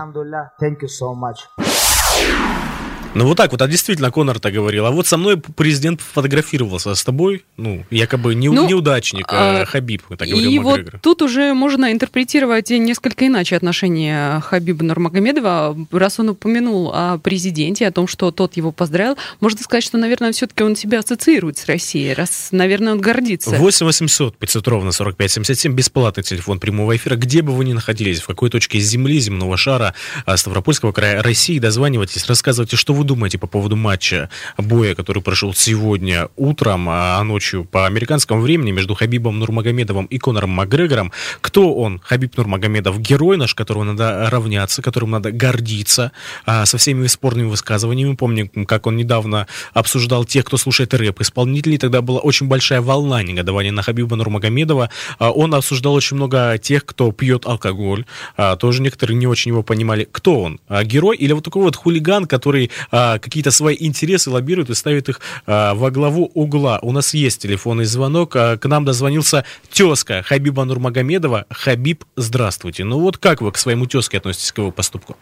Ну 3.18 3.26
вот 3.26 3.36
так 3.36 3.52
вот, 3.52 3.62
а 3.64 3.68
действительно 3.68 4.12
Конор 4.12 4.40
так 4.40 4.54
говорил. 4.54 4.86
А 4.86 4.92
вот 4.92 5.08
со 5.08 5.18
мной 5.18 5.38
президент 5.38 6.02
фотографировался, 6.02 6.92
а 6.92 6.96
с 6.96 7.04
тобой, 7.04 7.44
ну, 7.58 7.84
якобы 7.90 8.36
не, 8.36 8.50
ну, 8.50 8.68
неудачник, 8.68 9.26
а, 9.30 9.66
Хабиб, 9.66 10.04
так 10.18 10.28
говорил 10.28 10.52
И 10.52 10.60
Макгрегор. 10.60 10.92
вот 10.94 11.02
тут 11.02 11.24
уже 11.24 11.56
можно 11.56 11.92
интерпретировать 11.92 12.70
несколько 12.70 13.26
иначе 13.26 13.56
отношения 13.56 14.40
Хабиба 14.42 14.84
Нурмагомедова. 14.84 15.76
Раз 15.92 16.20
он 16.20 16.30
упомянул 16.30 16.92
о 16.94 17.18
президенте, 17.18 17.88
о 17.88 17.92
том, 17.92 18.08
что 18.08 18.30
тот 18.30 18.56
его 18.56 18.72
поздравил, 18.72 19.18
можно 19.40 19.60
сказать, 19.64 19.84
что, 19.84 19.98
наверное, 19.98 20.32
все-таки 20.32 20.64
он 20.64 20.76
себя 20.76 21.00
ассоциирует 21.00 21.58
с 21.58 21.66
Россией, 21.66 22.14
раз, 22.14 22.50
наверное, 22.52 22.94
он 22.94 23.02
гордится. 23.02 23.50
8 23.50 23.86
800 23.86 24.38
500 24.38 24.68
ровно 24.68 24.92
45 24.92 25.32
77, 25.32 25.74
бесплатный 25.74 26.24
телефон 26.24 26.60
прямого 26.60 26.96
эфира. 26.96 27.16
Где 27.16 27.42
бы 27.42 27.54
вы 27.54 27.66
ни 27.66 27.74
находились, 27.74 28.22
в 28.22 28.28
какой 28.28 28.52
точке 28.52 28.78
земли, 28.78 29.20
земного 29.20 29.58
шара, 29.58 29.96
а, 30.26 30.38
Ставропольского 30.38 30.92
края 30.92 31.24
России, 31.24 31.58
дозванивайтесь, 31.58 32.28
рассказывайте, 32.28 32.78
что 32.78 32.94
вы 32.94 33.07
думаете 33.08 33.40
по 33.40 33.48
поводу 33.48 33.76
матча 33.76 34.30
боя, 34.58 34.94
который 34.94 35.24
прошел 35.24 35.54
сегодня 35.54 36.30
утром, 36.36 36.88
а 36.90 37.24
ночью 37.24 37.66
по 37.66 37.88
американскому 37.88 38.42
времени 38.42 38.72
между 38.72 38.94
Хабибом 38.94 39.40
Нурмагомедовым 39.40 40.06
и 40.06 40.20
Конором 40.20 40.52
Макгрегором? 40.52 41.12
Кто 41.42 41.74
он? 41.74 42.00
Хабиб 42.04 42.38
Нурмагомедов 42.38 43.00
герой 43.00 43.38
наш, 43.38 43.56
которого 43.56 43.84
надо 43.84 44.30
равняться, 44.30 44.82
которым 44.82 45.12
надо 45.12 45.32
гордиться, 45.32 46.12
а, 46.46 46.66
со 46.66 46.78
всеми 46.78 47.08
спорными 47.08 47.48
высказываниями. 47.48 48.16
Помню, 48.16 48.50
как 48.68 48.86
он 48.86 48.98
недавно 48.98 49.48
обсуждал 49.74 50.26
тех, 50.26 50.46
кто 50.46 50.58
слушает 50.58 50.94
рэп 50.94 51.22
исполнителей. 51.22 51.78
Тогда 51.78 52.02
была 52.02 52.20
очень 52.20 52.48
большая 52.48 52.82
волна 52.82 53.24
негодования 53.24 53.72
на 53.72 53.82
Хабиба 53.82 54.16
Нурмагомедова. 54.16 54.90
А, 55.18 55.32
он 55.32 55.56
обсуждал 55.56 55.94
очень 55.94 56.18
много 56.18 56.58
тех, 56.62 56.86
кто 56.86 57.12
пьет 57.12 57.46
алкоголь. 57.46 58.06
А, 58.36 58.56
тоже 58.58 58.82
некоторые 58.82 59.18
не 59.18 59.28
очень 59.28 59.52
его 59.52 59.64
понимали, 59.64 60.08
кто 60.12 60.42
он. 60.42 60.60
Герой 60.84 61.16
или 61.16 61.34
вот 61.34 61.46
такой 61.46 61.64
вот 61.64 61.76
хулиган, 61.76 62.26
который 62.26 62.72
а, 62.92 63.20
какие-то 63.20 63.52
свои 63.52 63.76
интересы 63.80 64.30
лоббирует 64.30 64.70
и 64.70 64.76
ставит 64.76 65.10
их 65.10 65.20
а, 65.46 65.74
во 65.74 65.92
главу 65.92 66.32
угла. 66.34 66.80
У 66.82 66.92
нас 66.92 67.14
есть 67.14 67.42
телефонный 67.42 67.86
звонок. 67.86 68.36
А, 68.36 68.58
к 68.58 68.66
нам 68.66 68.86
дозвонился 68.86 69.46
тезка 69.72 70.22
Хабиба 70.24 70.64
Нурмагомедова. 70.64 71.46
Хабиб, 71.50 72.04
здравствуйте. 72.16 72.84
Ну 72.84 73.00
вот 73.00 73.18
как 73.18 73.42
вы 73.42 73.52
к 73.52 73.58
своему 73.58 73.86
тезке 73.86 74.18
относитесь 74.18 74.52
к 74.52 74.58
его 74.58 74.72
поступку? 74.72 75.16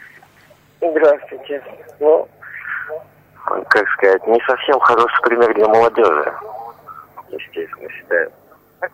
Здравствуйте. 0.82 1.64
Ну, 2.00 2.28
как 3.70 3.88
сказать, 3.90 4.26
не 4.28 4.40
совсем 4.46 4.80
хороший 4.80 5.22
пример 5.24 5.54
для 5.56 5.68
молодежи. 5.68 6.34
Естественно, 7.32 7.90
считаю. 7.90 8.32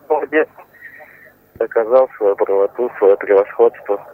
Молодец. 0.08 0.48
Доказал 1.56 2.08
свою 2.16 2.34
правоту, 2.36 2.90
свое 2.98 3.16
превосходство. 3.16 4.04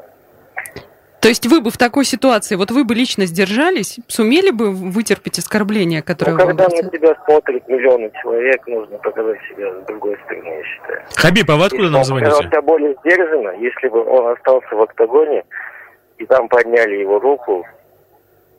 То 1.21 1.29
есть 1.29 1.47
вы 1.47 1.61
бы 1.61 1.71
в 1.71 1.77
такой 1.77 2.05
ситуации, 2.05 2.55
вот 2.55 2.71
вы 2.71 2.85
бы 2.85 2.95
лично 2.95 3.27
сдержались, 3.27 3.99
сумели 4.07 4.51
бы 4.51 4.71
вытерпеть 4.71 5.39
оскорбление, 5.39 6.03
которое 6.03 6.33
ну, 6.33 6.39
когда 6.39 6.65
на 6.65 6.91
тебя 6.91 7.15
смотрит 7.25 7.67
миллионы 7.69 8.11
человек, 8.23 8.67
нужно 8.67 8.99
показать 8.99 9.39
себя 9.49 9.73
с 9.83 9.87
другой 9.87 10.17
стороны, 10.25 10.47
я 10.47 10.65
считаю. 10.65 11.03
Хабиб, 11.17 11.51
а 11.51 11.57
вы 11.57 11.65
откуда 11.67 11.91
нам 11.91 12.05
звоните? 12.05 12.33
Он 12.33 12.43
себя 12.43 12.63
более 12.63 12.95
сдержанно, 13.01 13.51
если 13.59 13.89
бы 13.89 14.05
он 14.05 14.33
остался 14.33 14.75
в 14.75 14.81
октагоне, 14.81 15.45
и 16.19 16.27
там 16.27 16.49
подняли 16.49 16.97
его 16.97 17.19
руку, 17.19 17.67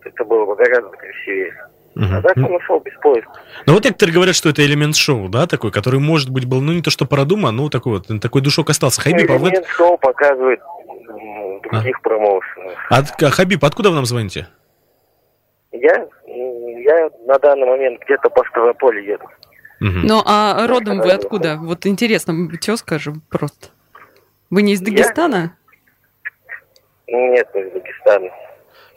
это 0.03 0.25
было 0.25 0.45
бы 0.45 0.55
гораздо 0.55 0.89
красивее. 0.89 1.55
Угу. 1.99 2.05
А 2.13 2.45
он 2.45 2.55
ушел 2.55 2.79
без 2.79 2.93
поиска. 3.01 3.31
Ну 3.65 3.73
вот 3.73 3.83
некоторые 3.83 4.15
говорят, 4.15 4.35
что 4.35 4.47
это 4.49 4.65
элемент 4.65 4.95
шоу, 4.95 5.27
да, 5.27 5.47
такой, 5.47 5.71
который, 5.71 5.99
может 5.99 6.29
быть, 6.29 6.45
был, 6.45 6.61
ну, 6.61 6.71
не 6.71 6.81
то 6.81 6.89
что 6.89 7.05
продуман, 7.05 7.55
но 7.55 7.69
такой 7.69 7.99
вот, 7.99 8.21
такой 8.21 8.41
душок 8.41 8.69
остался. 8.69 9.01
Хабиб, 9.01 9.29
элемент 9.29 9.57
а 9.57 9.59
вот... 9.59 9.67
шоу 9.67 9.97
показывает 9.97 10.61
других 11.63 11.97
а. 11.97 12.01
промоушенов. 12.01 12.73
А, 12.89 12.99
а, 12.99 13.29
Хабиб, 13.29 13.65
откуда 13.65 13.89
вы 13.89 13.95
нам 13.95 14.05
звоните? 14.05 14.47
Я? 15.73 16.07
Я 16.25 17.09
на 17.27 17.37
данный 17.39 17.67
момент 17.67 18.01
где-то 18.05 18.29
по 18.29 18.45
Ставрополю 18.45 19.03
еду. 19.03 19.25
Угу. 19.81 19.99
Ну, 20.03 20.21
а 20.25 20.65
родом 20.67 21.01
вы 21.01 21.11
откуда? 21.11 21.57
Вот 21.57 21.85
интересно, 21.85 22.33
тезка 22.61 22.97
же 22.97 23.13
просто. 23.29 23.69
Вы 24.49 24.61
не 24.61 24.73
из 24.73 24.81
Дагестана? 24.81 25.57
Я? 27.07 27.17
Нет, 27.17 27.47
не 27.53 27.61
из 27.61 27.71
Дагестана. 27.73 28.29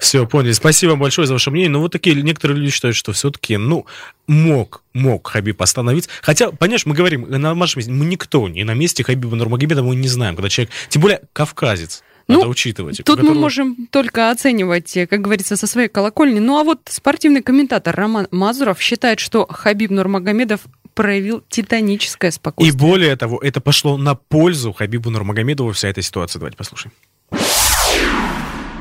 Все, 0.02 0.26
поняли. 0.26 0.50
Спасибо 0.50 0.96
большое 0.96 1.28
за 1.28 1.32
ваше 1.32 1.52
мнение. 1.52 1.70
Но 1.70 1.80
вот 1.80 1.92
такие 1.92 2.20
некоторые 2.20 2.58
люди 2.58 2.72
считают, 2.72 2.96
что 2.96 3.12
все-таки, 3.12 3.56
ну, 3.56 3.86
мог, 4.26 4.82
мог 4.92 5.28
Хабиб 5.28 5.62
остановиться. 5.62 6.10
Хотя, 6.22 6.50
понимаешь, 6.50 6.86
мы 6.86 6.96
говорим, 6.96 7.30
на 7.30 7.54
нашем 7.54 7.78
месте, 7.78 7.92
мы 7.92 8.04
никто, 8.04 8.48
не 8.48 8.64
на 8.64 8.74
месте 8.74 9.04
Хабиба 9.04 9.36
Нурмагомедова 9.36 9.86
мы 9.86 9.94
не 9.94 10.08
знаем, 10.08 10.34
когда 10.34 10.48
человек, 10.48 10.74
тем 10.88 11.02
более 11.02 11.20
кавказец. 11.32 12.02
Ну, 12.26 12.38
Надо 12.38 12.48
учитывать. 12.48 12.96
Тут 12.98 13.06
которого... 13.06 13.34
мы 13.34 13.40
можем 13.40 13.86
только 13.92 14.32
оценивать, 14.32 14.92
как 15.08 15.20
говорится, 15.20 15.56
со 15.56 15.68
своей 15.68 15.88
колокольни. 15.88 16.40
Ну 16.40 16.58
а 16.58 16.64
вот 16.64 16.80
спортивный 16.90 17.42
комментатор 17.42 17.94
Роман 17.94 18.26
Мазуров 18.32 18.80
считает, 18.80 19.20
что 19.20 19.46
Хабиб 19.46 19.90
Нурмагомедов 19.90 20.62
проявил 20.94 21.44
титаническое 21.48 22.32
спокойствие. 22.32 22.76
И 22.76 22.76
более 22.76 23.14
того, 23.14 23.38
это 23.38 23.60
пошло 23.60 23.96
на 23.96 24.16
пользу 24.16 24.72
Хабибу 24.72 25.10
Нурмагомедову 25.10 25.70
вся 25.70 25.88
эта 25.88 26.02
ситуация. 26.02 26.40
Давайте 26.40 26.56
послушаем. 26.56 26.92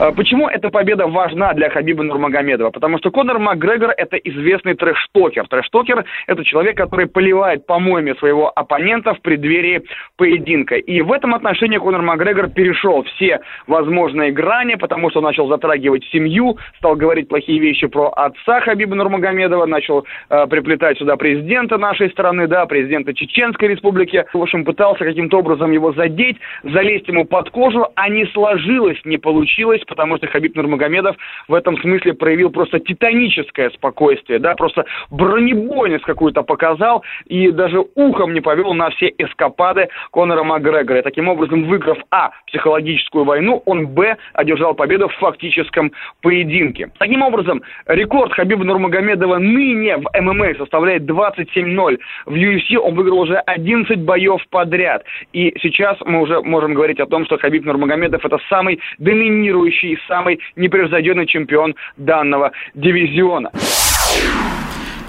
А, 0.02 0.12
почему 0.12 0.48
эта 0.48 0.72
победа 0.72 1.06
важна 1.06 1.54
для 1.54 1.70
Хабиба 1.70 2.02
Нурмагомедова? 2.02 2.72
Потому 2.72 2.98
что 2.98 3.12
Конор 3.12 3.38
Макгрегор– 3.38 3.94
это 3.98 4.18
известный 4.18 4.74
трэш-токер. 4.74 5.46
Трэш-токер– 5.48 6.06
это 6.28 6.44
человек, 6.44 6.76
который 6.76 7.06
поливает 7.06 7.68
помоями 7.68 8.14
своего 8.14 8.50
оппонента 8.50 9.14
в 9.14 9.22
преддверии 9.22 9.84
поединка. 10.18 10.78
И 10.78 11.02
в 11.02 11.12
этом 11.12 11.36
отношении 11.36 11.78
Конор 11.78 12.02
Макгрегор 12.02 12.48
перешел 12.48 13.04
все 13.04 13.42
возможные 13.68 14.32
грани, 14.32 14.74
потому 14.74 15.12
что 15.12 15.22
начал 15.22 15.48
затрагивать 15.48 16.04
семью, 16.06 16.58
стал 16.78 16.96
говорить 16.96 17.28
плохие 17.28 17.60
вещи 17.60 17.86
про 17.86 18.08
отца 18.10 18.62
Хабиба 18.62 18.96
Нурмагомедова, 18.96 19.68
начал 19.68 20.08
э, 20.32 20.48
приплетать 20.48 20.98
сюда 20.98 21.16
президента 21.16 21.78
нашей 21.78 22.10
страны, 22.10 22.48
да, 22.48 22.66
президента 22.66 23.14
Чеченской 23.14 23.68
республики. 23.68 24.26
В 24.34 24.42
общем, 24.42 24.66
пытался 24.66 25.06
каким-то 25.06 25.38
образом 25.38 25.72
его 25.72 25.94
задеть, 25.94 26.38
залезть 26.64 27.08
ему 27.08 27.26
под 27.26 27.52
кожу, 27.52 27.86
а 27.94 28.10
не 28.10 28.26
сложилось, 28.34 28.98
не 29.06 29.20
получилось, 29.20 29.82
потому 29.92 30.16
что 30.16 30.28
Хабиб 30.28 30.56
Нурмагомедов 30.56 31.18
в 31.50 31.54
этом 31.54 31.78
смысле 31.82 32.14
проявил 32.14 32.50
просто 32.50 32.80
титаническое 32.80 33.70
спокойствие, 33.72 34.40
да, 34.40 34.56
просто 34.56 34.86
бронебойность 35.10 36.06
какую-то 36.06 36.44
показал 36.44 37.04
и 37.26 37.52
даже 37.52 37.84
ухом 37.96 38.34
не 38.34 38.40
повел 38.40 38.74
на 38.74 38.90
все 38.92 39.14
эскапады 39.18 39.90
Конора 40.14 40.44
Макгрегора. 40.44 41.00
И 41.00 41.02
таким 41.02 41.28
образом, 41.28 41.66
выиграв 41.66 41.98
А, 42.10 42.32
психологическую 42.48 43.26
войну, 43.26 43.62
он 43.66 43.88
Б, 43.88 44.16
одержал 44.34 44.76
победу 44.76 45.10
в 45.10 45.16
фактическом 45.16 45.92
поединке. 46.22 46.90
Таким 46.98 47.22
образом, 47.22 47.62
рекорд 47.88 48.32
Хабиба 48.32 48.64
Нурмагомедова 48.64 49.40
ныне 49.40 49.98
в 49.98 50.10
ММА 50.22 50.56
составляет 50.58 51.04
27-0. 51.04 52.00
В 52.28 52.34
UFC 52.34 52.78
он 52.78 52.96
выиграл 52.96 53.20
уже 53.20 53.36
11 53.36 54.00
боев 54.00 54.42
подряд. 54.52 55.04
И 55.34 55.54
сейчас 55.62 55.98
мы 56.06 56.22
уже 56.22 56.42
можем 56.42 56.76
говорить 56.76 57.02
о 57.02 57.08
том, 57.08 57.26
что 57.26 57.38
Хабиб 57.38 57.66
Нурмагомедов 57.66 58.24
это 58.24 58.40
самый 58.48 58.80
доминирующий 59.00 59.81
следующий 59.82 59.94
и 59.94 59.98
самый 60.08 60.40
непревзойденный 60.56 61.28
чемпион 61.28 61.76
данного 61.98 62.52
дивизиона. 62.76 63.52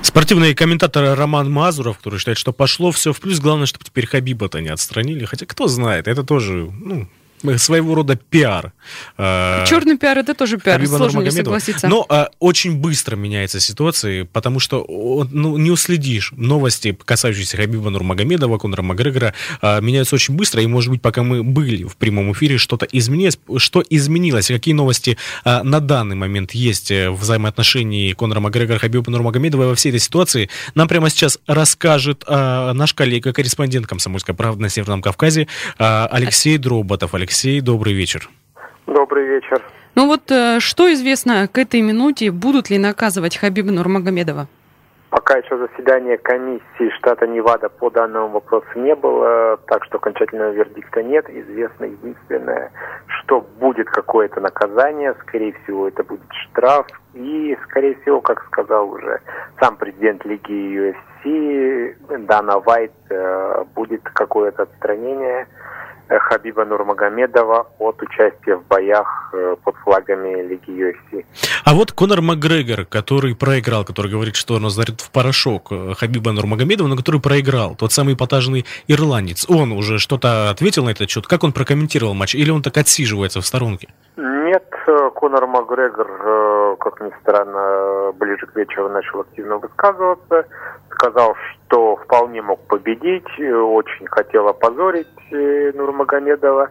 Спортивный 0.03 0.55
комментатор 0.55 1.17
Роман 1.17 1.51
Мазуров, 1.51 1.99
который 1.99 2.19
считает, 2.19 2.39
что 2.39 2.53
пошло 2.53 2.91
все 2.91 3.13
в 3.13 3.21
плюс. 3.21 3.41
Главное, 3.41 3.67
чтобы 3.67 3.85
теперь 3.85 4.07
Хабиба-то 4.07 4.61
не 4.61 4.69
отстранили. 4.69 5.25
Хотя 5.25 5.47
кто 5.47 5.69
знает, 5.69 6.09
это 6.09 6.25
тоже, 6.25 6.71
ну, 6.81 7.07
своего 7.57 7.95
рода 7.95 8.17
пиар. 8.17 8.73
А, 9.17 9.65
Черный 9.67 9.97
пиар 9.97 10.19
это 10.19 10.35
тоже 10.35 10.59
пиар, 10.59 10.79
Хабиба 10.79 10.97
сложно 10.97 11.21
не 11.21 11.31
согласиться. 11.31 11.89
Но 11.89 12.07
а, 12.09 12.31
очень 12.39 12.77
быстро 12.77 13.17
меняется 13.17 13.61
ситуация, 13.61 14.25
потому 14.25 14.61
что 14.61 14.85
ну, 15.31 15.57
не 15.57 15.71
уследишь. 15.71 16.33
Новости, 16.37 16.97
касающиеся 17.05 17.57
Хабиба 17.57 17.91
Нурмагомедова, 17.91 18.59
Конора 18.59 18.83
Макгрегора, 18.83 19.35
а, 19.61 19.81
меняются 19.81 20.15
очень 20.15 20.35
быстро, 20.35 20.63
и, 20.63 20.67
может 20.67 20.91
быть, 20.91 21.03
пока 21.03 21.23
мы 21.23 21.43
были 21.43 21.85
в 21.85 21.97
прямом 21.97 22.33
эфире, 22.33 22.59
что-то 22.59 22.87
изменилось. 22.91 23.39
Что 23.57 23.83
изменилось? 23.89 24.49
Какие 24.49 24.75
новости 24.75 25.19
а, 25.45 25.63
на 25.63 25.81
данный 25.81 26.17
момент 26.17 26.53
есть 26.53 26.91
э, 26.91 27.11
в 27.11 27.21
взаимоотношении 27.21 28.13
Конора 28.13 28.41
Макгрегора, 28.41 28.79
Хабиба 28.79 29.11
Нурмагомедова 29.11 29.65
во 29.67 29.75
всей 29.75 29.91
этой 29.91 30.01
ситуации, 30.01 30.49
нам 30.75 30.89
прямо 30.89 31.11
сейчас 31.11 31.39
расскажет 31.47 32.25
а, 32.27 32.73
наш 32.73 32.95
коллега, 32.95 33.33
корреспондент 33.33 33.87
«Комсомольской 33.87 34.35
правды» 34.35 34.63
на 34.63 34.69
Северном 34.69 35.03
Кавказе 35.03 35.49
а, 35.79 36.09
Алексей 36.11 36.59
Дроботов. 36.59 37.15
Алексей 37.15 37.32
Алексей, 37.33 37.63
добрый 37.63 37.95
вечер. 37.95 38.29
Добрый 38.87 39.27
вечер. 39.27 39.63
Ну 39.95 40.07
вот 40.07 40.31
э, 40.31 40.61
что 40.61 40.93
известно 40.93 41.49
к 41.49 41.57
этой 41.57 41.81
минуте? 41.81 42.31
Будут 42.31 42.69
ли 42.69 42.77
наказывать 42.77 43.39
Хабиба 43.39 43.71
Нурмагомедова? 43.73 44.49
Пока 45.09 45.39
еще 45.39 45.57
заседания 45.57 46.19
комиссии 46.19 46.91
штата 46.99 47.27
Невада 47.27 47.71
по 47.71 47.89
данному 47.89 48.29
вопросу 48.29 48.67
не 48.77 48.95
было, 48.95 49.57
так 49.67 49.83
что 49.87 49.97
окончательного 49.97 50.51
вердикта 50.51 51.03
нет. 51.03 51.25
Известно 51.31 51.87
единственное, 51.87 52.71
что 53.07 53.41
будет 53.41 53.89
какое-то 53.89 54.39
наказание, 54.41 55.15
скорее 55.23 55.55
всего 55.65 55.89
это 55.89 56.05
будет 56.05 56.31
штраф, 56.31 56.87
и 57.15 57.57
скорее 57.65 57.95
всего, 58.03 58.21
как 58.21 58.45
сказал 58.45 58.91
уже 58.91 59.21
сам 59.59 59.77
президент 59.77 60.23
Лиги 60.27 60.93
UFC, 61.25 61.97
Дана 62.27 62.59
Вайт, 62.59 62.93
э, 63.09 63.65
будет 63.75 64.03
какое-то 64.03 64.65
отстранение 64.65 65.47
Хабиба 66.21 66.65
Нурмагомедова 66.65 67.67
от 67.79 68.03
участия 68.03 68.57
в 68.57 68.67
боях 68.67 69.31
э, 69.33 69.57
под 69.63 69.77
флагами 69.77 70.43
Лиги 70.43 70.71
UFC. 70.71 71.25
А 71.65 71.75
вот 71.75 71.93
Конор 71.93 72.21
Макгрегор, 72.23 72.85
который 72.85 73.35
проиграл, 73.35 73.85
который 73.85 74.11
говорит, 74.11 74.37
что 74.37 74.55
он 74.55 74.65
разорит 74.67 75.01
в 75.01 75.11
порошок 75.11 75.69
э, 75.71 75.95
Хабиба 75.97 76.33
Нурмагомедова, 76.33 76.89
но 76.89 76.97
который 76.97 77.21
проиграл, 77.21 77.75
тот 77.75 77.93
самый 77.93 78.15
эпатажный 78.15 78.65
ирландец, 78.89 79.47
он 79.49 79.73
уже 79.73 79.99
что-то 79.99 80.51
ответил 80.51 80.85
на 80.85 80.91
этот 80.91 81.11
счет? 81.11 81.27
Как 81.27 81.45
он 81.45 81.53
прокомментировал 81.53 82.15
матч? 82.15 82.35
Или 82.35 82.51
он 82.51 82.63
так 82.63 82.77
отсиживается 82.77 83.41
в 83.41 83.47
сторонке? 83.47 83.89
Нет, 84.17 84.65
Конор 85.15 85.47
Макгрегор, 85.47 86.77
как 86.77 87.01
ни 87.01 87.11
странно, 87.23 88.13
ближе 88.13 88.47
к 88.47 88.55
вечеру 88.55 88.91
начал 88.91 89.21
активно 89.21 89.57
высказываться, 89.57 90.47
сказал, 90.91 91.35
что 91.67 91.97
вполне 91.97 92.43
мог 92.43 92.61
победить, 92.67 93.29
очень 93.41 94.07
хотел 94.09 94.49
опозорить 94.49 95.09
э, 95.31 95.73
Нурмагомедова, 95.75 96.69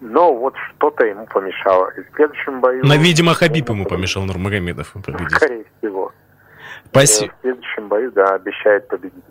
но 0.00 0.34
вот 0.34 0.54
что-то 0.56 1.04
ему 1.04 1.26
помешало. 1.26 1.90
И 1.96 2.02
в 2.02 2.14
следующем 2.14 2.60
бою... 2.60 2.84
Но, 2.84 2.94
видимо, 2.94 3.34
Хабиб 3.34 3.68
ему 3.70 3.86
помешал 3.86 4.22
Нурмагомедов 4.22 4.92
победить. 4.92 5.32
Скорее 5.32 5.64
всего. 5.78 6.12
Спасибо. 6.86 7.32
Э, 7.32 7.36
в 7.36 7.40
следующем 7.42 7.88
бою, 7.88 8.12
да, 8.12 8.34
обещает 8.34 8.86
победить. 8.86 9.24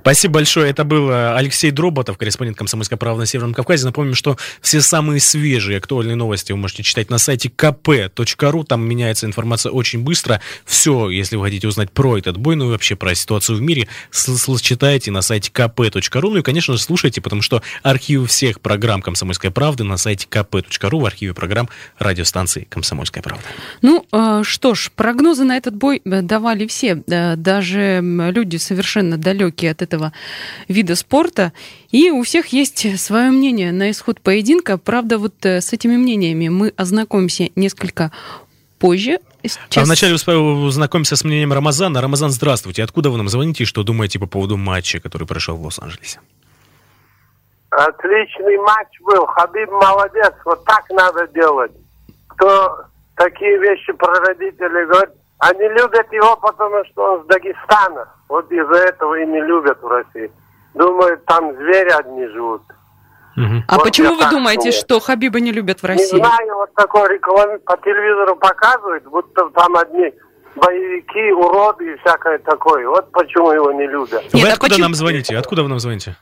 Спасибо 0.00 0.34
большое. 0.34 0.70
Это 0.70 0.84
был 0.84 1.10
э, 1.10 1.34
Алексей 1.34 1.70
Дроботов, 1.70 2.18
корреспондент 2.18 2.58
«Комсомольской 2.58 2.98
правды» 2.98 3.20
на 3.20 3.26
Северном 3.26 3.54
Кавказе. 3.54 3.84
Напомним, 3.84 4.14
что 4.14 4.36
все 4.60 4.80
самые 4.80 5.20
свежие 5.20 5.78
актуальные 5.78 6.16
новости 6.16 6.52
вы 6.52 6.58
можете 6.58 6.82
читать 6.82 7.10
на 7.10 7.18
сайте 7.18 7.48
kp.ru. 7.48 8.64
Там 8.64 8.88
меняется 8.88 9.26
информация 9.26 9.72
очень 9.72 10.00
быстро. 10.00 10.40
Все, 10.64 11.10
если 11.10 11.36
вы 11.36 11.44
хотите 11.44 11.68
узнать 11.68 11.90
про 11.90 12.18
этот 12.18 12.36
бой, 12.36 12.56
ну 12.56 12.68
и 12.68 12.70
вообще 12.70 12.96
про 12.96 13.14
ситуацию 13.14 13.58
в 13.58 13.62
мире, 13.62 13.88
читайте 14.60 15.10
на 15.10 15.22
сайте 15.22 15.50
kp.ru. 15.52 16.30
Ну 16.30 16.36
и, 16.36 16.42
конечно 16.42 16.74
же, 16.74 16.80
слушайте, 16.82 17.20
потому 17.20 17.42
что 17.42 17.62
архив 17.82 18.28
всех 18.28 18.60
программ 18.60 19.02
«Комсомольской 19.02 19.50
правды» 19.50 19.84
на 19.84 19.96
сайте 19.96 20.26
kp.ru 20.30 21.00
в 21.00 21.04
архиве 21.06 21.34
программ 21.34 21.68
радиостанции 21.98 22.66
«Комсомольская 22.68 23.22
правда». 23.22 23.44
Ну, 23.82 24.06
э, 24.12 24.42
что 24.44 24.74
ж, 24.74 24.90
прогнозы 24.94 25.44
на 25.44 25.56
этот 25.56 25.74
бой 25.74 26.02
э, 26.04 26.22
давали 26.22 26.66
все. 26.66 27.02
Даже 27.06 28.00
люди 28.02 28.56
совершенно 28.56 29.16
далекие 29.16 29.69
от 29.70 29.82
этого 29.82 30.12
вида 30.68 30.94
спорта. 30.94 31.52
И 31.90 32.10
у 32.10 32.22
всех 32.22 32.48
есть 32.48 32.98
свое 33.00 33.30
мнение 33.30 33.72
на 33.72 33.90
исход 33.90 34.20
поединка. 34.20 34.78
Правда, 34.78 35.18
вот 35.18 35.34
э, 35.44 35.60
с 35.60 35.72
этими 35.72 35.96
мнениями 35.96 36.48
мы 36.48 36.72
ознакомимся 36.76 37.48
несколько 37.56 38.12
позже. 38.78 39.18
Сейчас... 39.42 39.84
А 39.84 39.84
вначале 39.84 40.16
знакомимся 40.70 41.16
с 41.16 41.24
мнением 41.24 41.52
Рамазана. 41.52 42.00
Рамазан, 42.00 42.30
здравствуйте. 42.30 42.82
Откуда 42.82 43.10
вы 43.10 43.18
нам 43.18 43.28
звоните 43.28 43.62
и 43.62 43.66
что 43.66 43.82
думаете 43.82 44.18
по 44.18 44.26
поводу 44.26 44.56
матча, 44.56 45.00
который 45.00 45.26
прошел 45.26 45.56
в 45.56 45.64
Лос-Анджелесе? 45.64 46.20
Отличный 47.70 48.56
матч 48.58 48.88
был. 49.00 49.26
Хабиб 49.26 49.70
молодец. 49.70 50.32
Вот 50.44 50.64
так 50.64 50.84
надо 50.90 51.28
делать. 51.28 51.72
Кто 52.28 52.84
такие 53.14 53.58
вещи 53.58 53.92
про 53.92 54.14
родителей 54.20 54.86
говорит, 54.86 55.14
они 55.38 55.68
любят 55.68 56.12
его, 56.12 56.36
потому 56.36 56.84
что 56.86 57.14
он 57.14 57.24
с 57.24 57.26
Дагестана. 57.26 58.08
Вот 58.30 58.50
из-за 58.52 58.76
этого 58.76 59.16
и 59.16 59.26
не 59.26 59.40
любят 59.40 59.82
в 59.82 59.88
России. 59.88 60.30
Думают, 60.74 61.24
там 61.26 61.52
звери 61.56 61.90
одни 61.90 62.28
живут. 62.28 62.62
Угу. 63.36 63.64
А 63.66 63.74
вот 63.74 63.82
почему 63.82 64.14
вы 64.14 64.30
думаете, 64.30 64.70
думаю. 64.70 64.72
что 64.72 65.00
Хабиба 65.00 65.40
не 65.40 65.50
любят 65.50 65.82
в 65.82 65.84
России? 65.84 66.14
Не 66.14 66.24
знаю, 66.24 66.54
вот 66.54 66.72
такой 66.74 67.12
реклам 67.12 67.58
по 67.66 67.76
телевизору 67.78 68.36
показывают, 68.36 69.02
будто 69.04 69.50
там 69.50 69.76
одни 69.76 70.12
боевики, 70.54 71.32
уроды 71.32 71.92
и 71.92 71.96
всякое 71.98 72.38
такое. 72.38 72.88
Вот 72.88 73.10
почему 73.10 73.50
его 73.50 73.72
не 73.72 73.88
любят. 73.88 74.22
Вы 74.32 74.38
Нет, 74.38 74.50
откуда 74.50 74.66
а 74.66 74.68
почему... 74.68 74.82
нам 74.84 74.94
звоните? 74.94 75.36
Откуда 75.36 75.62
вы 75.64 75.68
нам 75.68 75.80
звоните? 75.80 76.14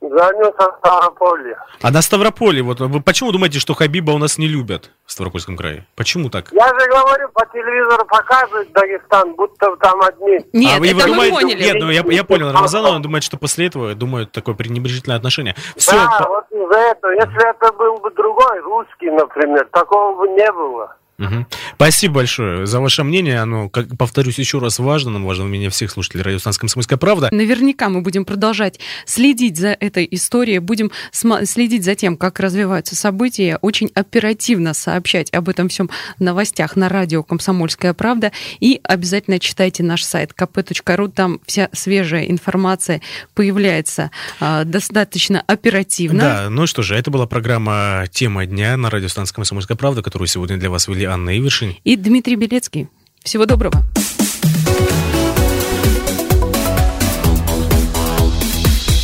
Звоню 0.00 0.52
со 0.58 0.72
Ставрополя. 0.78 1.62
А 1.82 1.90
на 1.90 2.00
Ставрополе, 2.00 2.62
вот 2.62 2.80
вы 2.80 3.02
почему 3.02 3.32
думаете, 3.32 3.58
что 3.58 3.74
Хабиба 3.74 4.12
у 4.12 4.18
нас 4.18 4.38
не 4.38 4.48
любят 4.48 4.90
в 5.04 5.12
Ставропольском 5.12 5.58
крае? 5.58 5.86
Почему 5.94 6.30
так? 6.30 6.50
Я 6.52 6.68
же 6.68 6.88
говорю, 6.88 7.28
по 7.34 7.44
телевизору 7.46 8.06
показывают 8.06 8.72
Дагестан, 8.72 9.34
будто 9.34 9.76
там 9.76 10.00
одни. 10.00 10.38
Нет, 10.54 10.72
а 10.76 10.80
вы, 10.80 10.86
это 10.88 10.96
вы 10.96 11.02
думаете, 11.04 11.34
мы 11.34 11.40
поняли. 11.42 11.62
Нет, 11.62 11.76
ну 11.80 11.90
я, 11.90 12.02
я 12.06 12.24
понял, 12.24 12.50
Рамазан, 12.50 12.86
он 12.86 13.02
думает, 13.02 13.24
что 13.24 13.36
после 13.36 13.66
этого 13.66 13.94
думают 13.94 14.32
такое 14.32 14.54
пренебрежительное 14.54 15.18
отношение. 15.18 15.54
Все, 15.76 15.92
да, 15.92 16.18
по... 16.18 16.28
вот 16.28 16.44
из-за 16.50 16.78
этого. 16.78 17.12
Если 17.12 17.50
это 17.50 17.72
был 17.72 17.98
бы 17.98 18.10
другой, 18.12 18.58
русский, 18.60 19.10
например, 19.10 19.68
такого 19.70 20.16
бы 20.16 20.28
не 20.28 20.50
было. 20.50 20.96
Угу. 21.20 21.46
Спасибо 21.74 22.14
большое 22.14 22.66
за 22.66 22.80
ваше 22.80 23.04
мнение. 23.04 23.40
Оно, 23.40 23.68
как, 23.68 23.96
повторюсь 23.98 24.38
еще 24.38 24.58
раз, 24.58 24.78
важно. 24.78 25.10
Нам 25.10 25.24
важно 25.24 25.44
мнение 25.44 25.68
всех 25.68 25.90
слушателей 25.90 26.24
радиостанции 26.24 26.60
«Комсомольская 26.60 26.98
правда». 26.98 27.28
Наверняка 27.30 27.90
мы 27.90 28.00
будем 28.00 28.24
продолжать 28.24 28.80
следить 29.04 29.58
за 29.58 29.68
этой 29.68 30.08
историей, 30.10 30.60
будем 30.60 30.90
следить 31.12 31.84
за 31.84 31.94
тем, 31.94 32.16
как 32.16 32.40
развиваются 32.40 32.96
события, 32.96 33.58
очень 33.60 33.90
оперативно 33.94 34.72
сообщать 34.72 35.30
об 35.32 35.50
этом 35.50 35.68
всем 35.68 35.90
новостях 36.18 36.74
на 36.74 36.88
радио 36.88 37.22
«Комсомольская 37.22 37.92
правда». 37.92 38.32
И 38.60 38.80
обязательно 38.82 39.38
читайте 39.38 39.82
наш 39.82 40.02
сайт 40.04 40.32
kp.ru. 40.36 41.10
Там 41.10 41.40
вся 41.44 41.68
свежая 41.72 42.24
информация 42.24 43.02
появляется 43.34 44.10
э, 44.40 44.64
достаточно 44.64 45.42
оперативно. 45.46 46.20
Да, 46.20 46.46
ну 46.50 46.66
что 46.66 46.80
же, 46.80 46.96
это 46.96 47.10
была 47.10 47.26
программа 47.26 48.06
«Тема 48.10 48.46
дня» 48.46 48.78
на 48.78 48.88
радиостанции 48.88 49.34
«Комсомольская 49.34 49.76
правда», 49.76 50.02
которую 50.02 50.28
сегодня 50.28 50.56
для 50.56 50.70
вас 50.70 50.88
вели 50.88 51.09
Анна 51.10 51.36
Ивершин. 51.36 51.76
И 51.84 51.96
Дмитрий 51.96 52.36
Белецкий. 52.36 52.88
Всего 53.22 53.46
доброго. 53.46 53.82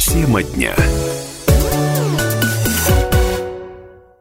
Тема 0.06 0.42
дня. 0.42 0.74